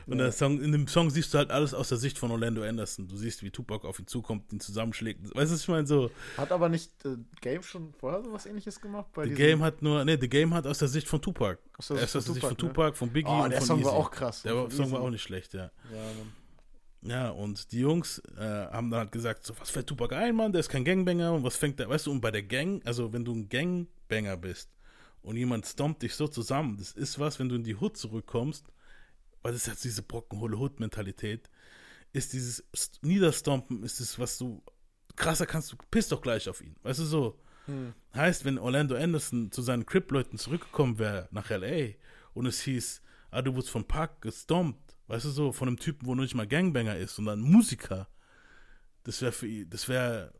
[0.07, 2.63] Und der Song, in dem Song siehst du halt alles aus der Sicht von Orlando
[2.63, 3.07] Anderson.
[3.07, 5.23] Du siehst, wie Tupac auf ihn zukommt, ihn zusammenschlägt.
[5.35, 5.87] Weißt du, was ich meine?
[5.87, 9.07] So, Hat aber nicht äh, Game schon vorher sowas ähnliches gemacht?
[9.13, 11.59] Bei The Game hat nur, nee, The Game hat aus der Sicht von Tupac.
[11.77, 12.93] Aus der Er ist Sicht aus der von Sicht von Tupac, ne?
[12.95, 13.85] von Biggie Oh, und der von Song Easy.
[13.87, 14.41] war auch krass.
[14.43, 14.91] Der Song Easy.
[14.91, 15.71] war auch nicht schlecht, ja.
[15.91, 16.33] Ja, Mann.
[17.03, 20.51] Ja, und die Jungs äh, haben dann halt gesagt, so, was fällt Tupac ein, Mann,
[20.51, 23.11] der ist kein Gangbanger und was fängt der, weißt du, und bei der Gang, also
[23.11, 24.69] wenn du ein Gangbanger bist
[25.21, 28.65] und jemand stompt dich so zusammen, das ist was, wenn du in die Hood zurückkommst,
[29.41, 31.49] weil das ist jetzt diese Brocken-Holle-Hood-Mentalität,
[32.13, 34.63] ist dieses St- Niederstompen, ist es, was du,
[35.15, 37.39] krasser kannst du, piss doch gleich auf ihn, weißt du, so.
[37.65, 37.93] Hm.
[38.15, 41.95] Heißt, wenn Orlando Anderson zu seinen Crip-Leuten zurückgekommen wäre nach L.A.
[42.33, 46.07] und es hieß, ah, du wurdest vom Park gestompt, weißt du so, von einem Typen,
[46.07, 48.07] wo noch nicht mal Gangbanger ist, sondern Musiker,
[49.03, 50.33] das wäre für ihn, das wäre,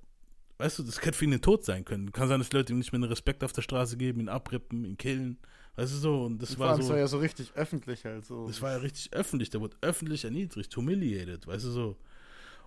[0.62, 2.12] weißt du, das hätte für ihn den Tod sein können.
[2.12, 4.86] Kann sein, dass Leute ihm nicht mehr einen Respekt auf der Straße geben, ihn abrippen,
[4.86, 5.38] ihn killen,
[5.76, 6.89] weißt du so, und das Und war so.
[6.89, 8.47] war ja so richtig öffentlich halt so.
[8.47, 11.97] Das war ja richtig öffentlich, der wurde öffentlich erniedrigt, humiliated, weißt du so.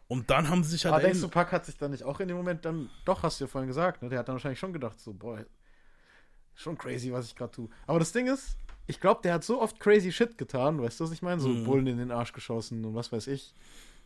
[0.09, 2.21] Und dann haben sie sich halt Aber denkst du, Pack hat sich dann nicht auch
[2.21, 4.09] in dem Moment dann, doch, hast du ja vorhin gesagt, ne?
[4.11, 5.45] Der hat dann wahrscheinlich schon gedacht, so, boah,
[6.55, 7.69] schon crazy, was ich gerade tue.
[7.87, 11.05] Aber das Ding ist, ich glaube, der hat so oft crazy Shit getan, weißt du,
[11.05, 11.41] was ich meine?
[11.41, 11.65] So Mhm.
[11.65, 13.55] Bullen in den Arsch geschossen und was weiß ich.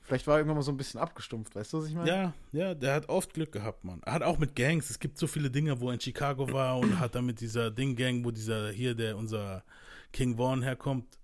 [0.08, 2.08] Vielleicht war er irgendwann mal so ein bisschen abgestumpft, weißt du, was ich meine?
[2.08, 4.00] Ja, ja, der hat oft Glück gehabt, Mann.
[4.06, 6.78] Er hat auch mit Gangs, es gibt so viele Dinge, wo er in Chicago war
[6.78, 9.64] und hat dann mit dieser Ding-Gang, wo dieser hier, der unser
[10.10, 11.18] King Vaughn herkommt,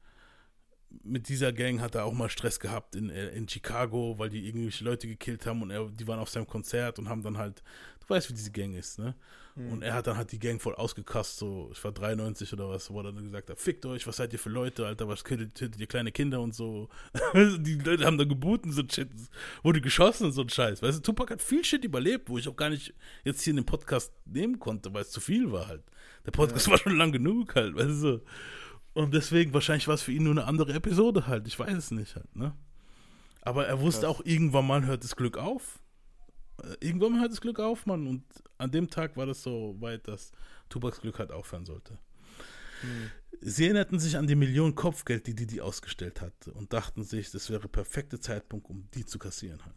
[1.03, 4.85] mit dieser Gang hat er auch mal Stress gehabt in, in Chicago, weil die irgendwelche
[4.85, 7.62] Leute gekillt haben und er, die waren auf seinem Konzert und haben dann halt,
[8.01, 9.14] du weißt, wie diese Gang ist, ne?
[9.57, 9.72] Mhm.
[9.72, 12.90] Und er hat dann halt die Gang voll ausgekasst, so, ich war 93 oder was,
[12.90, 15.55] wo er dann gesagt hat, fickt euch, was seid ihr für Leute, Alter, was tötet,
[15.55, 16.88] tötet ihr kleine Kinder und so.
[17.34, 19.09] die Leute haben da geboten, so ein Shit,
[19.62, 20.82] wurde geschossen und so ein Scheiß.
[20.82, 22.94] Weißt du, Tupac hat viel Shit überlebt, wo ich auch gar nicht
[23.24, 25.84] jetzt hier in den Podcast nehmen konnte, weil es zu viel war halt.
[26.26, 26.72] Der Podcast Ja.
[26.72, 28.22] war schon lang genug halt, weißt du.
[28.92, 31.90] Und deswegen, wahrscheinlich war es für ihn nur eine andere Episode halt, ich weiß es
[31.92, 32.55] nicht halt, ne?
[33.42, 34.16] Aber er wusste Krass.
[34.16, 35.78] auch, irgendwann mal hört das Glück auf.
[36.62, 38.07] Äh, Irgendwann hört das Glück auf, Mann.
[38.07, 38.24] Und
[38.59, 40.32] an dem Tag war das so weit, dass
[40.68, 41.98] Tupacs Glück halt aufhören sollte.
[43.40, 47.50] Sie erinnerten sich an die Million Kopfgeld, die Didi ausgestellt hatte und dachten sich, das
[47.50, 49.76] wäre perfekte Zeitpunkt, um die zu kassieren halt.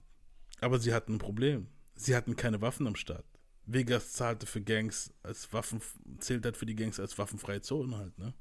[0.61, 1.67] Aber sie hatten ein Problem.
[1.95, 3.25] Sie hatten keine Waffen am Start.
[3.65, 5.82] Vegas zahlte für Gangs als Waffen,
[6.19, 8.34] zählt halt für die Gangs als waffenfreie Zone halt, ne?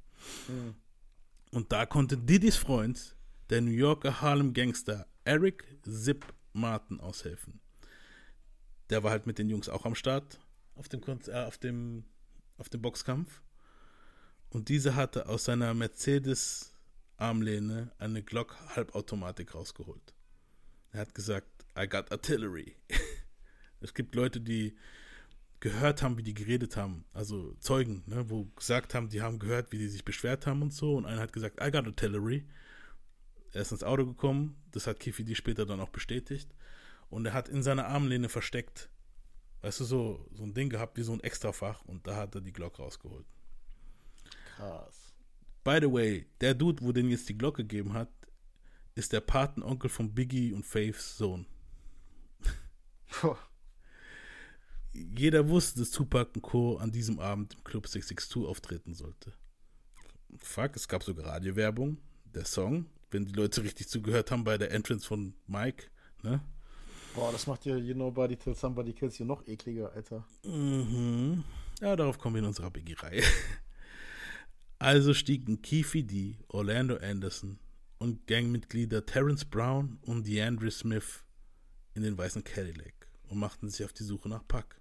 [0.49, 0.75] Mhm.
[1.51, 3.17] Und da konnte Didis Freund,
[3.51, 7.61] der New Yorker Harlem Gangster Eric Zip Martin, aushelfen.
[8.91, 10.39] Der war halt mit den Jungs auch am Start
[10.75, 12.05] auf dem, Konz- äh, auf dem,
[12.59, 13.43] auf dem Boxkampf.
[14.51, 20.15] Und dieser hatte aus seiner Mercedes-Armlehne eine Glock-Halbautomatik rausgeholt.
[20.93, 22.77] Er hat gesagt, I got artillery.
[23.81, 24.77] es gibt Leute, die
[25.61, 29.73] gehört haben, wie die geredet haben, also Zeugen, ne, wo gesagt haben, die haben gehört,
[29.73, 30.97] wie die sich beschwert haben und so.
[30.97, 32.47] Und einer hat gesagt, I got artillery.
[33.53, 36.55] Er ist ins Auto gekommen, das hat Kifi die später dann auch bestätigt.
[37.09, 38.91] Und er hat in seiner Armlehne versteckt,
[39.63, 42.41] weißt du, so, so ein Ding gehabt wie so ein Extrafach und da hat er
[42.41, 43.27] die Glock rausgeholt.
[44.57, 45.15] Krass.
[45.65, 48.09] By the way, der Dude, wo den jetzt die Glock gegeben hat,
[48.95, 51.47] ist der Patenonkel von Biggie und Faiths Sohn.
[54.93, 56.79] Jeder wusste, dass Tupac und Co.
[56.79, 59.33] an diesem Abend im Club 662 auftreten sollte.
[60.39, 61.99] Fuck, es gab sogar Radiowerbung.
[62.25, 65.89] Der Song, wenn die Leute richtig zugehört haben bei der Entrance von Mike,
[66.23, 66.41] ne?
[67.17, 70.27] Boah, das macht ja You Nobody Till Somebody Kills You noch ekliger, Alter.
[70.45, 71.45] Mhm.
[71.81, 73.23] Ja, darauf kommen wir in unserer Biggie-Reihe.
[74.79, 77.59] Also stiegen Keefe D, Orlando Anderson
[77.97, 81.25] und Gangmitglieder Terrence Brown und DeAndre Smith
[81.95, 84.79] in den weißen Cadillac und machten sich auf die Suche nach Puck.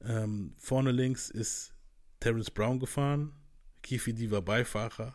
[0.00, 1.74] Ähm, vorne links ist
[2.20, 3.34] Terrence Brown gefahren,
[3.82, 5.14] Keefe D war Beifahrer,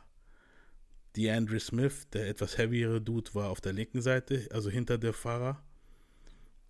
[1.16, 5.64] DeAndre Smith, der etwas heavyere Dude, war auf der linken Seite, also hinter der Fahrer.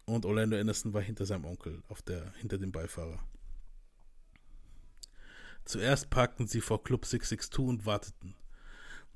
[0.08, 3.20] Und Orlando Anderson war hinter seinem Onkel, auf der, hinter dem Beifahrer.
[5.66, 8.34] Zuerst parkten sie vor Club 662 und warteten.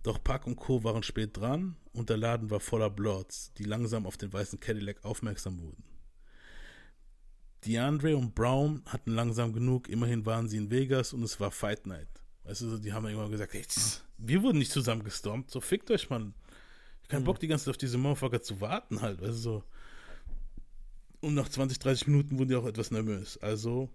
[0.03, 0.83] Doch Park und Co.
[0.83, 5.05] waren spät dran und der Laden war voller Bloods, die langsam auf den weißen Cadillac
[5.05, 5.81] aufmerksam wurden.
[7.65, 11.85] DeAndre und Brown hatten langsam genug, immerhin waren sie in Vegas und es war Fight
[11.85, 12.09] Night.
[12.43, 13.63] Weißt du, die haben irgendwann gesagt, hey,
[14.17, 16.33] wir wurden nicht zusammen gestormt, so fickt euch, Mann.
[16.97, 19.37] Ich hab keinen Bock, die ganze Zeit auf diese Motherfucker zu warten halt, weißt du,
[19.37, 19.63] so.
[21.21, 23.37] Und nach 20, 30 Minuten wurden die auch etwas nervös.
[23.37, 23.89] Also,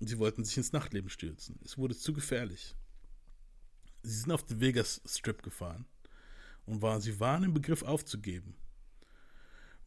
[0.00, 1.58] sie wollten sich ins Nachtleben stürzen.
[1.62, 2.74] Es wurde zu gefährlich.
[4.02, 5.84] Sie sind auf den Vegas Strip gefahren
[6.66, 8.54] und waren, sie waren im Begriff aufzugeben.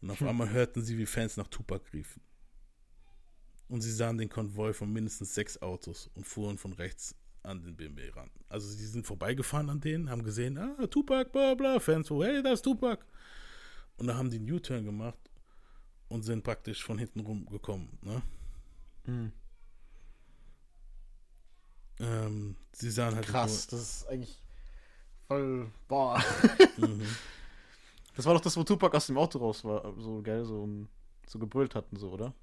[0.01, 0.27] Und auf Hm.
[0.27, 2.21] einmal hörten sie, wie Fans nach Tupac riefen.
[3.69, 7.75] Und sie sahen den Konvoi von mindestens sechs Autos und fuhren von rechts an den
[7.75, 8.29] BMW ran.
[8.49, 12.41] Also sie sind vorbeigefahren an denen, haben gesehen, ah, Tupac, bla bla, Fans so, hey,
[12.43, 13.03] da ist Tupac.
[13.97, 15.26] Und da haben die einen U-Turn gemacht
[16.09, 17.89] und sind praktisch von hinten rumgekommen.
[18.01, 18.21] Ne?
[19.05, 19.31] Mhm.
[21.99, 24.41] Ähm, sie sahen halt Krass, nur- das ist eigentlich
[25.27, 25.71] voll.
[25.87, 26.21] Boah.
[26.77, 27.01] Mhm.
[28.15, 30.67] Das war doch das, wo Tupac aus dem Auto raus war, so geil, so,
[31.27, 32.33] so gebrüllt hatten, so, oder?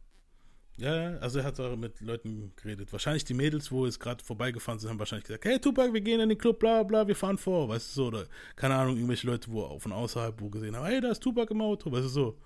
[0.77, 2.93] Ja, also er hat auch mit Leuten geredet.
[2.93, 6.21] Wahrscheinlich die Mädels, wo es gerade vorbeigefahren sind, haben wahrscheinlich gesagt, hey Tupac, wir gehen
[6.21, 9.27] in den Club, bla bla, wir fahren vor, weißt du so, oder keine Ahnung, irgendwelche
[9.27, 12.09] Leute, wo von außerhalb, wo gesehen haben, hey, da ist Tupac im Auto, weißt du
[12.09, 12.39] so.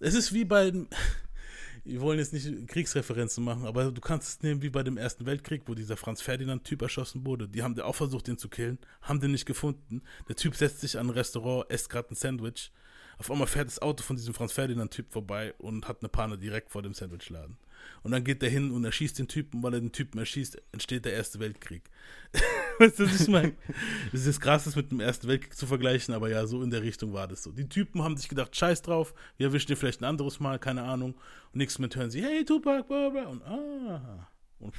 [0.00, 0.72] Es ist wie bei,
[1.84, 5.26] wir wollen jetzt nicht Kriegsreferenzen machen, aber du kannst es nehmen wie bei dem Ersten
[5.26, 7.48] Weltkrieg, wo dieser Franz Ferdinand-Typ erschossen wurde.
[7.48, 10.02] Die haben auch versucht, den zu killen, haben den nicht gefunden.
[10.28, 12.70] Der Typ setzt sich an ein Restaurant, esst gerade ein Sandwich.
[13.18, 16.70] Auf einmal fährt das Auto von diesem Franz Ferdinand-Typ vorbei und hat eine Panne direkt
[16.70, 17.58] vor dem Sandwichladen.
[18.02, 21.04] Und dann geht der hin und erschießt den Typen, weil er den Typen erschießt, entsteht
[21.04, 21.82] der Erste Weltkrieg.
[22.78, 23.54] weißt du, was ich meine?
[24.12, 26.82] Das ist krass, das mit dem Ersten Weltkrieg zu vergleichen, aber ja, so in der
[26.82, 27.50] Richtung war das so.
[27.50, 30.84] Die Typen haben sich gedacht, scheiß drauf, wir erwischen dir vielleicht ein anderes Mal, keine
[30.84, 31.14] Ahnung.
[31.52, 33.26] Und nichts mit hören sie, hey Tupac, bla bla.
[33.26, 34.28] Und ah.
[34.60, 34.74] Und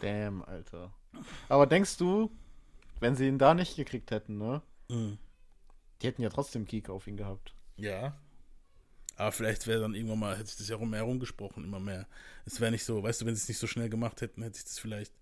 [0.00, 0.92] Damn, Alter.
[1.48, 2.30] Aber denkst du,
[3.00, 4.62] wenn sie ihn da nicht gekriegt hätten, ne?
[4.88, 5.18] Mhm.
[6.00, 7.54] Die hätten ja trotzdem Kick auf ihn gehabt.
[7.76, 8.16] Ja.
[9.16, 12.06] Aber vielleicht wäre dann irgendwann mal, hätte sich das ja rum herumgesprochen, immer mehr.
[12.46, 14.56] Es wäre nicht so, weißt du, wenn sie es nicht so schnell gemacht hätten, hätte
[14.56, 15.12] sich das vielleicht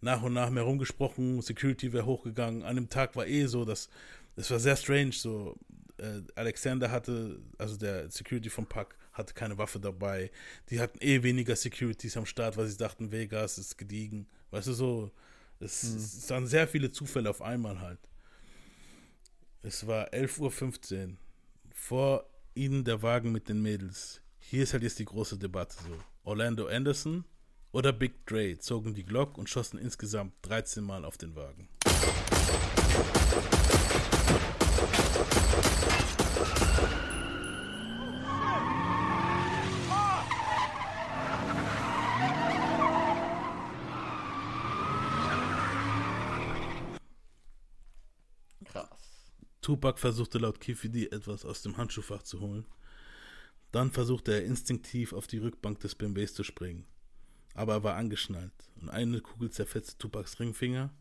[0.00, 2.62] nach und nach mehr rumgesprochen, Security wäre hochgegangen.
[2.62, 3.88] An dem Tag war eh so, dass,
[4.36, 5.58] es war sehr strange, so,
[5.98, 10.30] äh, Alexander hatte, also der Security vom Pack, hatte keine Waffe dabei.
[10.70, 14.26] Die hatten eh weniger Securities am Start, weil sie dachten, Vegas ist gediegen.
[14.50, 15.10] Weißt du, so,
[15.58, 17.98] es, es waren sehr viele Zufälle auf einmal halt.
[19.66, 21.16] Es war 11.15 Uhr.
[21.72, 22.24] Vor
[22.54, 24.20] ihnen der Wagen mit den Mädels.
[24.38, 25.90] Hier ist halt jetzt die große Debatte so.
[26.22, 27.24] Orlando Anderson
[27.72, 31.68] oder Big Dre zogen die Glock und schossen insgesamt 13 Mal auf den Wagen.
[49.66, 52.64] Tupac versuchte laut Kifidi etwas aus dem Handschuhfach zu holen.
[53.72, 56.86] Dann versuchte er instinktiv auf die Rückbank des BMWs zu springen.
[57.52, 60.94] Aber er war angeschnallt und eine Kugel zerfetzte Tupacs Ringfinger,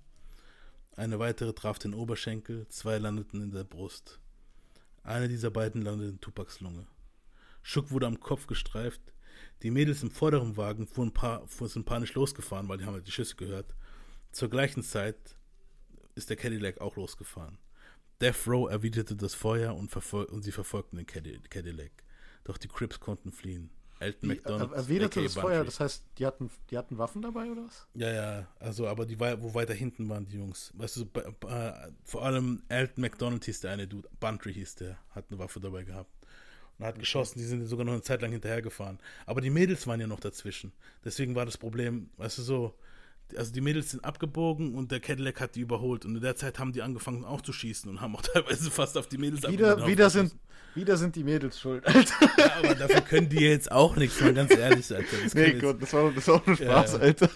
[0.96, 4.20] eine weitere traf den Oberschenkel, zwei landeten in der Brust.
[5.04, 6.88] Eine dieser beiden landete in Tupacs Lunge.
[7.62, 9.14] Schuck wurde am Kopf gestreift,
[9.62, 13.12] Die Mädels im vorderen Wagen fuhren, fuhren sind panisch losgefahren, weil die haben halt die
[13.12, 13.76] Schüsse gehört.
[14.32, 15.38] Zur gleichen Zeit
[16.16, 17.60] ist der Cadillac auch losgefahren.
[18.22, 21.92] Death Row erwiderte das Feuer und, und sie verfolgten den Cadi- Cadillac.
[22.44, 23.70] Doch die Crips konnten fliehen.
[24.00, 24.72] Elton McDonald.
[24.72, 25.34] er, erwiderte das.
[25.34, 27.88] Feuer, das heißt, die hatten, die hatten Waffen dabei oder was?
[27.94, 30.72] Ja, ja, also, aber die, wo weiter hinten waren die Jungs.
[30.76, 31.06] Weißt du,
[32.04, 35.84] vor allem Elton McDonald hieß der eine Dude, Buntry hieß der, hat eine Waffe dabei
[35.84, 36.12] gehabt.
[36.78, 39.00] Und hat geschossen, die sind sogar noch eine Zeit lang hinterhergefahren.
[39.26, 40.74] Aber die Mädels waren ja noch dazwischen.
[41.06, 42.74] Deswegen war das Problem, weißt du, so,
[43.38, 46.06] also die Mädels sind abgebogen und der Cadillac hat die überholt.
[46.06, 48.98] Und in der Zeit haben die angefangen auch zu schießen und haben auch teilweise fast
[48.98, 50.36] auf die Mädels Wieder, wieder, sind,
[50.76, 52.30] wieder sind die Mädels schuld, Alter.
[52.38, 55.18] Ja, aber dafür können die jetzt auch nichts, mal ganz ehrlich, Alter.
[55.24, 57.00] Das Nee, Gott, das war, das war nur Ja, Spaß, ja.
[57.00, 57.30] Alter.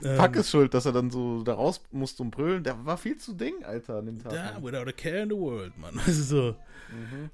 [0.16, 2.62] Pack Ähm, ist schuld, dass er dann so da raus musste und brüllen.
[2.64, 4.32] Der war viel zu Ding, Alter, an dem Tag.
[4.32, 5.98] Ja, without a care in the world, Mann.
[6.06, 6.56] Also so.
[6.90, 7.30] Mhm.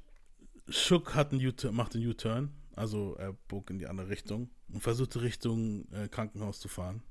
[0.68, 4.82] Shook hat einen U-Turn, macht einen U-Turn, also er bog in die andere Richtung und
[4.82, 7.02] versuchte Richtung äh, Krankenhaus zu fahren.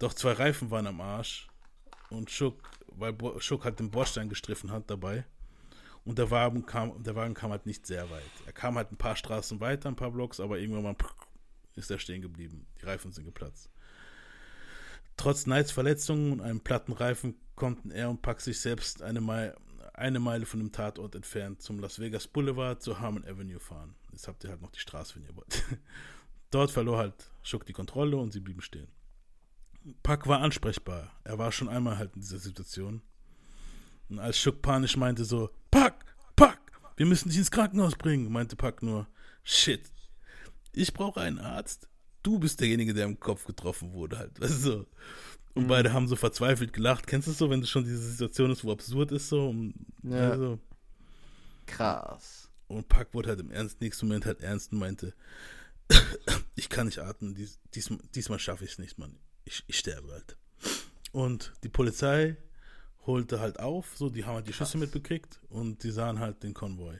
[0.00, 1.46] Doch zwei Reifen waren am Arsch
[2.08, 5.26] und Shook, weil Bo Shook halt den Bordstein gestriffen hat dabei
[6.04, 8.22] und der Wagen, kam, der Wagen kam halt nicht sehr weit.
[8.46, 10.96] Er kam halt ein paar Straßen weiter, ein paar Blocks, aber irgendwann mal
[11.76, 12.66] ist er stehen geblieben.
[12.80, 13.68] Die Reifen sind geplatzt.
[15.18, 19.52] Trotz Knights Verletzungen und einem platten Reifen konnten er und Pack sich selbst eine, Mei
[19.92, 23.94] eine Meile von dem Tatort entfernt zum Las Vegas Boulevard zur Harmon Avenue fahren.
[24.12, 25.62] Jetzt habt ihr halt noch die Straße, wenn ihr wollt.
[26.50, 28.88] Dort verlor halt Schuck die Kontrolle und sie blieben stehen.
[30.02, 31.10] Pack war ansprechbar.
[31.24, 33.02] Er war schon einmal halt in dieser Situation.
[34.08, 36.04] Und als Schuck panisch meinte so, Pack,
[36.36, 36.58] Pack,
[36.96, 39.06] wir müssen dich ins Krankenhaus bringen, meinte Pack nur,
[39.44, 39.90] shit,
[40.72, 41.88] ich brauche einen Arzt.
[42.22, 44.40] Du bist derjenige, der im Kopf getroffen wurde, halt.
[44.40, 44.86] Weißt du, so.
[45.54, 47.06] Und beide haben so verzweifelt gelacht.
[47.06, 49.48] Kennst du es so, wenn du schon diese Situation ist, wo absurd ist, so?
[49.48, 50.36] Und, Ja.
[50.36, 50.58] so.
[51.66, 52.50] Krass.
[52.68, 55.14] Und Pack wurde halt im ernst, nächsten Moment halt ernst und meinte,
[56.54, 59.18] ich kann nicht atmen, dies, diesmal, diesmal schaffe ich es nicht, Mann.
[59.44, 60.36] Ich, ich sterbe halt.
[61.12, 62.36] Und die Polizei
[63.06, 66.54] holte halt auf, so, die haben halt die Schüsse mitbekriegt und die sahen halt den
[66.54, 66.98] Konvoi.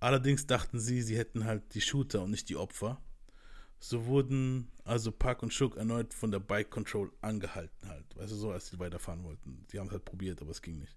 [0.00, 3.00] Allerdings dachten sie, sie hätten halt die Shooter und nicht die Opfer.
[3.78, 8.04] So wurden also Park und Shook erneut von der Bike Control angehalten halt.
[8.16, 9.66] Weißt du, so als sie weiterfahren wollten.
[9.72, 10.96] Die haben es halt probiert, aber es ging nicht.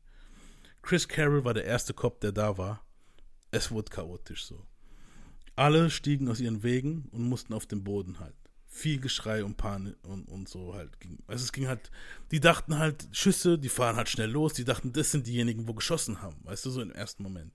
[0.82, 2.86] Chris Carroll war der erste Cop, der da war.
[3.52, 4.66] Es wurde chaotisch so.
[5.56, 8.36] Alle stiegen aus ihren Wegen und mussten auf den Boden halt.
[8.76, 11.00] Viel Geschrei und Panik und, und so halt.
[11.00, 11.18] Ging.
[11.28, 11.92] Also es ging halt,
[12.32, 14.52] die dachten halt, Schüsse, die fahren halt schnell los.
[14.52, 16.36] Die dachten, das sind diejenigen, wo geschossen haben.
[16.44, 17.54] Weißt du, so im ersten Moment.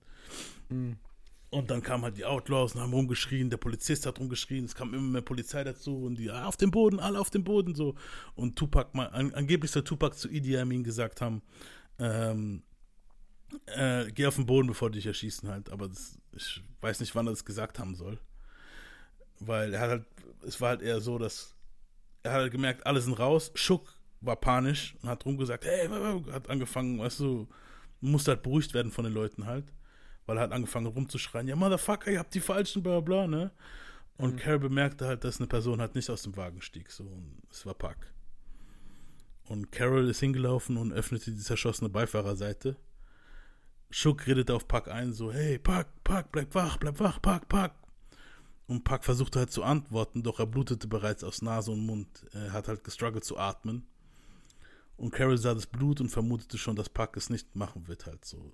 [1.51, 4.95] Und dann kamen halt die Outlaws und haben rumgeschrien, der Polizist hat rumgeschrien, es kam
[4.95, 7.93] immer mehr Polizei dazu und die, ah, auf den Boden, alle auf den Boden, so.
[8.35, 11.43] Und Tupac, mal, an, angeblich soll Tupac zu Idi Amin gesagt haben,
[11.99, 12.63] ähm,
[13.65, 17.13] äh, geh auf den Boden, bevor die dich erschießen halt, aber das, ich weiß nicht,
[17.13, 18.17] wann er das gesagt haben soll.
[19.41, 20.05] Weil er hat halt,
[20.43, 21.55] es war halt eher so, dass
[22.23, 25.87] er hat halt gemerkt, alle sind raus, Schuck war panisch und hat rumgesagt, hey,
[26.31, 27.47] hat angefangen, weißt du,
[27.99, 29.73] musste halt beruhigt werden von den Leuten halt
[30.25, 33.51] weil er hat angefangen rumzuschreien, ja, Motherfucker, ihr habt die falschen, bla bla, ne?
[34.17, 37.41] Und Carol bemerkte halt, dass eine Person halt nicht aus dem Wagen stieg, so, und
[37.49, 38.13] es war Pack.
[39.49, 42.77] Und Carol ist hingelaufen und öffnete die zerschossene Beifahrerseite.
[43.89, 47.73] Schuck redete auf Pack ein, so, hey, Pack, Pack, bleib wach, bleib wach, Pack, Pack.
[48.71, 52.25] Und Pack versuchte halt zu antworten, doch er blutete bereits aus Nase und Mund.
[52.31, 53.85] Er hat halt gestruggelt zu atmen.
[54.95, 58.23] Und Carol sah das Blut und vermutete schon, dass Pack es nicht machen wird, halt
[58.23, 58.53] so.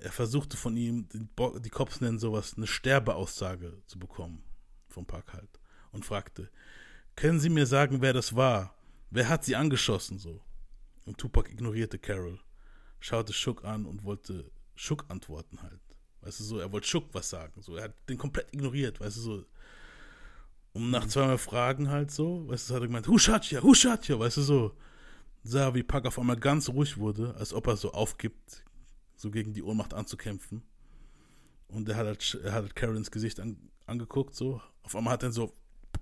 [0.00, 4.44] Er versuchte von ihm, die, Cops nennen sowas, eine Sterbeaussage zu bekommen.
[4.86, 5.58] Vom Park halt.
[5.92, 6.50] Und fragte,
[7.16, 8.74] können Sie mir sagen, wer das war?
[9.08, 10.42] Wer hat sie angeschossen, so?
[11.06, 12.38] Und Tupac ignorierte Carol,
[13.00, 15.80] schaute Schuck an und wollte Schuck antworten halt.
[16.22, 17.76] Weißt du so, er wollte Schuck was sagen, so.
[17.76, 19.44] Er hat den komplett ignoriert, weißt du so.
[20.72, 23.62] Und nach zweimal Fragen halt so, weißt du, hat er gemeint, shot ya,
[24.18, 24.76] weißt du so.
[25.42, 28.64] Sah, wie Pack auf einmal ganz ruhig wurde, als ob er so aufgibt,
[29.16, 30.62] so gegen die Ohnmacht anzukämpfen.
[31.66, 34.62] Und er hat halt, er hat halt Carol ins Gesicht an, angeguckt, so.
[34.84, 35.52] Auf einmal hat er so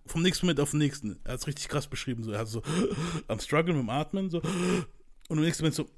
[0.06, 2.32] vom nächsten Moment auf den nächsten, er hat es richtig krass beschrieben, so.
[2.32, 2.62] Er hat so
[3.28, 4.42] am Struggle mit dem Atmen, so.
[5.28, 5.88] Und im nächsten Moment so,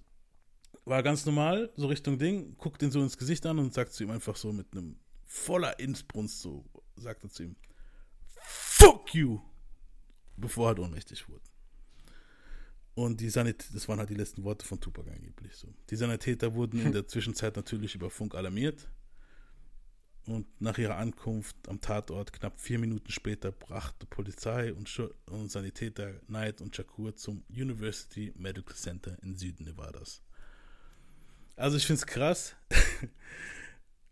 [0.85, 4.03] war ganz normal, so Richtung Ding, guckt ihn so ins Gesicht an und sagt zu
[4.05, 6.65] ihm einfach so mit einem voller Insbrunst, so,
[6.97, 7.57] sagt er zu ihm,
[8.35, 9.41] Fuck you!
[10.37, 11.45] Bevor er halt ohnmächtig wurde.
[12.95, 15.69] Und die Sanit das waren halt die letzten Worte von Tupac angeblich so.
[15.89, 18.89] Die Sanitäter wurden in der Zwischenzeit natürlich über Funk alarmiert.
[20.27, 25.51] Und nach ihrer Ankunft am Tatort, knapp vier Minuten später, brachte Polizei und, Schu- und
[25.51, 30.23] Sanitäter Knight und Shakur zum University Medical Center in Süden Nevadas.
[31.57, 32.55] Also ich finde es krass.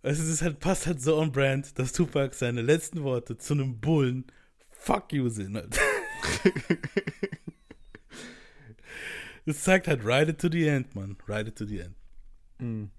[0.03, 3.81] Es ist halt, passt halt so on brand, dass Tupac seine letzten Worte zu einem
[3.81, 4.25] Bullen
[4.71, 5.79] Fuck you sind halt.
[9.47, 11.17] Es zeigt halt Ride it to the end, Mann.
[11.29, 11.95] Ride it to the end.
[12.59, 12.91] Mhm.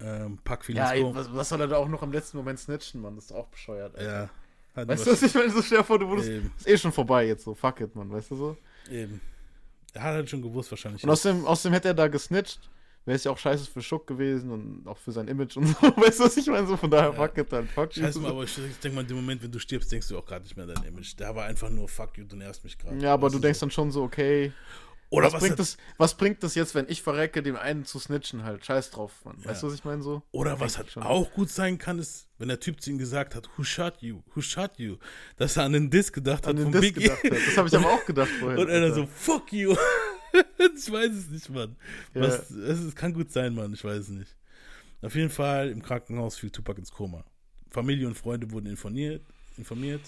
[0.00, 2.58] Ähm, Pack Ja, Feelings ey, was, was soll er da auch noch im letzten Moment
[2.58, 3.16] snitchen, Mann?
[3.16, 3.96] Das ist auch bescheuert.
[3.96, 4.10] Alter.
[4.10, 4.30] Ja.
[4.74, 5.50] Hat Weißt du, was ich meine?
[5.50, 6.28] So dir vor, du wurdest.
[6.28, 6.52] Eben.
[6.56, 7.54] Ist eh schon vorbei jetzt so.
[7.54, 8.10] Fuck it, Mann.
[8.10, 8.56] Weißt du so?
[8.90, 9.20] Eben.
[9.92, 11.02] Er hat halt schon gewusst wahrscheinlich.
[11.02, 12.70] Und außerdem, außerdem hätte er da gesnitcht.
[13.06, 15.80] Wäre es ja auch scheiße für Schuck gewesen und auch für sein Image und so.
[15.96, 16.66] Weißt du, was ich meine?
[16.66, 17.66] So von daher, fuck it, dann.
[17.66, 18.02] Fuck you.
[18.02, 20.24] Scheiße mal, aber ich, denke mal, in dem Moment, wenn du stirbst, denkst du auch
[20.26, 21.18] gerade nicht mehr an dein Image.
[21.18, 22.96] Der war einfach nur Fuck you, du nervst mich gerade.
[22.98, 24.52] Ja, aber du denkst dann schon so, okay.
[25.12, 27.98] Oder was, was bringt das, was bringt das jetzt, wenn ich verrecke, dem einen zu
[27.98, 28.64] snitchen halt?
[28.64, 29.38] Scheiß drauf, Mann.
[29.44, 29.72] Weißt du, Ja.
[29.72, 30.22] was ich meine so?
[30.30, 31.02] Oder was halt schon.
[31.02, 34.20] auch gut sein kann, ist, wenn der Typ zu ihm gesagt hat, who shot you,
[34.36, 34.98] who shot you,
[35.36, 37.00] dass er an den Diss gedacht hat An den Biggie.
[37.00, 37.32] gedacht hat.
[37.32, 39.74] Das hab ich aber auch gedacht vorhin, Und er dann so, fuck you.
[40.76, 41.76] ich weiß es nicht, Mann.
[42.14, 42.22] Ja.
[42.22, 44.36] Was, es, es kann gut sein, Mann, ich weiß es nicht.
[45.02, 47.24] Auf jeden Fall, im Krankenhaus fiel Tupac ins Koma.
[47.70, 49.24] Familie und Freunde wurden informiert.
[49.56, 50.02] informiert.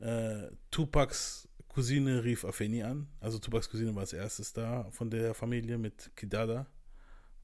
[0.00, 3.08] Äh, Tupacs Cousine rief Afeni an.
[3.20, 6.66] Also Tupacs Cousine war als erstes da von der Familie mit Kidada.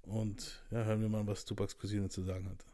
[0.02, 2.65] Und ja, hören wir mal, was Tupacs Cousine zu sagen hatte.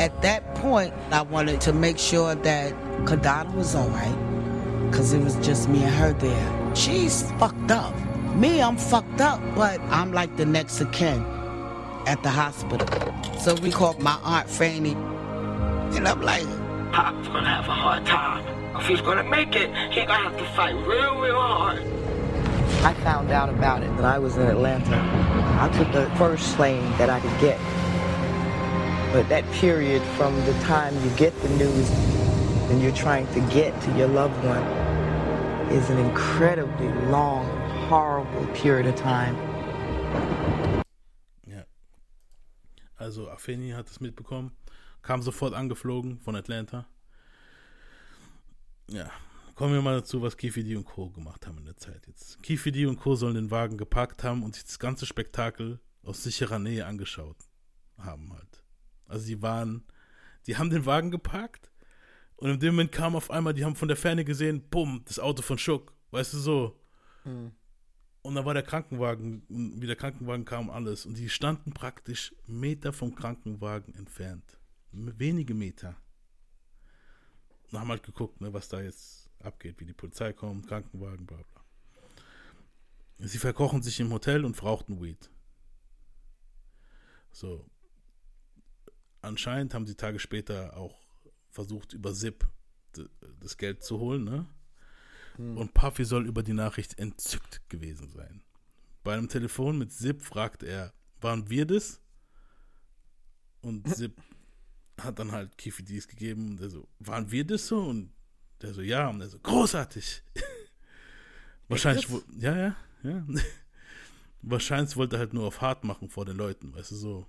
[0.00, 2.72] At that point, I wanted to make sure that
[3.04, 6.76] Kadada was all right, because it was just me and her there.
[6.76, 7.94] She's fucked up.
[8.34, 11.24] Me, I'm fucked up, but I'm like the next of kin
[12.06, 12.86] at the hospital.
[13.38, 16.46] So we called my Aunt Fanny, and I'm like,
[16.92, 18.44] Pop's gonna have a hard time.
[18.76, 21.82] If he's gonna make it, he gonna have to fight real, real hard.
[22.84, 25.02] I found out about it that I was in Atlanta.
[25.60, 27.58] I took the first plane that I could get.
[29.12, 31.90] But that period from the time you get the news
[32.70, 34.62] and you're trying to get to your loved one
[35.72, 37.46] is an incredibly long,
[37.88, 39.34] horrible period of time.
[41.46, 41.64] Ja.
[42.96, 44.52] Also Afeni hat es mitbekommen,
[45.00, 46.86] kam sofort angeflogen von Atlanta.
[48.90, 49.10] Ja,
[49.54, 51.08] kommen wir mal dazu, was Kifidi und Co.
[51.08, 52.42] gemacht haben in der Zeit jetzt.
[52.42, 53.14] Kifidi und Co.
[53.14, 57.38] sollen den Wagen geparkt haben und sich das ganze Spektakel aus sicherer Nähe angeschaut
[57.96, 58.62] haben halt.
[59.06, 59.84] Also die waren,
[60.46, 61.70] die haben den Wagen geparkt
[62.36, 65.18] und in dem Moment kam auf einmal, die haben von der Ferne gesehen, bumm, das
[65.18, 66.80] Auto von Schuck, weißt du so.
[67.22, 67.52] Hm.
[68.28, 71.06] Und dann war der Krankenwagen, wie der Krankenwagen kam, alles.
[71.06, 74.58] Und die standen praktisch Meter vom Krankenwagen entfernt.
[74.92, 75.96] Wenige Meter.
[77.72, 81.38] Und haben halt geguckt, ne, was da jetzt abgeht, wie die Polizei kommt, Krankenwagen, bla
[81.38, 81.64] bla.
[83.26, 85.30] Sie verkochen sich im Hotel und rauchten Weed.
[87.32, 87.64] So.
[89.22, 91.00] Anscheinend haben sie Tage später auch
[91.48, 92.46] versucht, über Zip
[92.94, 93.08] d-
[93.40, 94.46] das Geld zu holen, ne?
[95.38, 98.42] Und Puffy soll über die Nachricht entzückt gewesen sein.
[99.04, 102.00] Bei einem Telefon mit Zip fragt er, waren wir das?
[103.60, 104.20] Und Zip
[105.00, 107.80] hat dann halt Kiffy dies gegeben und der so, waren wir das so?
[107.84, 108.12] Und
[108.62, 109.08] der so, ja.
[109.08, 110.22] Und der so, großartig.
[111.68, 113.24] Wahrscheinlich, wo, ja, ja, ja.
[114.42, 117.26] Wahrscheinlich wollte er halt nur auf hart machen vor den Leuten, weißt du, so.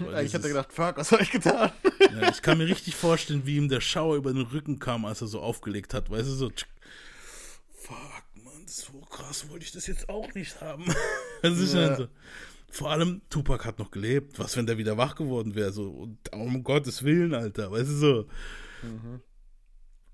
[0.00, 1.70] Weil Ich hätte dieses- gedacht, fuck, was hab ich getan?
[2.00, 5.20] ja, ich kann mir richtig vorstellen, wie ihm der Schauer über den Rücken kam, als
[5.20, 6.10] er so aufgelegt hat.
[6.10, 6.50] Weißt du, so.
[7.86, 10.84] Fuck, Mann, so krass wollte ich das jetzt auch nicht haben.
[11.42, 11.96] Also ich Ja.
[11.96, 12.08] so.
[12.68, 14.38] Vor allem, Tupac hat noch gelebt.
[14.38, 15.72] Was, wenn der wieder wach geworden wäre?
[15.72, 17.70] So, und um Gottes Willen, Alter.
[17.70, 18.26] Weißt du, so.
[18.82, 19.20] Mhm.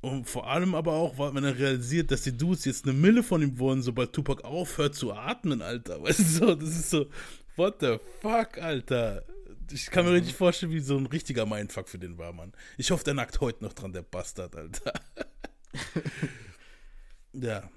[0.03, 3.23] Und vor allem aber auch, weil wenn er realisiert, dass die Dudes jetzt eine Mille
[3.23, 6.03] von ihm wollen, sobald Tupac aufhört zu atmen, Alter.
[6.03, 7.07] Weißt du, so, das ist so,
[7.57, 9.25] what the fuck, Alter.
[9.71, 10.17] Ich kann mir Mhm.
[10.17, 12.53] richtig vorstellen, wie so ein richtiger Mindfuck für den war, Mann.
[12.77, 14.93] Ich hoffe, der nackt heute noch dran, der Bastard, Alter.
[17.33, 17.71] ja.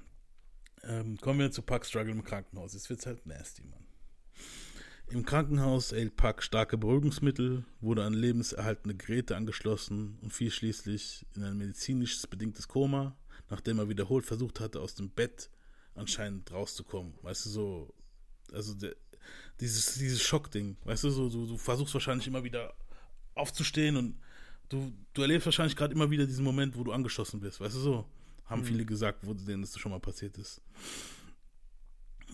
[0.84, 2.74] Ähm, kommen wir zu Puck Struggle im Krankenhaus.
[2.74, 3.86] Jetzt wird's halt nasty, Mann.
[5.08, 11.44] Im Krankenhaus erhielt Puck starke Beruhigungsmittel, wurde an lebenserhaltende Geräte angeschlossen und fiel schließlich in
[11.44, 13.16] ein medizinisch bedingtes Koma,
[13.50, 15.52] nachdem er wiederholt versucht hatte, aus dem Bett
[15.94, 17.14] anscheinend rauszukommen.
[17.22, 17.94] Weißt du, so,
[18.52, 18.96] also der,
[19.60, 22.74] dieses, dieses Schockding, weißt du, so, du, du versuchst wahrscheinlich immer wieder
[23.36, 24.20] aufzustehen und
[24.70, 27.80] du, du erlebst wahrscheinlich gerade immer wieder diesen Moment, wo du angeschossen bist, weißt du,
[27.80, 28.06] so.
[28.46, 28.66] Haben Mhm.
[28.66, 30.62] viele gesagt, wo denen das schon mal passiert ist.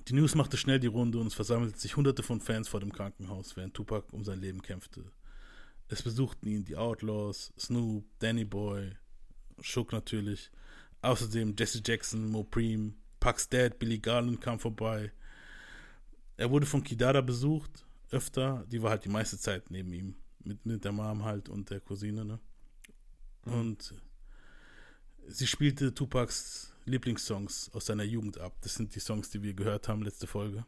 [0.07, 2.91] Die News machte schnell die Runde und es versammelten sich hunderte von Fans vor dem
[2.91, 5.03] Krankenhaus, während Tupac um sein Leben kämpfte.
[5.87, 8.91] Es besuchten ihn die Outlaws, Snoop, Danny Boy,
[9.59, 10.51] Shook natürlich,
[11.01, 15.11] außerdem Jesse Jackson, Mo Preem, Puc's Dad, Billy Garland kam vorbei.
[16.37, 20.65] Er wurde von Kidada besucht, öfter, die war halt die meiste Zeit neben ihm, mit,
[20.65, 22.39] mit der Mom halt und der Cousine, ne?
[23.45, 23.93] Und
[25.27, 28.55] sie spielte Tupacs Lieblingssongs aus seiner Jugend ab.
[28.61, 30.65] Das sind die Songs, die wir gehört haben letzte Folge.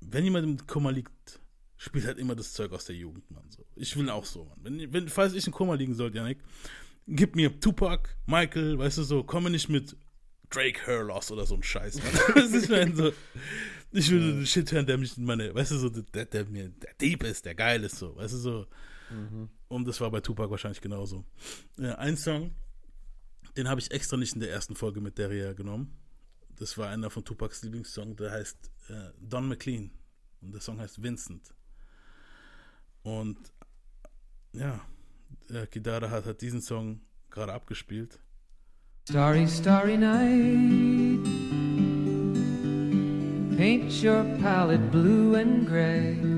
[0.00, 1.40] Wenn jemand im Koma liegt,
[1.76, 3.50] spielt halt immer das Zeug aus der Jugend, Mann.
[3.50, 3.64] So.
[3.76, 4.58] Ich will auch so, Mann.
[4.62, 6.38] Wenn, wenn, falls ich in Koma liegen sollte, Janik,
[7.06, 9.96] gib mir Tupac, Michael, weißt du so, komme nicht mit
[10.50, 12.20] Drake Hurlos oder so ein Scheiß, Mann.
[12.34, 13.12] Das ist mein so.
[13.92, 14.46] Ich will ja.
[14.46, 17.44] Shit hören, der mich in meine, weißt du so, der, der mir der Dieb ist,
[17.44, 18.66] der geil ist, so, weißt du so.
[19.10, 19.48] Mhm.
[19.68, 21.24] Und das war bei Tupac wahrscheinlich genauso.
[21.76, 22.54] Ja, ein Song,
[23.56, 25.96] den habe ich extra nicht in der ersten Folge mit Derrière genommen.
[26.56, 29.90] Das war einer von Tupacs Lieblingssong, der heißt äh, Don McLean.
[30.40, 31.54] Und der Song heißt Vincent.
[33.02, 33.38] Und
[34.52, 34.80] ja,
[35.50, 38.18] äh, Kidara hat, hat diesen Song gerade abgespielt.
[39.08, 41.24] Starry, starry night.
[43.56, 46.37] Paint your palette blue and gray.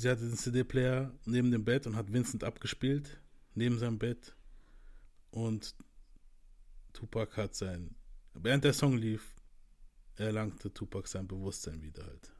[0.00, 3.20] sie hatte den CD-Player neben dem Bett und hat Vincent abgespielt,
[3.54, 4.34] neben seinem Bett.
[5.30, 5.74] Und
[6.92, 7.94] Tupac hat sein,
[8.34, 9.34] während der Song lief,
[10.16, 12.32] erlangte Tupac sein Bewusstsein wieder halt.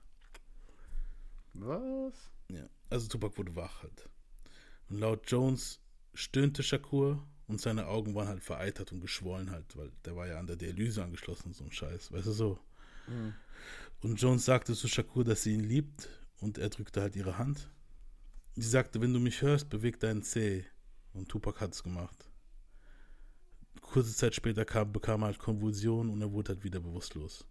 [1.54, 2.30] Was?
[2.50, 4.08] Ja, also Tupac wurde wach halt.
[4.88, 5.80] Und laut Jones
[6.14, 10.38] stöhnte Shakur und seine Augen waren halt vereitert und geschwollen halt, weil der war ja
[10.38, 12.58] an der Dialyse angeschlossen, so ein Scheiß, weißt du so.
[13.06, 13.34] Mhm.
[14.02, 16.08] Und Jones sagte zu Shakur, dass sie ihn liebt
[16.40, 17.70] und er drückte halt ihre Hand.
[18.56, 20.64] Sie sagte, wenn du mich hörst, beweg deinen Zeh.
[21.12, 22.30] Und Tupac hat es gemacht.
[23.80, 27.46] Kurze Zeit später kam, bekam er halt Konvulsionen und er wurde halt wieder bewusstlos.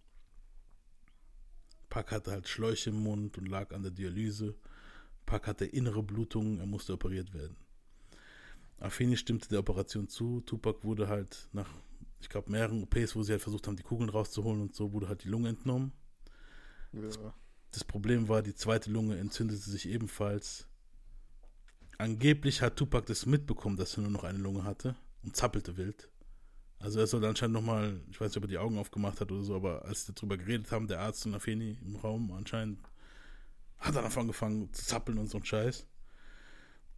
[1.88, 4.54] Pack hatte halt Schläuche im Mund und lag an der Dialyse.
[5.26, 7.56] Pack hatte innere Blutungen, er musste operiert werden.
[8.78, 10.40] Affini stimmte der Operation zu.
[10.40, 11.68] Tupac wurde halt nach,
[12.20, 15.08] ich glaube, mehreren OPs, wo sie halt versucht haben, die Kugeln rauszuholen und so, wurde
[15.08, 15.92] halt die Lunge entnommen.
[16.92, 17.02] Ja.
[17.02, 17.18] Das,
[17.72, 20.66] das Problem war, die zweite Lunge entzündete sich ebenfalls.
[21.98, 26.08] Angeblich hat Tupac das mitbekommen, dass er nur noch eine Lunge hatte und zappelte wild.
[26.78, 29.44] Also er soll anscheinend nochmal, ich weiß nicht, ob er die Augen aufgemacht hat oder
[29.44, 32.78] so, aber als sie darüber geredet haben, der Arzt und Afeni im Raum anscheinend,
[33.78, 35.86] hat er einfach angefangen zu zappeln und so ein Scheiß.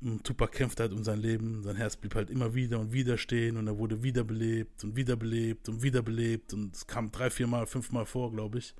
[0.01, 3.19] Und Tupac kämpfte halt um sein Leben, sein Herz blieb halt immer wieder und wieder
[3.19, 7.67] stehen und er wurde wiederbelebt und wiederbelebt und wiederbelebt und es kam drei, vier Mal,
[7.67, 8.75] fünf Mal vor, glaube ich.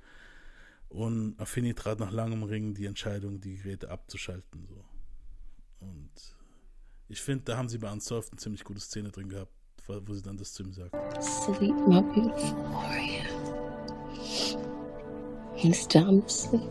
[0.93, 4.67] Und Affini trat nach langem Ringen die Entscheidung, die Geräte abzuschalten.
[4.67, 4.85] So.
[5.79, 6.11] Und
[7.07, 9.51] ich finde, da haben sie bei Unsolved eine ziemlich gute Szene drin gehabt,
[9.87, 10.93] wo sie dann das zu ihm sagt.
[11.19, 13.25] Sleep, my beautiful warrior.
[15.55, 16.61] It's time to sleep.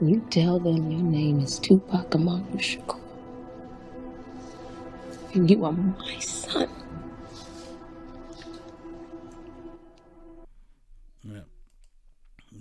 [0.00, 3.00] You tell them your name is Tupac Amaru Shakur.
[5.34, 6.68] And you are my son.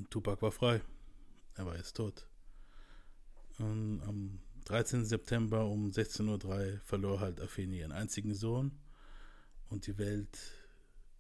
[0.10, 0.82] Tupac war frei.
[1.56, 2.28] Er war jetzt tot.
[3.60, 5.06] Und am 13.
[5.06, 8.72] September um 16.03 Uhr verlor halt Afeni ihren einzigen Sohn
[9.70, 10.38] und die Welt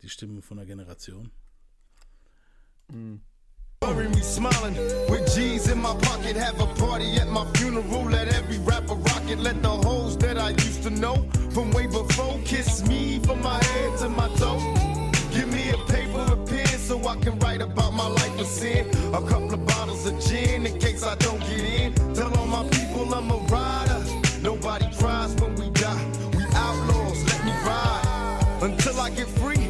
[0.01, 1.31] die Stimme von einer Generation.
[3.79, 4.75] Bury me smiling
[5.09, 6.35] with G's in my pocket.
[6.35, 8.09] Have a party at my funeral.
[8.09, 9.39] Let every rapper rock it.
[9.39, 13.63] Let the hoes that I used to know from way before kiss me from my
[13.63, 14.59] head to my toe.
[15.31, 18.26] Give me a paper, a pen, so I can write about my life
[18.63, 19.13] of.
[19.13, 21.93] A couple of bottles of gin in case I don't get in.
[22.13, 24.03] Tell all my people I'm a rider.
[24.41, 26.05] Nobody cries when we die.
[26.35, 29.67] We outlaws, let me ride until I get free.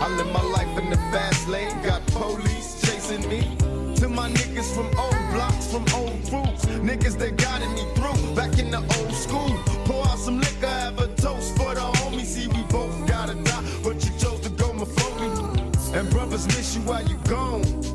[0.00, 3.56] I live my life in the fast lane, got police chasing me.
[3.96, 8.58] To my niggas from old blocks, from old crews, niggas that guided me through back
[8.58, 9.50] in the old school.
[9.84, 12.26] Pour out some liquor, have a toast for the homies.
[12.26, 15.56] See, we both gotta die, but you chose to go before me.
[15.98, 17.85] And brothers miss you while you gone.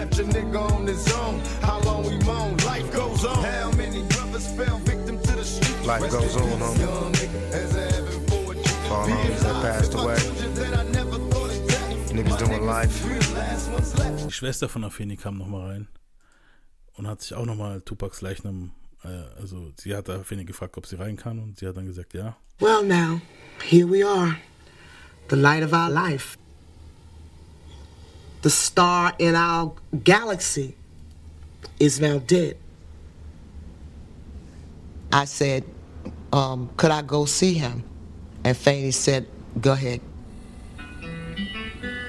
[0.00, 1.40] Left your nigga on his own.
[1.60, 2.56] How long we moan?
[2.64, 3.44] Life goes on.
[3.44, 5.86] How many brothers fell victim to the street?
[5.86, 6.88] Life Rest goes on, homie.
[8.90, 10.16] All homies that passed away.
[12.16, 13.04] Niggas doing life.
[14.24, 15.88] Die Schwester von Afeni kam nochmal rein
[16.94, 18.70] und hat sich auch nochmal Tupacs Leichnam,
[19.04, 19.08] äh,
[19.38, 22.38] also sie hat Afeni gefragt, ob sie rein kann und sie hat dann gesagt, ja.
[22.58, 23.20] Well, now,
[23.62, 24.34] here we are,
[25.28, 26.38] the light of our life,
[28.42, 29.72] the star in our
[30.02, 30.74] galaxy
[31.78, 32.56] is now dead.
[35.12, 35.64] I said,
[36.32, 37.82] um, could I go see him?
[38.44, 39.26] And Fanny said,
[39.60, 40.00] go ahead.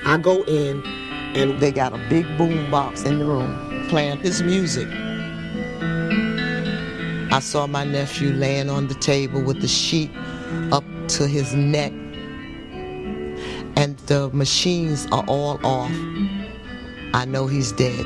[0.06, 0.84] I go in,
[1.36, 4.88] and they got a big boom box in the room playing his music.
[7.34, 10.12] I saw my nephew laying on the table with the sheet
[10.72, 11.94] up to his neck,
[13.76, 15.92] and the machines are all off.
[17.14, 18.06] I know he's dead.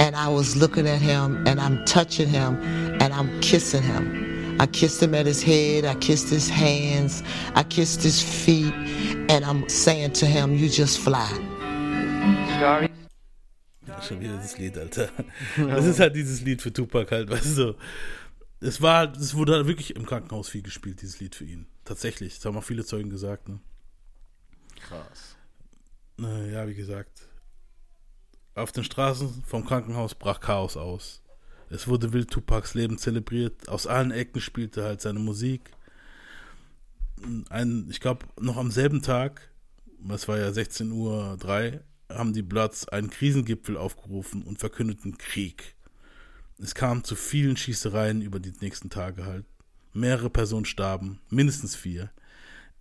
[0.00, 2.56] And I was looking at him, and I'm touching him,
[3.00, 4.56] and I'm kissing him.
[4.60, 7.22] I kissed him at his head, I kissed his hands,
[7.54, 8.74] I kissed his feet,
[9.30, 11.28] and I'm saying to him, You just fly.
[14.06, 15.08] Schon wieder das Lied, Alter.
[15.56, 17.74] Das ist halt dieses Lied für Tupac halt, weißt du.
[18.60, 21.66] Es war, es wurde halt wirklich im Krankenhaus viel gespielt, dieses Lied für ihn.
[21.84, 22.36] Tatsächlich.
[22.36, 23.60] Das haben auch viele Zeugen gesagt, ne?
[24.80, 25.36] Krass.
[26.16, 27.28] Naja, wie gesagt.
[28.54, 31.22] Auf den Straßen vom Krankenhaus brach Chaos aus.
[31.70, 33.68] Es wurde wild Tupacs Leben zelebriert.
[33.68, 35.70] Aus allen Ecken spielte halt seine Musik.
[37.50, 39.52] Ein, ich glaube, noch am selben Tag,
[40.08, 45.74] es war ja 16.03 Uhr, haben die Bloods einen Krisengipfel aufgerufen und verkündeten Krieg.
[46.60, 49.46] Es kam zu vielen Schießereien über die nächsten Tage halt.
[49.92, 52.10] Mehrere Personen starben, mindestens vier.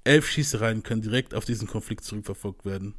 [0.04, 2.95] Elf Schießereien können direkt auf diesen Konflikt zurückverfolgt werden.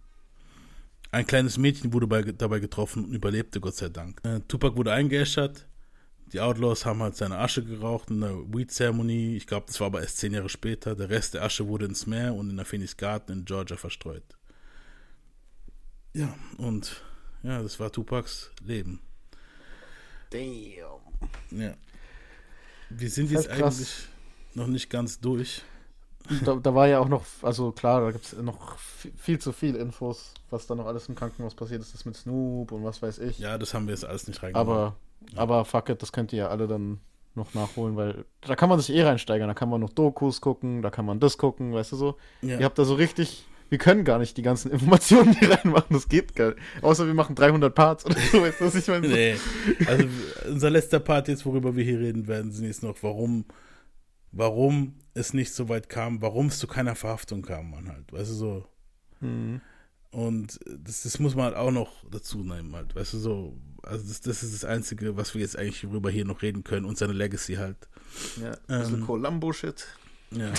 [1.11, 4.21] Ein kleines Mädchen wurde bei, dabei getroffen und überlebte, Gott sei Dank.
[4.25, 5.67] Äh, Tupac wurde eingeäschert.
[6.33, 9.37] Die Outlaws haben halt seine Asche geraucht in der Weed-Zeremonie.
[9.37, 10.95] Ich glaube, das war aber erst zehn Jahre später.
[10.95, 14.37] Der Rest der Asche wurde ins Meer und in der Phoenix Garden in Georgia verstreut.
[16.13, 17.03] Ja, und
[17.43, 19.01] ja, das war Tupacs Leben.
[20.31, 21.61] Damn.
[21.61, 21.75] Ja.
[22.91, 23.79] Wir sind jetzt krass.
[23.79, 24.09] eigentlich
[24.55, 25.63] noch nicht ganz durch.
[26.45, 29.75] Da, da war ja auch noch, also klar, da gibt es noch viel, zu viel
[29.77, 33.19] Infos, was da noch alles im Krankenhaus passiert ist, das mit Snoop und was weiß
[33.21, 33.39] ich.
[33.39, 34.73] Ja, das haben wir jetzt alles nicht reingenommen.
[34.73, 34.97] Aber,
[35.37, 37.01] aber fuck it, das könnt ihr ja alle dann
[37.35, 40.83] noch nachholen, weil da kann man sich eh reinsteigern, da kann man noch Dokus gucken,
[40.83, 42.17] da kann man das gucken, weißt du so.
[42.43, 42.59] Ja.
[42.59, 46.09] Ihr habt da so richtig, wir können gar nicht die ganzen Informationen hier reinmachen, das
[46.09, 46.61] geht gar nicht.
[46.83, 49.09] Außer wir machen 300 Parts oder so, weißt du, was ich meine?
[49.09, 49.37] Nee.
[49.87, 50.05] Also
[50.49, 53.45] unser letzter Part jetzt, worüber wir hier reden werden, sind jetzt noch, warum,
[54.33, 58.13] warum es nicht so weit kam, warum es zu keiner Verhaftung kam, man halt.
[58.13, 58.67] Weißt du so.
[59.21, 59.61] Mhm.
[60.11, 62.95] Und das, das muss man halt auch noch dazu nehmen, halt.
[62.95, 63.57] Weißt du so.
[63.83, 66.87] Also das, das ist das Einzige, was wir jetzt eigentlich worüber hier noch reden können
[66.87, 67.77] und seine Legacy halt.
[68.41, 69.87] Ja, ein bisschen Ähm, Columbo-Shit.
[70.31, 70.53] Ja,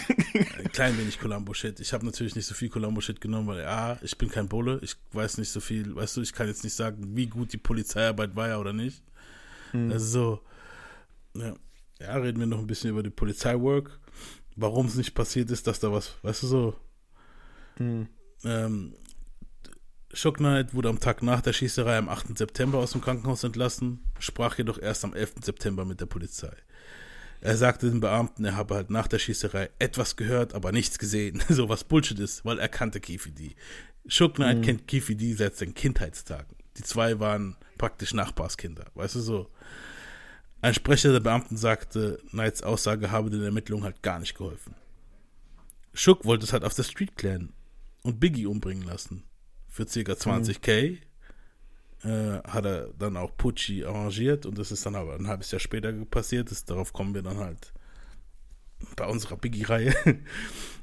[0.57, 1.79] ein klein wenig Columbo-Shit.
[1.79, 4.95] Ich habe natürlich nicht so viel Columbo-Shit genommen, weil, A, ich bin kein Bulle, ich
[5.11, 8.35] weiß nicht so viel, weißt du, ich kann jetzt nicht sagen, wie gut die Polizeiarbeit
[8.35, 9.03] war ja oder nicht.
[9.71, 9.91] Hm.
[9.91, 10.41] Also
[11.33, 11.53] so, ja.
[11.99, 13.99] ja, reden wir noch ein bisschen über die Polizeiwork,
[14.55, 16.75] warum es nicht passiert ist, dass da was, weißt du so.
[17.77, 18.07] Hm.
[18.43, 18.95] Ähm,
[20.13, 22.35] Shock Knight wurde am Tag nach der Schießerei am 8.
[22.35, 25.35] September aus dem Krankenhaus entlassen, sprach jedoch erst am 11.
[25.43, 26.55] September mit der Polizei.
[27.41, 31.41] Er sagte den Beamten, er habe halt nach der Schießerei etwas gehört, aber nichts gesehen.
[31.49, 33.55] so was Bullshit ist, weil er kannte D.
[34.07, 34.61] Shook Knight Mhm.
[34.61, 36.55] kennt D seit seinen Kindheitstagen.
[36.77, 39.49] Die zwei waren praktisch Nachbarskinder, weißt du so.
[40.61, 44.75] Ein Sprecher der Beamten sagte, Knights Aussage habe den Ermittlungen halt gar nicht geholfen.
[45.93, 47.53] Shook wollte es halt auf der Street klären
[48.03, 49.23] und Biggie umbringen lassen.
[49.69, 50.13] Für ca.
[50.13, 50.97] 20k
[52.03, 55.59] äh, hat er dann auch Pucci arrangiert und das ist dann aber ein halbes Jahr
[55.59, 56.51] später passiert.
[56.51, 57.73] Das, darauf kommen wir dann halt
[58.95, 59.93] bei unserer Biggie-Reihe.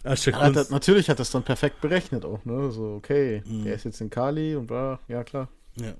[0.04, 0.16] Er,
[0.70, 2.70] natürlich hat das dann perfekt berechnet auch, ne?
[2.70, 3.64] So, okay, Mhm.
[3.64, 5.48] der ist jetzt in Kali und bla, ja klar.
[5.74, 5.94] Ja.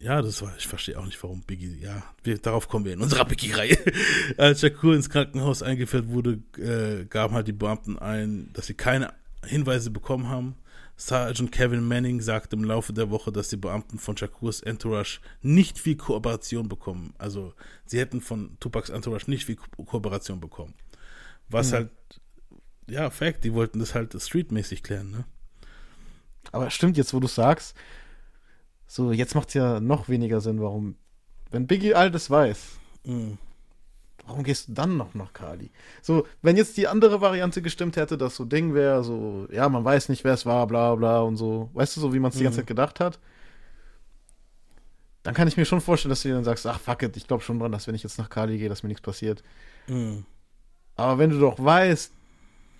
[0.00, 3.02] Ja, das war, ich verstehe auch nicht, warum Biggie, ja, wir, darauf kommen wir in
[3.02, 3.76] unserer Biggie-Reihe.
[4.38, 9.12] Als Shakur ins Krankenhaus eingeführt wurde, äh, gaben halt die Beamten ein, dass sie keine
[9.44, 10.56] Hinweise bekommen haben.
[11.00, 15.78] Sergeant Kevin Manning sagte im Laufe der Woche, dass die Beamten von Shakurs Entourage nicht
[15.78, 17.14] viel Kooperation bekommen.
[17.16, 17.54] Also,
[17.86, 20.74] sie hätten von Tupacs Entourage nicht viel Ko Kooperation bekommen.
[21.48, 21.74] Was Mhm.
[21.74, 21.90] halt,
[22.86, 25.24] ja, Fact, die wollten das halt streetmäßig klären, ne?
[26.52, 27.74] Aber stimmt jetzt, wo du sagst,
[28.86, 30.96] so, jetzt macht es ja noch weniger Sinn, warum,
[31.50, 32.58] wenn Biggie all das weiß,
[33.04, 33.38] Mhm.
[34.30, 35.70] Warum gehst du dann noch nach Kali?
[36.02, 39.84] So, wenn jetzt die andere Variante gestimmt hätte, dass so Ding wäre, so, ja, man
[39.84, 42.36] weiß nicht, wer es war, bla bla und so, weißt du, so wie man es
[42.38, 42.62] die ganze Mhm.
[42.62, 43.18] Zeit gedacht hat,
[45.24, 47.26] dann kann ich mir schon vorstellen, dass du dir dann sagst, ach fuck it, ich
[47.26, 49.42] glaube schon dran, dass wenn ich jetzt nach Kali gehe, dass mir nichts passiert.
[49.88, 50.24] Mhm.
[50.96, 52.12] Aber wenn du doch weißt,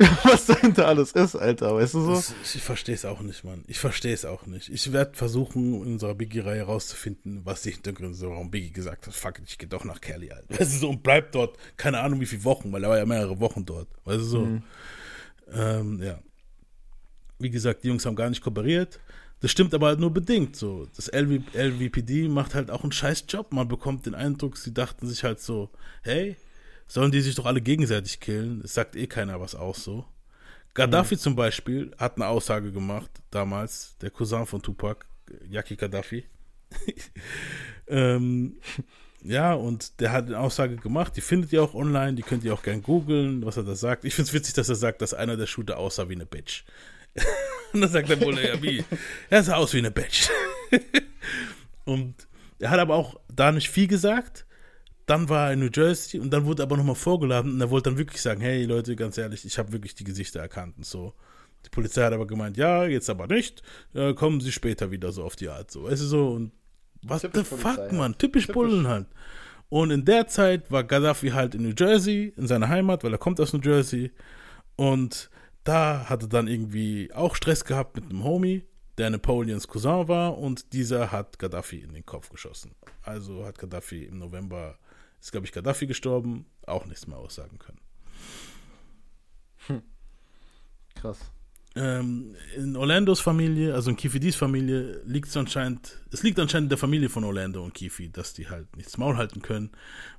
[0.24, 2.14] was dahinter alles ist, Alter, weißt du so?
[2.14, 3.64] Das, ich verstehe es auch nicht, Mann.
[3.66, 4.70] Ich verstehe es auch nicht.
[4.70, 9.14] Ich werde versuchen, in unserer Biggie-Reihe rauszufinden, was die Hintergründe sind, warum Biggie gesagt hat,
[9.14, 10.58] fuck, ich gehe doch nach Kelly, Alter.
[10.58, 13.04] Weißt du so, und bleibt dort, keine Ahnung wie viele Wochen, weil er war ja
[13.04, 13.88] mehrere Wochen dort.
[14.04, 14.40] Weißt du so?
[14.40, 14.62] Mhm.
[15.52, 16.18] Ähm, ja.
[17.38, 19.00] Wie gesagt, die Jungs haben gar nicht kooperiert.
[19.40, 20.86] Das stimmt aber halt nur bedingt so.
[20.96, 23.52] Das LV, LVPD macht halt auch einen scheiß Job.
[23.52, 25.70] Man bekommt den Eindruck, sie dachten sich halt so,
[26.02, 26.36] hey,
[26.90, 28.62] sollen die sich doch alle gegenseitig killen?
[28.64, 30.04] Es sagt eh keiner was aus so.
[30.74, 35.06] Gaddafi zum Beispiel hat eine Aussage gemacht, damals, der Cousin von Tupac,
[35.48, 36.24] Yaki Gaddafi.
[37.88, 38.56] ähm,
[39.22, 42.54] ja, und der hat eine Aussage gemacht, die findet ihr auch online, die könnt ihr
[42.54, 44.04] auch gern googeln, was er da sagt.
[44.04, 46.64] Ich finde es witzig, dass er sagt, dass einer der Shooter aussah wie eine Bitch.
[47.72, 48.84] und dann sagt er wohl, ja, wie?
[49.30, 50.28] Er sah aus wie eine Bitch.
[51.84, 52.14] und
[52.58, 54.44] er hat aber auch da nicht viel gesagt.
[55.10, 57.68] Dann war er in New Jersey und dann wurde er aber nochmal vorgeladen und er
[57.70, 60.86] wollte dann wirklich sagen, hey Leute, ganz ehrlich, ich habe wirklich die Gesichter erkannt und
[60.86, 61.14] so.
[61.66, 63.60] Die Polizei hat aber gemeint, ja, jetzt aber nicht,
[63.92, 66.52] äh, kommen sie später wieder so auf die Art, so, weißt du so, und
[67.02, 67.98] was Typisch the Polizei, fuck, ja.
[67.98, 68.54] Mann, typisch, Typisch.
[68.54, 69.08] Bullen halt.
[69.68, 73.18] Und in der Zeit war Gaddafi halt in New Jersey, in seiner Heimat, weil er
[73.18, 74.12] kommt aus New Jersey
[74.76, 75.28] und
[75.64, 78.62] da hatte dann irgendwie auch Stress gehabt mit einem Homie,
[78.96, 82.76] der Napoleons Cousin war und dieser hat Gaddafi in den Kopf geschossen.
[83.02, 84.78] Also hat Gaddafi im November,
[85.20, 87.80] ist glaube ich Gaddafi gestorben, auch nichts mehr aussagen können.
[90.94, 91.18] Krass.
[91.76, 96.70] Ähm, in Orlandos Familie, also in Kifidis Familie, liegt es anscheinend, es liegt anscheinend in
[96.70, 99.70] der Familie von Orlando und Kifi, dass die halt nichts Maul halten können,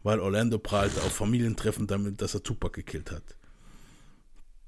[0.02, 3.36] weil Orlando prahlt auf Familientreffen damit, dass er Tupac gekillt hat.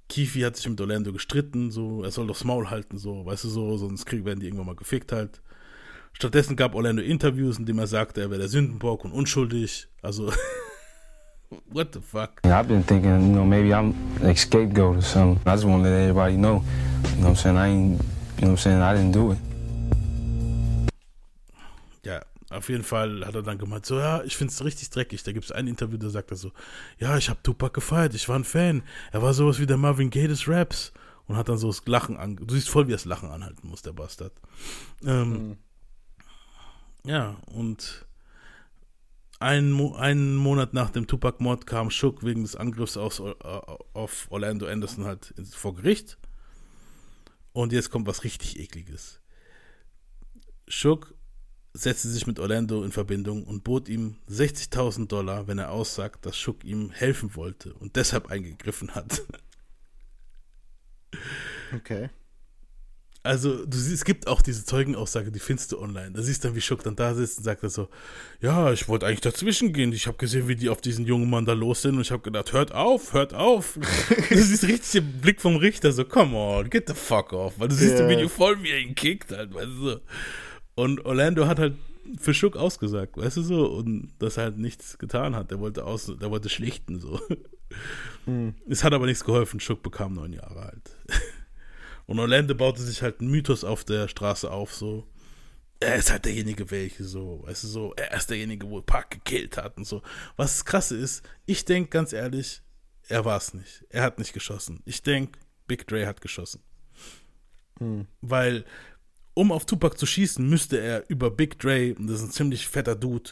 [0.09, 3.45] Kifi hat sich mit Orlando gestritten, so, er soll doch das Maul halten, so, weißt
[3.45, 5.41] du, so, sonst krieg, werden die irgendwann mal gefickt halt.
[6.13, 9.87] Stattdessen gab Orlando Interviews, in dem er sagte, er wäre der Sündenbock und unschuldig.
[10.01, 10.31] Also,
[11.71, 12.41] what the fuck?
[12.43, 15.41] I've been thinking, you know, maybe I'm like scapegoat or something.
[15.45, 16.63] I just want to let everybody know,
[17.15, 17.57] you know what I'm saying?
[17.57, 18.03] I ain't, you know
[18.37, 18.81] what I'm saying?
[18.81, 19.39] I didn't do it.
[22.05, 25.23] Ja, auf jeden Fall hat er dann gemeint, so, ja, ich finde es richtig dreckig.
[25.23, 26.51] Da gibt es ein Interview, da sagt er so,
[26.99, 28.83] ja, ich habe Tupac gefeiert, ich war ein Fan.
[29.11, 30.93] Er war sowas wie der Marvin Gaye des Raps.
[31.25, 33.69] Und hat dann so das Lachen an, du siehst voll, wie er das Lachen anhalten
[33.69, 34.33] muss, der Bastard.
[35.05, 35.55] Ähm,
[37.05, 38.05] Ja, und
[39.39, 43.19] ein Mo einen Monat nach dem Tupac-Mord kam Shook wegen des Angriffs auf,
[43.93, 46.17] auf Orlando Anderson halt vor Gericht.
[47.51, 49.19] Und jetzt kommt was richtig ekliges.
[50.67, 51.13] Shook
[51.73, 56.37] setzte sich mit Orlando in Verbindung und bot ihm 60.000 Dollar, wenn er aussagt, dass
[56.37, 59.23] Shook ihm helfen wollte und deshalb eingegriffen hat.
[61.75, 62.09] Okay.
[63.25, 66.11] Also, du siehst, es gibt auch diese Zeugenaussage, die findest du online.
[66.11, 67.87] Da siehst du dann, wie Schuck dann da sitzt und sagt er so,
[68.41, 69.93] ja, ich wollte eigentlich dazwischen gehen.
[69.93, 72.21] Ich habe gesehen, wie die auf diesen jungen Mann da los sind und ich habe
[72.21, 73.79] gedacht, hört auf, hört auf.
[74.29, 77.53] du siehst richtig den Blick vom Richter so, come on, get the fuck off.
[77.57, 78.01] Weil du siehst Ja.
[78.01, 79.99] im Video voll, wie er ihn kickt halt, weißt du so.
[80.75, 81.75] Und Orlando hat halt
[82.19, 85.49] für Schuck ausgesagt, weißt du so, und das halt nichts getan hat.
[85.49, 87.21] Der wollte aus, der wollte schlichten so.
[88.25, 88.53] Hm.
[88.69, 89.59] Es hat aber nichts geholfen.
[89.59, 90.97] Schuck bekam neun Jahre alt.
[92.05, 95.07] Und Orlando baute sich halt einen Mythos auf der Straße auf, so.
[95.79, 99.57] Er ist halt derjenige, welche so, weißt du, so, er ist derjenige, wo Park gekillt
[99.57, 100.01] hat und so.
[100.37, 102.61] Was das krasse ist, ich denke ganz ehrlich,
[103.07, 103.85] er war es nicht.
[103.89, 104.81] Er hat nicht geschossen.
[104.85, 106.61] Ich denke, Big Dre hat geschossen.
[107.79, 108.07] Hm.
[108.21, 108.65] Weil,
[109.33, 112.67] um auf Tupac zu schießen, müsste er über Big Dre, und das ist ein ziemlich
[112.67, 113.31] fetter Dude,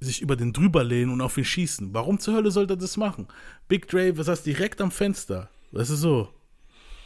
[0.00, 1.92] sich über den drüber lehnen und auf ihn schießen.
[1.92, 3.28] Warum zur Hölle sollte er das machen?
[3.68, 5.50] Big Dre saß direkt am Fenster.
[5.72, 6.28] Weißt du so?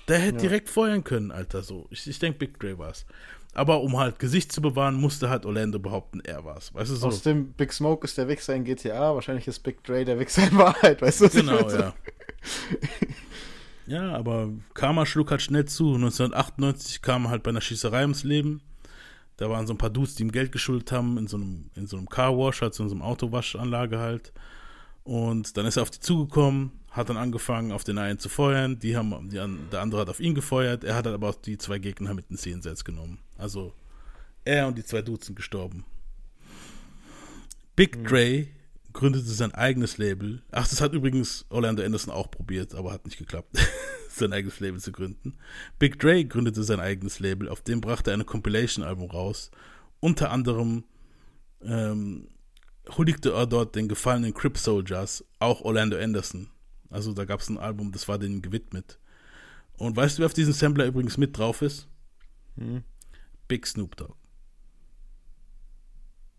[0.09, 0.41] Der hätte Ja.
[0.43, 1.63] direkt feuern können, Alter.
[1.63, 1.87] So.
[1.91, 3.07] Ich, ich denke, Big Dre war's.
[3.55, 6.73] Aber um halt Gesicht zu bewahren, musste halt Orlando behaupten, er war's.
[6.75, 7.07] Weißt du so?
[7.09, 10.47] Aus dem Big Smoke ist der Wichser in GTA, wahrscheinlich ist Big Dre der Wichser
[10.49, 11.29] in Wahrheit, weißt du?
[11.31, 11.95] Genau, ja.
[13.87, 15.95] Ja, aber Karma schlug halt schnell zu.
[15.95, 18.61] 1998 kam er halt bei einer Schießerei ums Leben.
[19.39, 21.87] Da waren so ein paar Dudes, die ihm Geld geschuldet haben, in so einem, in
[21.87, 24.33] so einem Carwash, also in so einem Autowaschanlage halt.
[25.05, 28.79] Und dann ist er auf die zugekommen, hat dann angefangen, auf den einen zu feuern.
[28.79, 29.37] Die haben, die,
[29.71, 30.85] der andere hat auf ihn gefeuert.
[30.85, 33.19] Er hat halt aber auch die zwei Gegner mit ins Jenseits genommen.
[33.37, 33.75] Also
[34.45, 35.85] er und die zwei Dudes sind gestorben.
[37.77, 38.49] Big Dre
[38.93, 40.43] gründete sein eigenes Label.
[40.51, 43.57] Ach, das hat übrigens Orlando Anderson auch probiert, aber hat nicht geklappt,
[44.09, 45.39] sein eigenes Label zu gründen.
[45.79, 49.51] Big Dre gründete sein eigenes Label, auf dem brachte er eine Compilation-Album raus.
[50.01, 50.85] Unter anderem
[51.63, 52.29] ähm,
[52.97, 56.49] huldigte er dort den gefallenen Crip Soldiers, auch Orlando Anderson.
[56.91, 58.99] Also da gab es ein Album, das war denen gewidmet.
[59.77, 61.89] Und weißt du, wer auf diesem Sampler übrigens mit drauf ist?
[62.57, 62.83] Hm.
[63.47, 64.15] Big Snoop Dogg.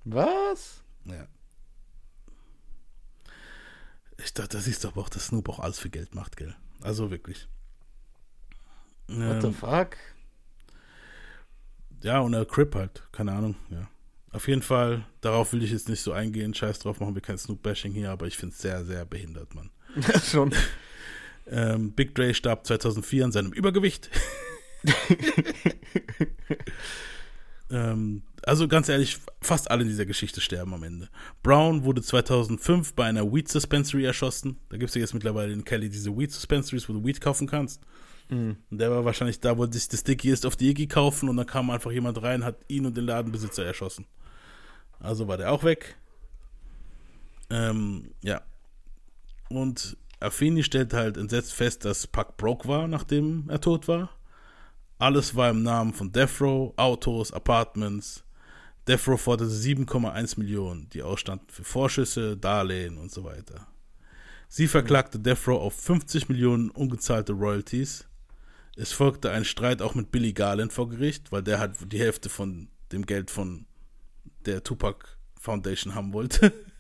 [0.06, 0.84] Was?
[1.06, 1.28] Ja.
[4.18, 6.56] Ich dachte, da siehst du aber auch, dass Snoop auch alles für Geld macht, gell?
[6.82, 7.48] Also wirklich.
[9.08, 9.98] What the Ähm, fuck?
[12.02, 13.90] Ja, und der Crip halt, keine Ahnung, ja.
[14.32, 17.38] Auf jeden Fall, darauf will ich jetzt nicht so eingehen, scheiß drauf, machen wir kein
[17.38, 19.72] Snoop-Bashing hier, aber ich finde es sehr, sehr behindert, Mann.
[19.96, 20.54] Ja, schon.
[21.48, 24.10] Ähm, Big Dre starb 2004 an seinem Übergewicht.
[27.72, 31.10] ähm, also ganz ehrlich, fast alle in dieser Geschichte sterben am Ende.
[31.44, 34.60] Brown wurde 2005 bei einer Weed Dispensary erschossen.
[34.70, 37.48] Da gibt es ja jetzt mittlerweile in Kelly diese Weed Dispensaries, wo du Weed kaufen
[37.48, 37.82] kannst.
[38.30, 38.58] Mhm.
[38.70, 41.48] Und der war wahrscheinlich da, wollte sich das Dickiest auf die Iggy kaufen und dann
[41.48, 44.06] kam einfach jemand rein, hat ihn und den Ladenbesitzer erschossen.
[45.00, 45.98] Also war der auch weg.
[47.50, 48.42] Ähm, ja.
[49.50, 54.10] Und Affini stellt halt entsetzt fest, dass Puck broke war, nachdem er tot war.
[54.98, 58.24] Alles war im Namen von Death Row, Autos, Apartments.
[58.88, 63.68] Death Row forderte 7,1 Millionen, die ausstanden für Vorschüsse, Darlehen und so weiter.
[64.50, 68.06] Sie verklagte Death Row auf 50 Millionen ungezahlte Royalties.
[68.76, 72.30] Es folgte ein Streit auch mit Billy Garland vor Gericht, weil der halt die Hälfte
[72.30, 73.66] von dem Geld von
[74.46, 75.06] der Tupac
[75.40, 76.52] Foundation haben wollte.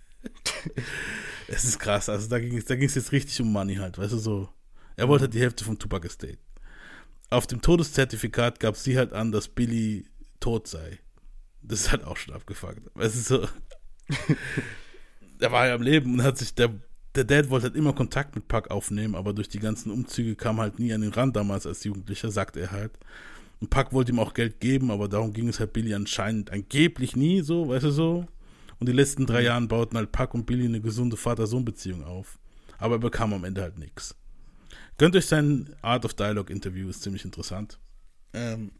[1.47, 4.17] es ist krass, also da ging es da jetzt richtig um Money halt, weißt du
[4.17, 4.49] so.
[4.95, 6.37] Er wollte halt die Hälfte vom Tupac Estate.
[7.29, 10.05] Auf dem Todeszertifikat gab sie halt an, dass Billy
[10.39, 10.99] tot sei.
[11.61, 12.81] Das ist halt auch schon abgefuckt.
[12.95, 13.47] Weißt du so.
[15.39, 16.73] er war ja am Leben und hat sich der
[17.15, 20.59] der Dad wollte halt immer Kontakt mit Puck aufnehmen, aber durch die ganzen Umzüge kam
[20.59, 22.91] halt nie an den Rand damals als Jugendlicher, sagt er halt.
[23.59, 27.15] Und Puck wollte ihm auch Geld geben, aber darum ging es halt Billy anscheinend angeblich
[27.15, 28.27] nie so, weißt du so.
[28.79, 32.39] Und die letzten drei Jahren bauten halt Puck und Billy eine gesunde Vater-Sohn-Beziehung auf.
[32.77, 34.15] Aber er bekam am Ende halt nichts.
[34.97, 37.79] Gönnt euch sein Art of Dialogue Interview, ist ziemlich interessant.
[38.33, 38.71] Ähm,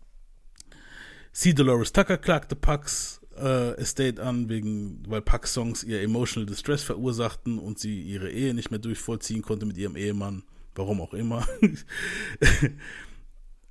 [1.33, 1.53] C.
[1.53, 7.59] Dolores Tucker klagte Pucks äh, Estate an, wegen, weil Pucks Songs ihr Emotional Distress verursachten
[7.59, 10.43] und sie ihre Ehe nicht mehr durchvollziehen konnte mit ihrem Ehemann.
[10.75, 11.47] Warum auch immer.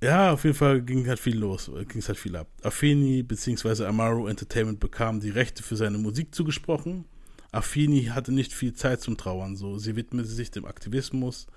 [0.01, 2.47] ja, auf jeden Fall ging halt viel los, ging es halt viel ab.
[2.63, 3.85] Affini bzw.
[3.85, 7.05] Amaro Entertainment bekam die Rechte für seine Musik zugesprochen.
[7.51, 11.47] Affini hatte nicht viel Zeit zum Trauern, so sie widmete sich dem Aktivismus,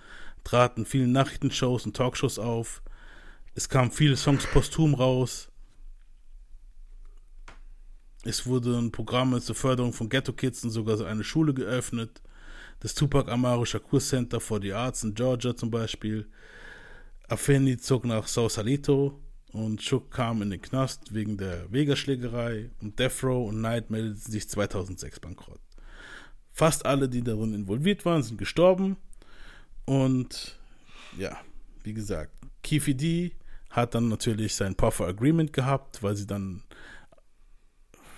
[0.42, 2.82] trat in vielen Nachrichtenshows und Talkshows auf.
[3.54, 5.48] Es kamen viele Songs posthum raus.
[8.24, 12.22] Es wurden Programme zur Förderung von Ghetto Kids und sogar so eine Schule geöffnet.
[12.80, 16.26] Das Tupac Amaru Shakur Center for the Arts in Georgia zum Beispiel.
[17.28, 19.20] Affeni zog nach Sausalito
[19.52, 24.32] und Shook kam in den Knast wegen der Vega-Schlägerei und Death Row und Knight meldeten
[24.32, 25.60] sich 2006 bankrott.
[26.50, 28.96] Fast alle, die darin involviert waren, sind gestorben
[29.84, 30.58] und
[31.18, 31.38] ja,
[31.82, 32.32] wie gesagt,
[32.62, 33.32] Keefe D
[33.70, 36.62] hat dann natürlich sein Puffer Agreement gehabt, weil sie dann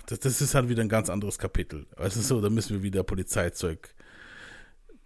[0.05, 1.87] das, das ist halt wieder ein ganz anderes Kapitel.
[1.97, 3.94] Du so, da müssen wir wieder Polizeizeug.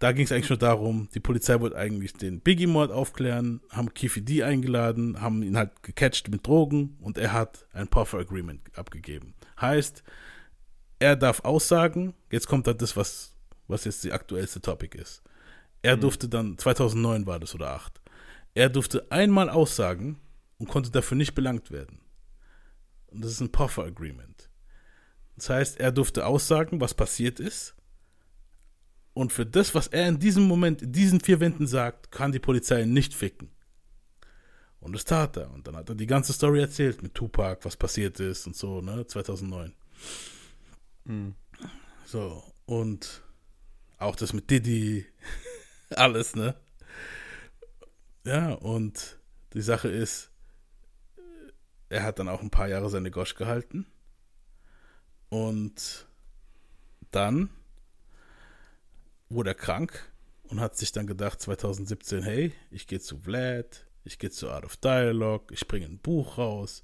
[0.00, 4.22] Da ging es eigentlich nur darum, die Polizei wollte eigentlich den Biggie-Mord aufklären, haben Keefe
[4.22, 9.34] D eingeladen, haben ihn halt gecatcht mit Drogen und er hat ein Puffer Agreement abgegeben.
[9.60, 10.02] Heißt,
[11.00, 13.36] er darf aussagen, jetzt kommt halt das, was,
[13.68, 15.22] was jetzt die aktuellste Topic ist.
[15.82, 18.00] Er durfte dann, 2009 war das oder 8,
[18.54, 20.18] er durfte einmal aussagen
[20.56, 22.00] und konnte dafür nicht belangt werden.
[23.08, 24.48] Und das ist ein Puffer Agreement.
[25.36, 27.74] Das heißt, er durfte aussagen, was passiert ist.
[29.20, 32.38] Und für das, was er in diesem Moment, in diesen vier Wänden sagt, kann die
[32.38, 33.50] Polizei ihn nicht ficken.
[34.80, 35.50] Und das tat er.
[35.50, 38.80] Und dann hat er die ganze Story erzählt mit Tupac, was passiert ist und so,
[38.80, 39.74] ne, 2009.
[41.04, 41.34] Hm.
[42.06, 43.22] So, und
[43.98, 45.04] auch das mit Diddy,
[45.90, 46.54] alles, ne?
[48.24, 49.18] Ja, und
[49.52, 50.30] die Sache ist,
[51.90, 53.84] er hat dann auch ein paar Jahre seine Gosch gehalten.
[55.28, 56.08] Und
[57.10, 57.50] dann
[59.30, 60.12] wurde er krank
[60.44, 64.64] und hat sich dann gedacht, 2017, hey, ich gehe zu Vlad, ich gehe zu Art
[64.64, 66.82] of Dialogue, ich bringe ein Buch raus.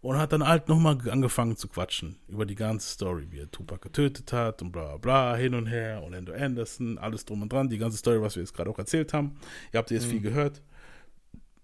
[0.00, 3.80] Und hat dann halt nochmal angefangen zu quatschen über die ganze Story, wie er Tupac
[3.80, 7.70] getötet hat und bla bla bla, hin und her, Orlando Anderson, alles drum und dran,
[7.70, 9.36] die ganze Story, was wir jetzt gerade auch erzählt haben.
[9.72, 10.10] Ihr habt jetzt Mhm.
[10.10, 10.60] viel gehört.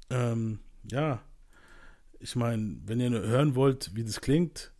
[0.08, 0.60] Ähm,
[0.90, 1.20] ja,
[2.18, 4.72] ich meine, wenn ihr nur hören wollt, wie das klingt,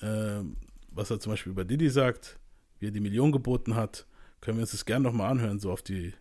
[0.00, 0.56] ähm,
[0.90, 2.38] was er zum Beispiel über Diddy sagt,
[2.78, 4.06] wie er die Million geboten hat,
[4.40, 6.12] können wir uns das gerne nochmal anhören, so auf die.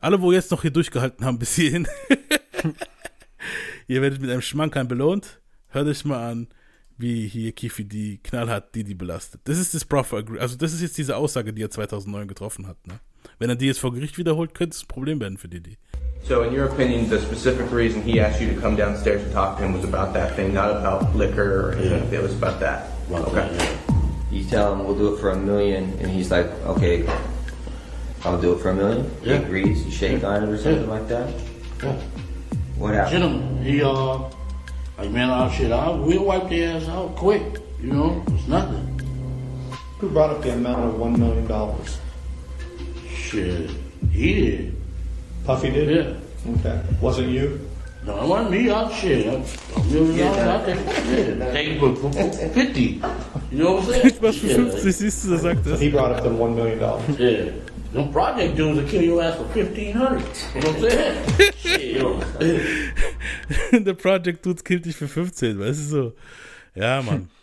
[0.00, 1.88] Alle, wo jetzt noch hier durchgehalten haben bis hierhin,
[3.88, 5.40] ihr werdet mit einem Schmankerl belohnt.
[5.68, 6.48] Hört euch mal an,
[6.98, 9.40] wie hier Kifi die knallhart Didi belastet.
[9.44, 10.38] Das ist das Proffer Agree.
[10.38, 12.86] Also, das ist jetzt diese Aussage, die er 2009 getroffen hat.
[12.86, 13.00] Ne?
[13.38, 15.78] Wenn er die jetzt vor Gericht wiederholt, könnte es ein Problem werden für Didi.
[16.26, 19.58] So, in your opinion, the specific reason he asked you to come downstairs and talk
[19.58, 22.12] to him was about that thing, not about liquor or anything.
[22.12, 22.86] It was about that.
[23.10, 23.50] Okay.
[24.30, 27.06] You tell him we'll do it for a million, and he's like, okay,
[28.24, 29.10] I'll do it for a million.
[29.22, 29.38] Yeah.
[29.38, 29.84] He agrees.
[29.84, 31.28] You shake on it or something like that.
[31.82, 31.92] Yeah.
[32.78, 33.12] What happened?
[33.12, 34.18] Gentleman, he uh,
[34.98, 37.42] like man, oh shit, I, we'll wipe their ass out quick.
[37.80, 38.90] You know, it's nothing.
[39.98, 41.46] Who brought up the amount of $1 million?
[43.08, 43.70] Shit,
[44.10, 44.76] he did.
[45.44, 45.88] Puffy did?
[45.90, 46.52] Yeah.
[46.56, 46.82] Okay.
[47.00, 47.60] Wasn't you?
[48.04, 48.70] No, it wasn't me.
[48.70, 49.26] I shit.
[49.26, 50.76] I, a million Yeah, dollars out there.
[51.38, 53.00] Yeah, take it for, for, for fifty.
[53.50, 54.20] You know what I'm saying?
[54.20, 55.78] Was für 50, siehst du, da sagt So er.
[55.78, 56.78] he brought up the $1 million.
[57.18, 57.52] Yeah.
[57.94, 60.26] Them project dudes will kill your ass for fifteen hundred.
[60.52, 61.52] You know what I'm saying?
[61.56, 62.20] shit, yo.
[63.70, 66.12] Der Project Dudes killt dich für 15, weißt du so.
[66.74, 67.30] Ja, Mann.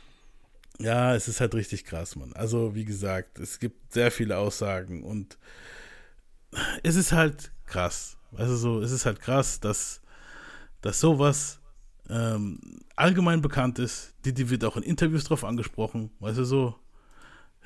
[0.80, 2.34] Ja, es ist halt richtig krass, Mann.
[2.34, 5.38] Also, wie gesagt, es gibt sehr viele Aussagen und
[6.82, 8.18] es ist halt krass.
[8.32, 10.02] Weißt du so, es ist halt krass, dass,
[10.82, 11.60] dass sowas
[12.10, 12.60] ähm,
[12.96, 14.16] allgemein bekannt ist.
[14.26, 16.10] Didi wird auch in Interviews drauf angesprochen.
[16.20, 16.76] Weißt du so.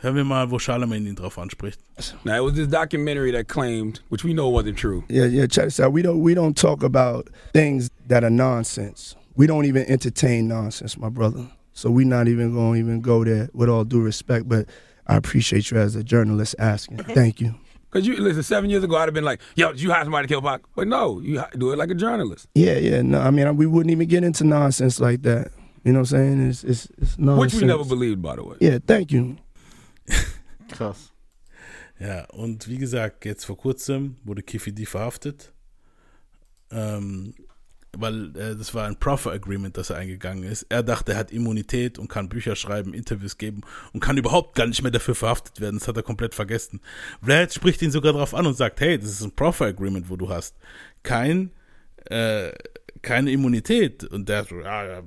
[0.02, 1.80] Hören wir mal, wo Charlemagne ihn drauf anspricht.
[2.26, 5.04] Now it was this documentary that claimed, which we know wasn't true.
[5.08, 5.48] Yeah, yeah.
[5.48, 5.94] Check this out.
[5.94, 9.16] We don't we don't talk about things that are nonsense.
[9.36, 11.48] We don't even entertain nonsense, my brother.
[11.74, 13.50] So we're not even gonna even go there.
[13.54, 14.68] With all due respect, but
[15.08, 16.98] I appreciate you as a journalist asking.
[17.16, 17.56] Thank you.
[17.90, 20.28] Because you listen, seven years ago, I'd have been like, "Yo, did you hire somebody
[20.28, 22.48] to kill Pac?" But no, you do it like a journalist.
[22.54, 23.02] Yeah, yeah.
[23.02, 25.52] No, I mean we wouldn't even get into nonsense like that.
[25.86, 26.50] You know what I'm saying?
[26.50, 27.54] It's it's, it's nonsense.
[27.54, 28.58] Which we never believed, by the way.
[28.60, 29.38] Yeah, thank you.
[30.70, 31.12] Krass.
[32.00, 35.54] Ja, und wie gesagt, jetzt vor kurzem wurde Kifidi verhaftet.
[36.72, 37.34] Ähm,
[37.98, 40.64] weil äh, das war ein Proffer Agreement, das er eingegangen ist.
[40.70, 43.62] Er dachte, er hat Immunität und kann Bücher schreiben, Interviews geben
[43.94, 45.80] und kann überhaupt gar nicht mehr dafür verhaftet werden.
[45.80, 46.82] Das hat er komplett vergessen.
[47.24, 50.18] Vlad spricht ihn sogar darauf an und sagt, hey, das ist ein Proffer Agreement, wo
[50.18, 50.56] du hast.
[51.04, 51.52] Kein,
[52.06, 52.52] äh,
[53.02, 54.04] keine Immunität.
[54.04, 55.02] Und der so, ja,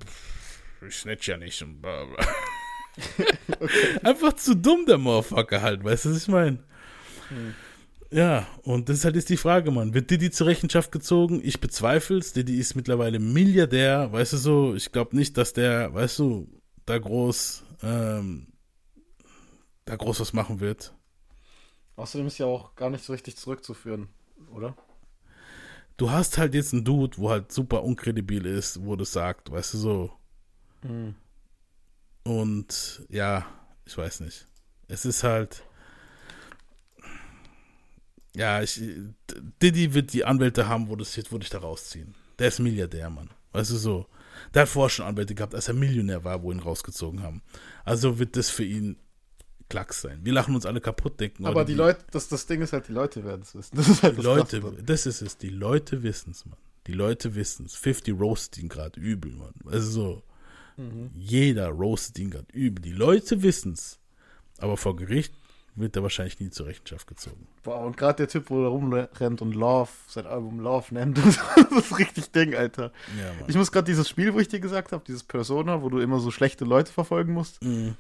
[0.87, 1.61] ich snitch ja nicht.
[1.63, 2.27] Und bla, bla.
[4.03, 6.59] Einfach zu dumm, der Motherfucker halt, weißt du, was ich meine?
[8.11, 9.93] Ja, und das ist halt jetzt die Frage, Mann.
[9.93, 11.41] Wird Diddy zur Rechenschaft gezogen?
[11.45, 12.33] Ich bezweifle es.
[12.33, 14.75] Diddy ist mittlerweile Milliardär, weißt du so.
[14.75, 16.49] Ich glaube nicht, dass der, weißt du,
[16.87, 18.47] da groß, ähm,
[19.85, 20.95] da groß was machen wird.
[21.97, 24.09] Außerdem ist ja auch gar nicht so richtig zurückzuführen,
[24.53, 24.75] oder?
[25.99, 29.75] Du hast halt jetzt einen Dude, wo halt super unkredibil ist, wo das sagt, weißt
[29.75, 30.13] du so.
[30.83, 31.15] Mhm.
[32.29, 33.47] Und ja,
[33.87, 34.47] ich weiß nicht.
[34.87, 35.65] Es ist halt.
[38.37, 38.79] Ja, ich,
[39.63, 42.15] Diddy wird die Anwälte haben, wo, das, wo dich da rausziehen.
[42.39, 43.31] Der ist Milliardär, Mann.
[43.53, 44.07] Weißt du so.
[44.53, 47.41] Der hat vorher schon Anwälte gehabt, als er Millionär war, wo ihn rausgezogen haben.
[47.87, 48.99] Also wird das für ihn
[49.71, 50.21] Klacks sein.
[50.23, 51.47] Wir lachen uns alle kaputt, denken.
[51.47, 53.75] Aber die Leute, das, das Ding ist halt, die Leute werden es wissen.
[53.77, 55.39] Das ist halt die das Leute, das ist es.
[55.39, 56.59] Die Leute wissen es, Mann.
[56.87, 57.75] Die Leute wissen es.
[57.75, 59.55] 50 roastet ihn gerade übel, Mann.
[59.65, 60.23] Also so.
[60.79, 61.11] Mhm.
[61.15, 62.81] Jeder roastet ihn gerade übel.
[62.81, 63.99] Die Leute wissen es.
[64.59, 65.35] Aber vor Gericht
[65.75, 67.47] wird er wahrscheinlich nie zur Rechenschaft gezogen.
[67.63, 71.19] Boah, und gerade der Typ, wo er rumrennt und Love, sein Album Love nennt,
[71.57, 72.93] das ist richtig Ding, Alter.
[73.19, 75.99] Ja, ich muss gerade dieses Spiel, wo ich dir gesagt habe, dieses Persona, wo du
[75.99, 77.63] immer so schlechte Leute verfolgen musst.
[77.63, 77.97] Mhm.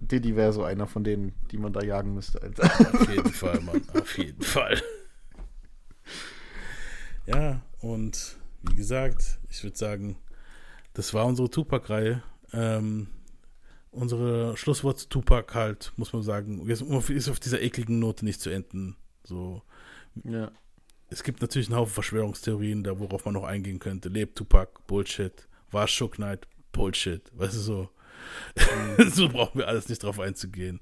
[0.00, 2.64] Diddy wäre so einer von denen, die man da jagen müsste, Alter.
[2.64, 3.82] Auf jeden Fall, Mann.
[3.94, 4.82] Auf jeden Fall.
[7.26, 10.16] Ja, und wie gesagt, ich würde sagen,
[10.94, 12.22] das war unsere Tupac-Reihe.
[12.52, 13.08] Ähm,
[13.90, 18.50] unsere Schlusswort zu Tupac halt, muss man sagen, ist auf dieser ekligen Note nicht zu
[18.50, 18.96] enden.
[19.24, 19.62] So.
[20.24, 20.50] Ja.
[21.10, 24.08] Es gibt natürlich einen Haufen Verschwörungstheorien, da worauf man noch eingehen könnte.
[24.08, 25.46] Lebt Tupac, Bullshit.
[25.70, 27.30] War Shook Knight, Bullshit.
[27.34, 27.88] Weißt du so.
[29.10, 30.80] so brauchen wir alles nicht drauf einzugehen.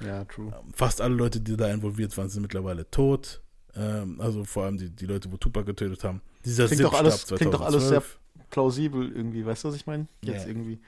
[0.00, 0.52] Ja, true.
[0.74, 3.40] Fast alle Leute, die da involviert waren, sind mittlerweile tot.
[3.74, 6.20] Ähm, also vor allem die, die Leute, wo Tupac getötet haben.
[6.44, 8.20] Dieser Klingt doch, alles, klingt doch alles sehr 2012.
[8.54, 10.06] plausibel irgendwie, weißt du, was ich meine?
[10.22, 10.50] Jetzt Ja.
[10.50, 10.78] irgendwie.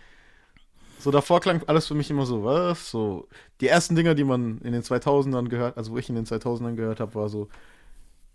[1.01, 2.91] So davor klang alles für mich immer so, was?
[2.91, 3.27] So,
[3.61, 6.77] die ersten Dinger, die man in den 2000ern gehört, also wo ich in den 2000ern
[6.77, 7.49] gehört habe, war so,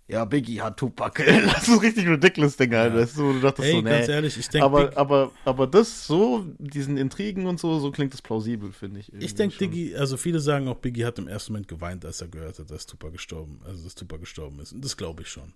[0.10, 1.24] ja, Biggie hat Tupac.
[1.46, 3.90] Das ist so richtig ridiculous Ding halt, weißt du, du dachtest Ey, so, nee.
[3.90, 8.14] ganz ehrlich, ich denk, aber, aber, aber das so, diesen Intrigen und so, so klingt
[8.14, 9.14] das plausibel, finde ich.
[9.14, 9.58] Ich denke.
[9.58, 12.70] Diggi, also viele sagen auch, Biggie hat im ersten Moment geweint, als er gehört hat,
[12.70, 14.74] dass Tupac gestorben, also dass Tupac gestorben ist.
[14.74, 15.54] Und das glaube ich schon.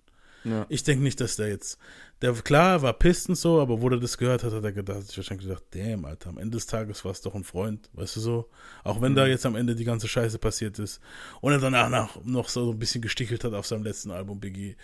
[0.48, 0.64] Ja.
[0.68, 1.78] Ich denke nicht, dass der jetzt,
[2.22, 4.98] der klar war pisst und so, aber wo er das gehört hat, hat er gedacht,
[4.98, 7.90] hat sich wahrscheinlich gedacht, damn, Alter, am Ende des Tages war es doch ein Freund,
[7.94, 8.48] weißt du so?
[8.84, 9.16] Auch wenn Mhm.
[9.16, 11.00] da jetzt am Ende die ganze Scheiße passiert ist
[11.40, 14.76] und er danach nach, noch so ein bisschen gestichelt hat auf seinem letzten Album, Biggie.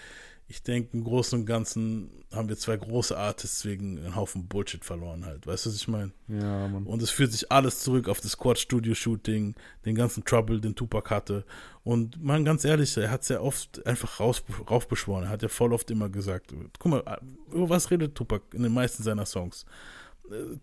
[0.52, 4.84] Ich denke, im Großen und Ganzen haben wir zwei große Artists wegen einen Haufen Bullshit
[4.84, 5.46] verloren halt.
[5.46, 6.12] Weißt du, was ich meine?
[6.28, 6.84] Ja, Mann.
[6.84, 9.54] Und es führt sich alles zurück auf das Quad-Studio-Shooting,
[9.86, 11.46] den ganzen Trouble, den Tupac hatte.
[11.84, 15.24] Und man, ganz ehrlich, er hat es ja oft einfach raus, raufbeschworen.
[15.24, 17.20] Er hat ja voll oft immer gesagt, guck mal,
[17.50, 19.64] über was redet Tupac in den meisten seiner Songs?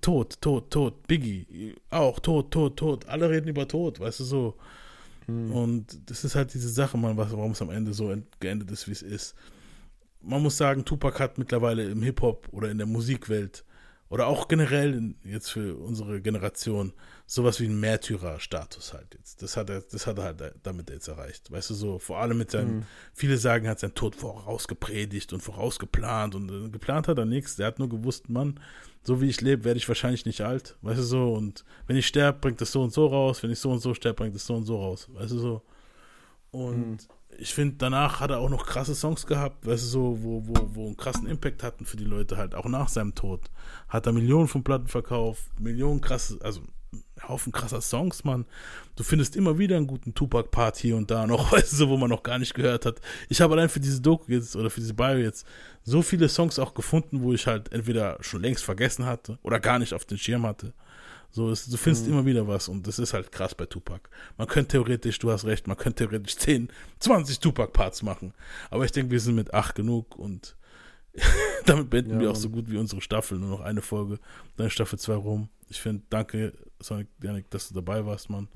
[0.01, 3.07] Tod, Tod, Tod, Biggie, auch Tod, Tod, Tod.
[3.07, 4.55] Alle reden über Tod, weißt du so.
[5.25, 8.87] Und das ist halt diese Sache, man, was, warum es am Ende so geendet ist,
[8.87, 9.35] wie es ist.
[10.21, 13.63] Man muss sagen, Tupac hat mittlerweile im Hip-Hop oder in der Musikwelt
[14.09, 16.93] oder auch generell in, jetzt für unsere Generation
[17.27, 19.43] sowas wie einen Märtyrer-Status halt jetzt.
[19.43, 21.51] Das hat er, das hat er halt damit jetzt erreicht.
[21.51, 22.83] Weißt du, so vor allem mit seinem, Mhm.
[23.13, 27.55] viele sagen, er hat seinen Tod vorausgepredigt und vorausgeplant und äh, geplant hat er nichts.
[27.55, 28.59] Der hat nur gewusst, Mann,
[29.03, 30.75] so wie ich lebe, werde ich wahrscheinlich nicht alt.
[30.81, 33.43] Weißt du so, und wenn ich sterbe, bringt das so und so raus.
[33.43, 35.07] Wenn ich so und so sterbe, bringt das so und so raus.
[35.13, 35.61] Weißt du so.
[36.51, 36.97] Und Mhm.
[37.39, 40.69] Ich finde, danach hat er auch noch krasse Songs gehabt, weißt du, so, wo, wo,
[40.73, 43.49] wo einen krassen Impact hatten für die Leute halt, auch nach seinem Tod.
[43.87, 46.61] Hat er Millionen von Platten verkauft, Millionen krasse, also
[47.27, 48.45] Haufen krasser Songs, Mann.
[48.95, 52.09] Du findest immer wieder einen guten Tupac-Part hier und da noch, weißt du, wo man
[52.09, 53.01] noch gar nicht gehört hat.
[53.27, 55.45] Ich habe allein für diese Doku jetzt oder für diese Bio jetzt
[55.83, 59.79] so viele Songs auch gefunden, wo ich halt entweder schon längst vergessen hatte oder gar
[59.79, 60.73] nicht auf den Schirm hatte.
[61.31, 62.13] So, es, du findest Mhm.
[62.13, 64.09] immer wieder was und das ist halt krass bei Tupac.
[64.37, 66.69] Man könnte theoretisch, du hast recht, man könnte theoretisch 10,
[66.99, 68.33] 20 Tupac-Parts machen.
[68.71, 70.55] Aber ich denke, wir sind mit 8 genug und
[71.65, 73.37] damit beenden Ja, wir auch so gut wie unsere Staffel.
[73.39, 74.19] Nur noch eine Folge,
[74.57, 75.49] dann ist Staffel 2 rum.
[75.67, 78.47] Ich finde, danke, Sonic, Janik, dass du dabei warst, Mann.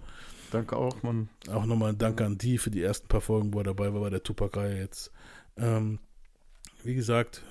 [0.52, 1.30] Danke auch, Mann.
[1.50, 4.02] Auch nochmal ein Danke an die für die ersten paar Folgen, wo er dabei war
[4.02, 5.12] bei der Tupac-Reihe jetzt.
[5.58, 6.00] Ähm,
[6.84, 7.44] wie gesagt,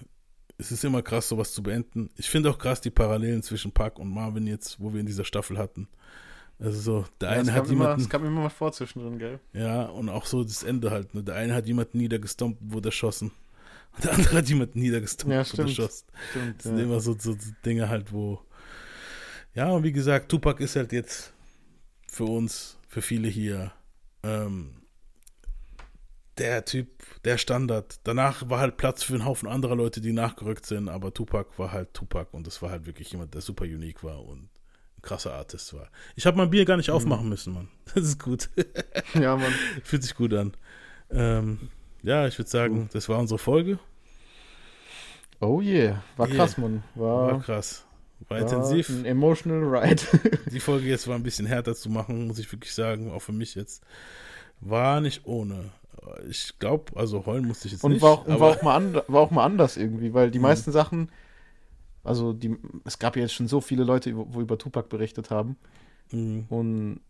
[0.62, 2.08] es ist immer krass, sowas zu beenden.
[2.16, 5.24] Ich finde auch krass die Parallelen zwischen Pac und Marvin jetzt, wo wir in dieser
[5.24, 5.88] Staffel hatten.
[6.58, 8.02] Also so, der Ja, eine hat kam immer, jemanden.
[8.02, 9.40] es kam immer mal vor zwischendrin, gell?
[9.52, 11.14] Ja, und auch so das Ende halt.
[11.14, 11.24] Ne?
[11.24, 13.32] Der eine hat jemanden niedergestompt, wurde erschossen.
[13.96, 16.06] Und der andere hat jemanden niedergestompt, Ja, wurde erschossen.
[16.30, 16.84] Stimmt, das sind ja.
[16.84, 18.40] immer so, so, so Dinge halt, wo.
[19.54, 21.32] Ja, und wie gesagt, Tupac ist halt jetzt
[22.08, 23.72] für uns, für viele hier,
[24.22, 24.70] ähm,
[26.38, 26.88] der Typ,
[27.24, 28.00] der Standard.
[28.04, 31.72] Danach war halt Platz für einen Haufen anderer Leute, die nachgerückt sind, aber Tupac war
[31.72, 35.34] halt Tupac und das war halt wirklich jemand, der super unique war und ein krasser
[35.34, 35.88] Artist war.
[36.16, 36.94] Ich habe mein Bier gar nicht Mhm.
[36.94, 37.68] aufmachen müssen, Mann.
[37.94, 38.48] Das ist gut.
[39.14, 39.52] Ja, Mann.
[39.84, 40.54] Fühlt sich gut an.
[41.10, 41.68] Ähm,
[42.02, 43.78] ja, ich würde sagen, das war unsere Folge.
[45.40, 46.02] Oh yeah.
[46.16, 46.36] War Yeah.
[46.36, 46.82] krass, Mann.
[46.94, 47.84] War, War krass.
[48.28, 48.88] War intensiv.
[48.88, 50.02] Ein emotional ride.
[50.52, 53.32] Die Folge jetzt war ein bisschen härter zu machen, muss ich wirklich sagen, auch für
[53.32, 53.82] mich jetzt.
[54.60, 55.72] War nicht ohne.
[56.28, 58.02] Ich glaube, also heulen musste ich jetzt Und nicht.
[58.02, 60.42] war auch, und war, auch mal and, war auch mal anders irgendwie, weil die Mhm.
[60.42, 61.10] meisten Sachen,
[62.04, 65.30] also die, es gab ja jetzt schon so viele Leute, wo, wo über Tupac berichtet
[65.30, 65.56] haben.
[66.10, 66.46] Mhm.
[66.48, 67.00] Und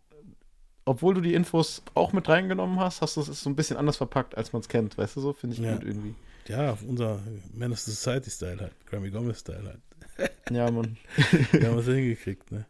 [0.85, 3.97] obwohl du die Infos auch mit reingenommen hast, hast du es so ein bisschen anders
[3.97, 5.33] verpackt, als man es kennt, weißt du so?
[5.33, 5.75] Finde ich Ja.
[5.75, 6.13] gut irgendwie.
[6.47, 7.19] Ja, unser
[7.53, 8.73] Man of Society Style halt.
[8.85, 10.31] Grammy Gomez Style halt.
[10.51, 10.97] Ja, Mann.
[11.53, 12.65] Wir haben es hingekriegt, ne?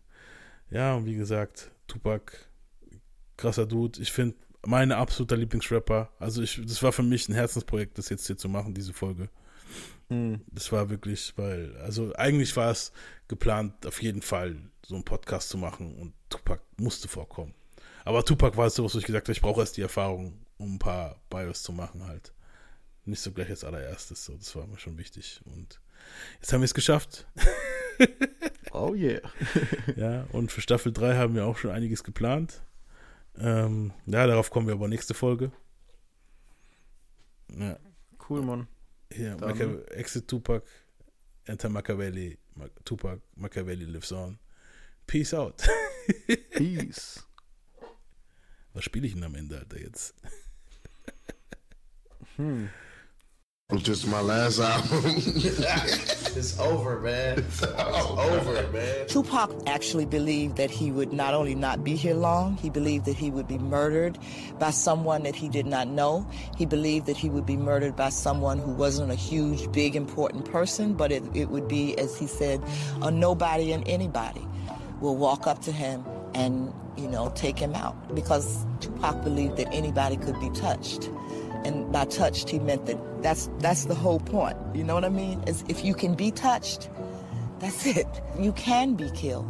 [0.70, 2.34] Ja, und wie gesagt, Tupac,
[3.36, 4.00] krasser Dude.
[4.00, 4.36] Ich finde,
[4.66, 6.10] meine absoluter Lieblingsrapper.
[6.20, 9.30] Also ich, das war für mich ein Herzensprojekt, das jetzt hier zu machen, diese Folge.
[10.10, 10.42] Mhm.
[10.52, 12.92] Das war wirklich, weil, also eigentlich war es
[13.28, 17.54] geplant, auf jeden Fall so einen Podcast zu machen und Tupac musste vorkommen.
[18.06, 20.76] Aber Tupac war es so, wo ich gesagt habe, ich brauche erst die Erfahrung, um
[20.76, 22.34] ein paar Bios zu machen halt.
[23.06, 25.42] Nicht so gleich als allererstes, so, das war mir schon wichtig.
[25.46, 25.80] Und
[26.40, 27.28] jetzt haben wir es geschafft.
[28.72, 29.22] Oh yeah.
[29.96, 32.64] ja, und für Staffel 3 haben wir auch schon einiges geplant.
[33.38, 35.52] Ähm, ja, darauf kommen wir aber nächste Folge.
[37.50, 37.78] Ja.
[38.30, 38.68] Cool, Mann.
[39.10, 40.64] Dann- Machiavelli, Exit Tupac,
[41.46, 44.40] Enter Machiavelli, Ma Tupac, Machiavelli lives on.
[45.08, 45.62] Peace out.
[46.52, 47.26] Peace.
[48.74, 50.16] Was spiele ich denn am Ende, Alter, jetzt?
[52.38, 52.70] Hmm.
[53.74, 55.16] This is my last album.
[56.36, 57.40] It's over, man.
[57.40, 59.08] It's over, man.
[59.08, 63.16] Tupac actually believed that he would not only not be here long, he believed that
[63.16, 64.18] he would be murdered
[64.58, 66.28] by someone that he did not know.
[66.58, 70.46] He believed that he would be murdered by someone who wasn't a huge, big, important
[70.46, 72.64] person, but it, it would be, as he said,
[73.04, 74.48] a nobody and anybody
[75.02, 78.16] will walk up to him and, you know, take him out.
[78.16, 81.12] Because Tupac believed that anybody could be touched.
[81.66, 84.58] And by touched, he meant that that's that's the whole point.
[84.74, 85.42] You know what I mean?
[85.48, 86.90] Is if you can be touched,
[87.60, 88.08] that's it.
[88.40, 89.50] You can be killed.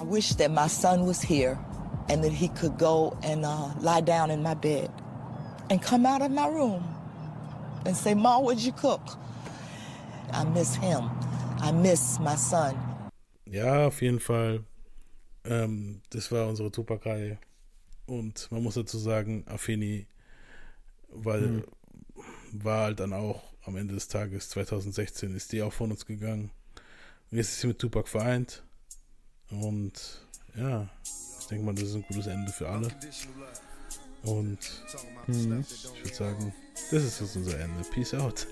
[0.00, 1.58] I wish that my son was here
[2.08, 4.90] and that he could go and uh, lie down in my bed
[5.70, 6.84] and come out of my room
[7.86, 9.00] and say, Ma, what'd you cook?
[10.32, 11.10] I miss him.
[11.60, 12.76] I miss my son.
[13.46, 14.64] Ja, auf jeden Fall.
[15.44, 17.38] Ähm, das war unsere Tupac-Reihe.
[18.06, 20.06] Und man muss dazu sagen, Afeni
[21.14, 21.64] weil Mhm.
[22.52, 26.50] war halt dann auch am Ende des Tages 2016 ist die auch von uns gegangen.
[27.30, 28.62] Und jetzt ist sie mit Tupac vereint.
[29.50, 30.20] Und
[30.56, 30.88] ja,
[31.40, 32.88] ich denke mal, das ist ein gutes Ende für alle.
[34.22, 34.58] Und
[35.26, 35.60] Mhm.
[35.68, 36.54] ich würde sagen,
[36.90, 37.82] das ist jetzt unser Ende.
[37.90, 38.46] Peace out.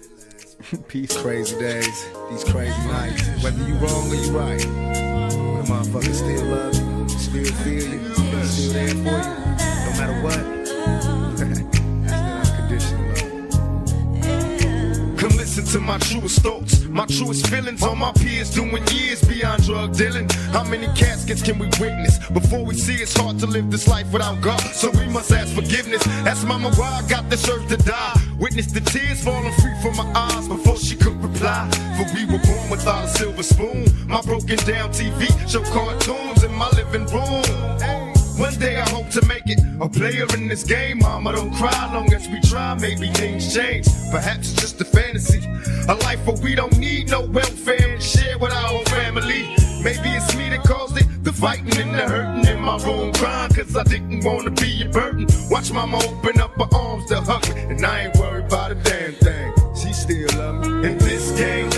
[0.89, 1.15] Peace.
[1.23, 1.87] Crazy days,
[2.31, 3.23] these crazy nights.
[3.43, 8.15] Whether you wrong or you right, the motherfuckers still love you, still feel you,
[8.47, 10.62] still there for you, no matter what.
[15.73, 17.83] To my truest thoughts, my truest feelings.
[17.83, 20.29] All my peers doing years beyond drug dealing.
[20.53, 24.13] How many caskets can we witness before we see it's hard to live this life
[24.13, 24.61] without God?
[24.61, 26.07] So we must ask forgiveness.
[26.29, 28.21] Ask mama why I got this earth to die.
[28.39, 31.71] Witness the tears falling free from my eyes before she could reply.
[31.97, 33.87] For we were born without a silver spoon.
[34.07, 38.02] My broken down TV show cartoons in my living room.
[38.39, 40.99] One day I hope to make it a player in this game.
[40.99, 42.75] Mama, don't cry long as we try.
[42.75, 43.87] Maybe things change.
[44.11, 45.41] Perhaps it's just a fantasy.
[45.89, 49.55] A life where we don't need no welfare and share with our family.
[49.83, 51.07] Maybe it's me that caused it.
[51.25, 54.89] The fighting and the hurting in my room, crying cause I didn't wanna be a
[54.89, 55.27] burden.
[55.51, 58.75] Watch mama open up her arms to hug me, and I ain't worried about a
[58.75, 59.53] damn thing.
[59.77, 60.89] She still love me.
[60.89, 61.71] In this game,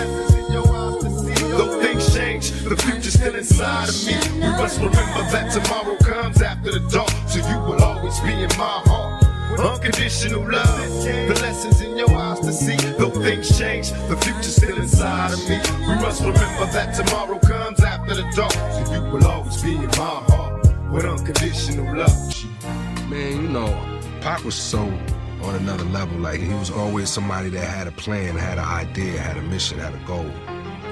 [2.14, 4.14] change, the future's still inside of me.
[4.40, 8.50] We must remember that tomorrow comes after the dark, so you will always be in
[8.56, 9.24] my heart.
[9.58, 12.76] Unconditional love, the lessons in your eyes to see.
[12.98, 15.58] Though things change, the future's still inside of me.
[15.88, 19.86] We must remember that tomorrow comes after the dark, so you will always be in
[19.86, 22.10] my heart with unconditional love.
[23.08, 24.80] Man, you know, Pop was so
[25.42, 26.18] on another level.
[26.18, 29.78] Like he was always somebody that had a plan, had an idea, had a mission,
[29.78, 30.30] had a goal.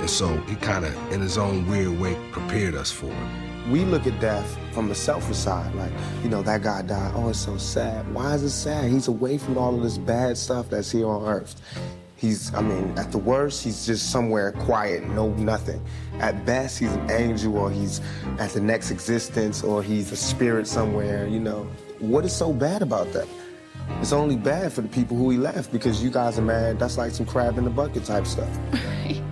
[0.02, 3.70] And so he kind of, in his own weird way, prepared us for it.
[3.70, 5.92] We look at death from the selfish side, like,
[6.24, 7.12] you know, that guy died.
[7.14, 8.12] Oh, it's so sad.
[8.12, 8.90] Why is it sad?
[8.90, 11.54] He's away from all of this bad stuff that's here on earth.
[12.16, 15.80] He's, I mean, at the worst, he's just somewhere quiet, no nothing.
[16.18, 18.00] At best, he's an angel or he's
[18.40, 21.62] at the next existence or he's a spirit somewhere, you know.
[22.00, 23.28] What is so bad about that?
[24.00, 26.80] It's only bad for the people who he left because you guys are mad.
[26.80, 28.50] That's like some crab in the bucket type stuff.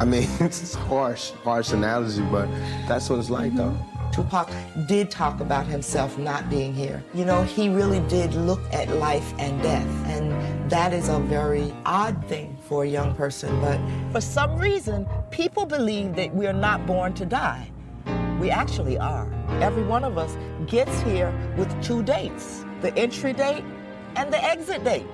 [0.00, 2.48] I mean, it's harsh, harsh analogy, but
[2.86, 3.76] that's what it's like, though.
[4.12, 4.50] Tupac
[4.86, 7.04] did talk about himself not being here.
[7.14, 11.74] You know, he really did look at life and death, and that is a very
[11.84, 13.60] odd thing for a young person.
[13.60, 13.78] But
[14.12, 17.70] for some reason, people believe that we are not born to die.
[18.40, 19.28] We actually are.
[19.60, 23.64] Every one of us gets here with two dates the entry date
[24.14, 25.06] and the exit date.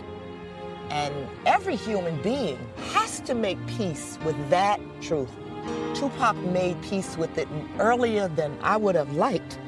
[0.91, 1.15] And
[1.47, 2.59] every human being
[2.93, 5.31] has to make peace with that truth.
[5.95, 7.49] Tupac made peace with it
[7.79, 9.59] earlier than I would have liked.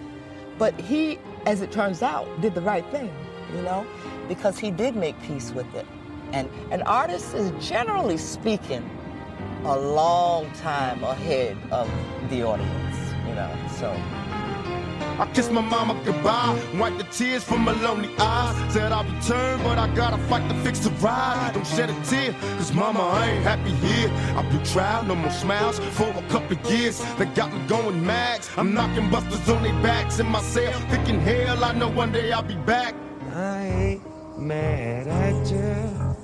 [0.58, 3.10] But he, as it turns out, did the right thing,
[3.54, 3.86] you know,
[4.28, 5.86] because he did make peace with it.
[6.32, 8.88] And an artist is generally speaking
[9.64, 11.90] a long time ahead of
[12.30, 14.25] the audience, you know, so.
[15.18, 18.72] I kissed my mama goodbye, wiped the tears from my lonely eyes.
[18.72, 21.52] Said I'll return, but I gotta fight to fix the ride.
[21.54, 24.10] Don't shed a tear, cause mama, I ain't happy here.
[24.36, 27.02] I've been tried, no more smiles for a couple years.
[27.16, 28.46] They got me going mad.
[28.56, 32.32] I'm knocking busters on their backs in my cell, thinking hell, I know one day
[32.32, 32.94] I'll be back.
[33.32, 36.15] I ain't mad at you.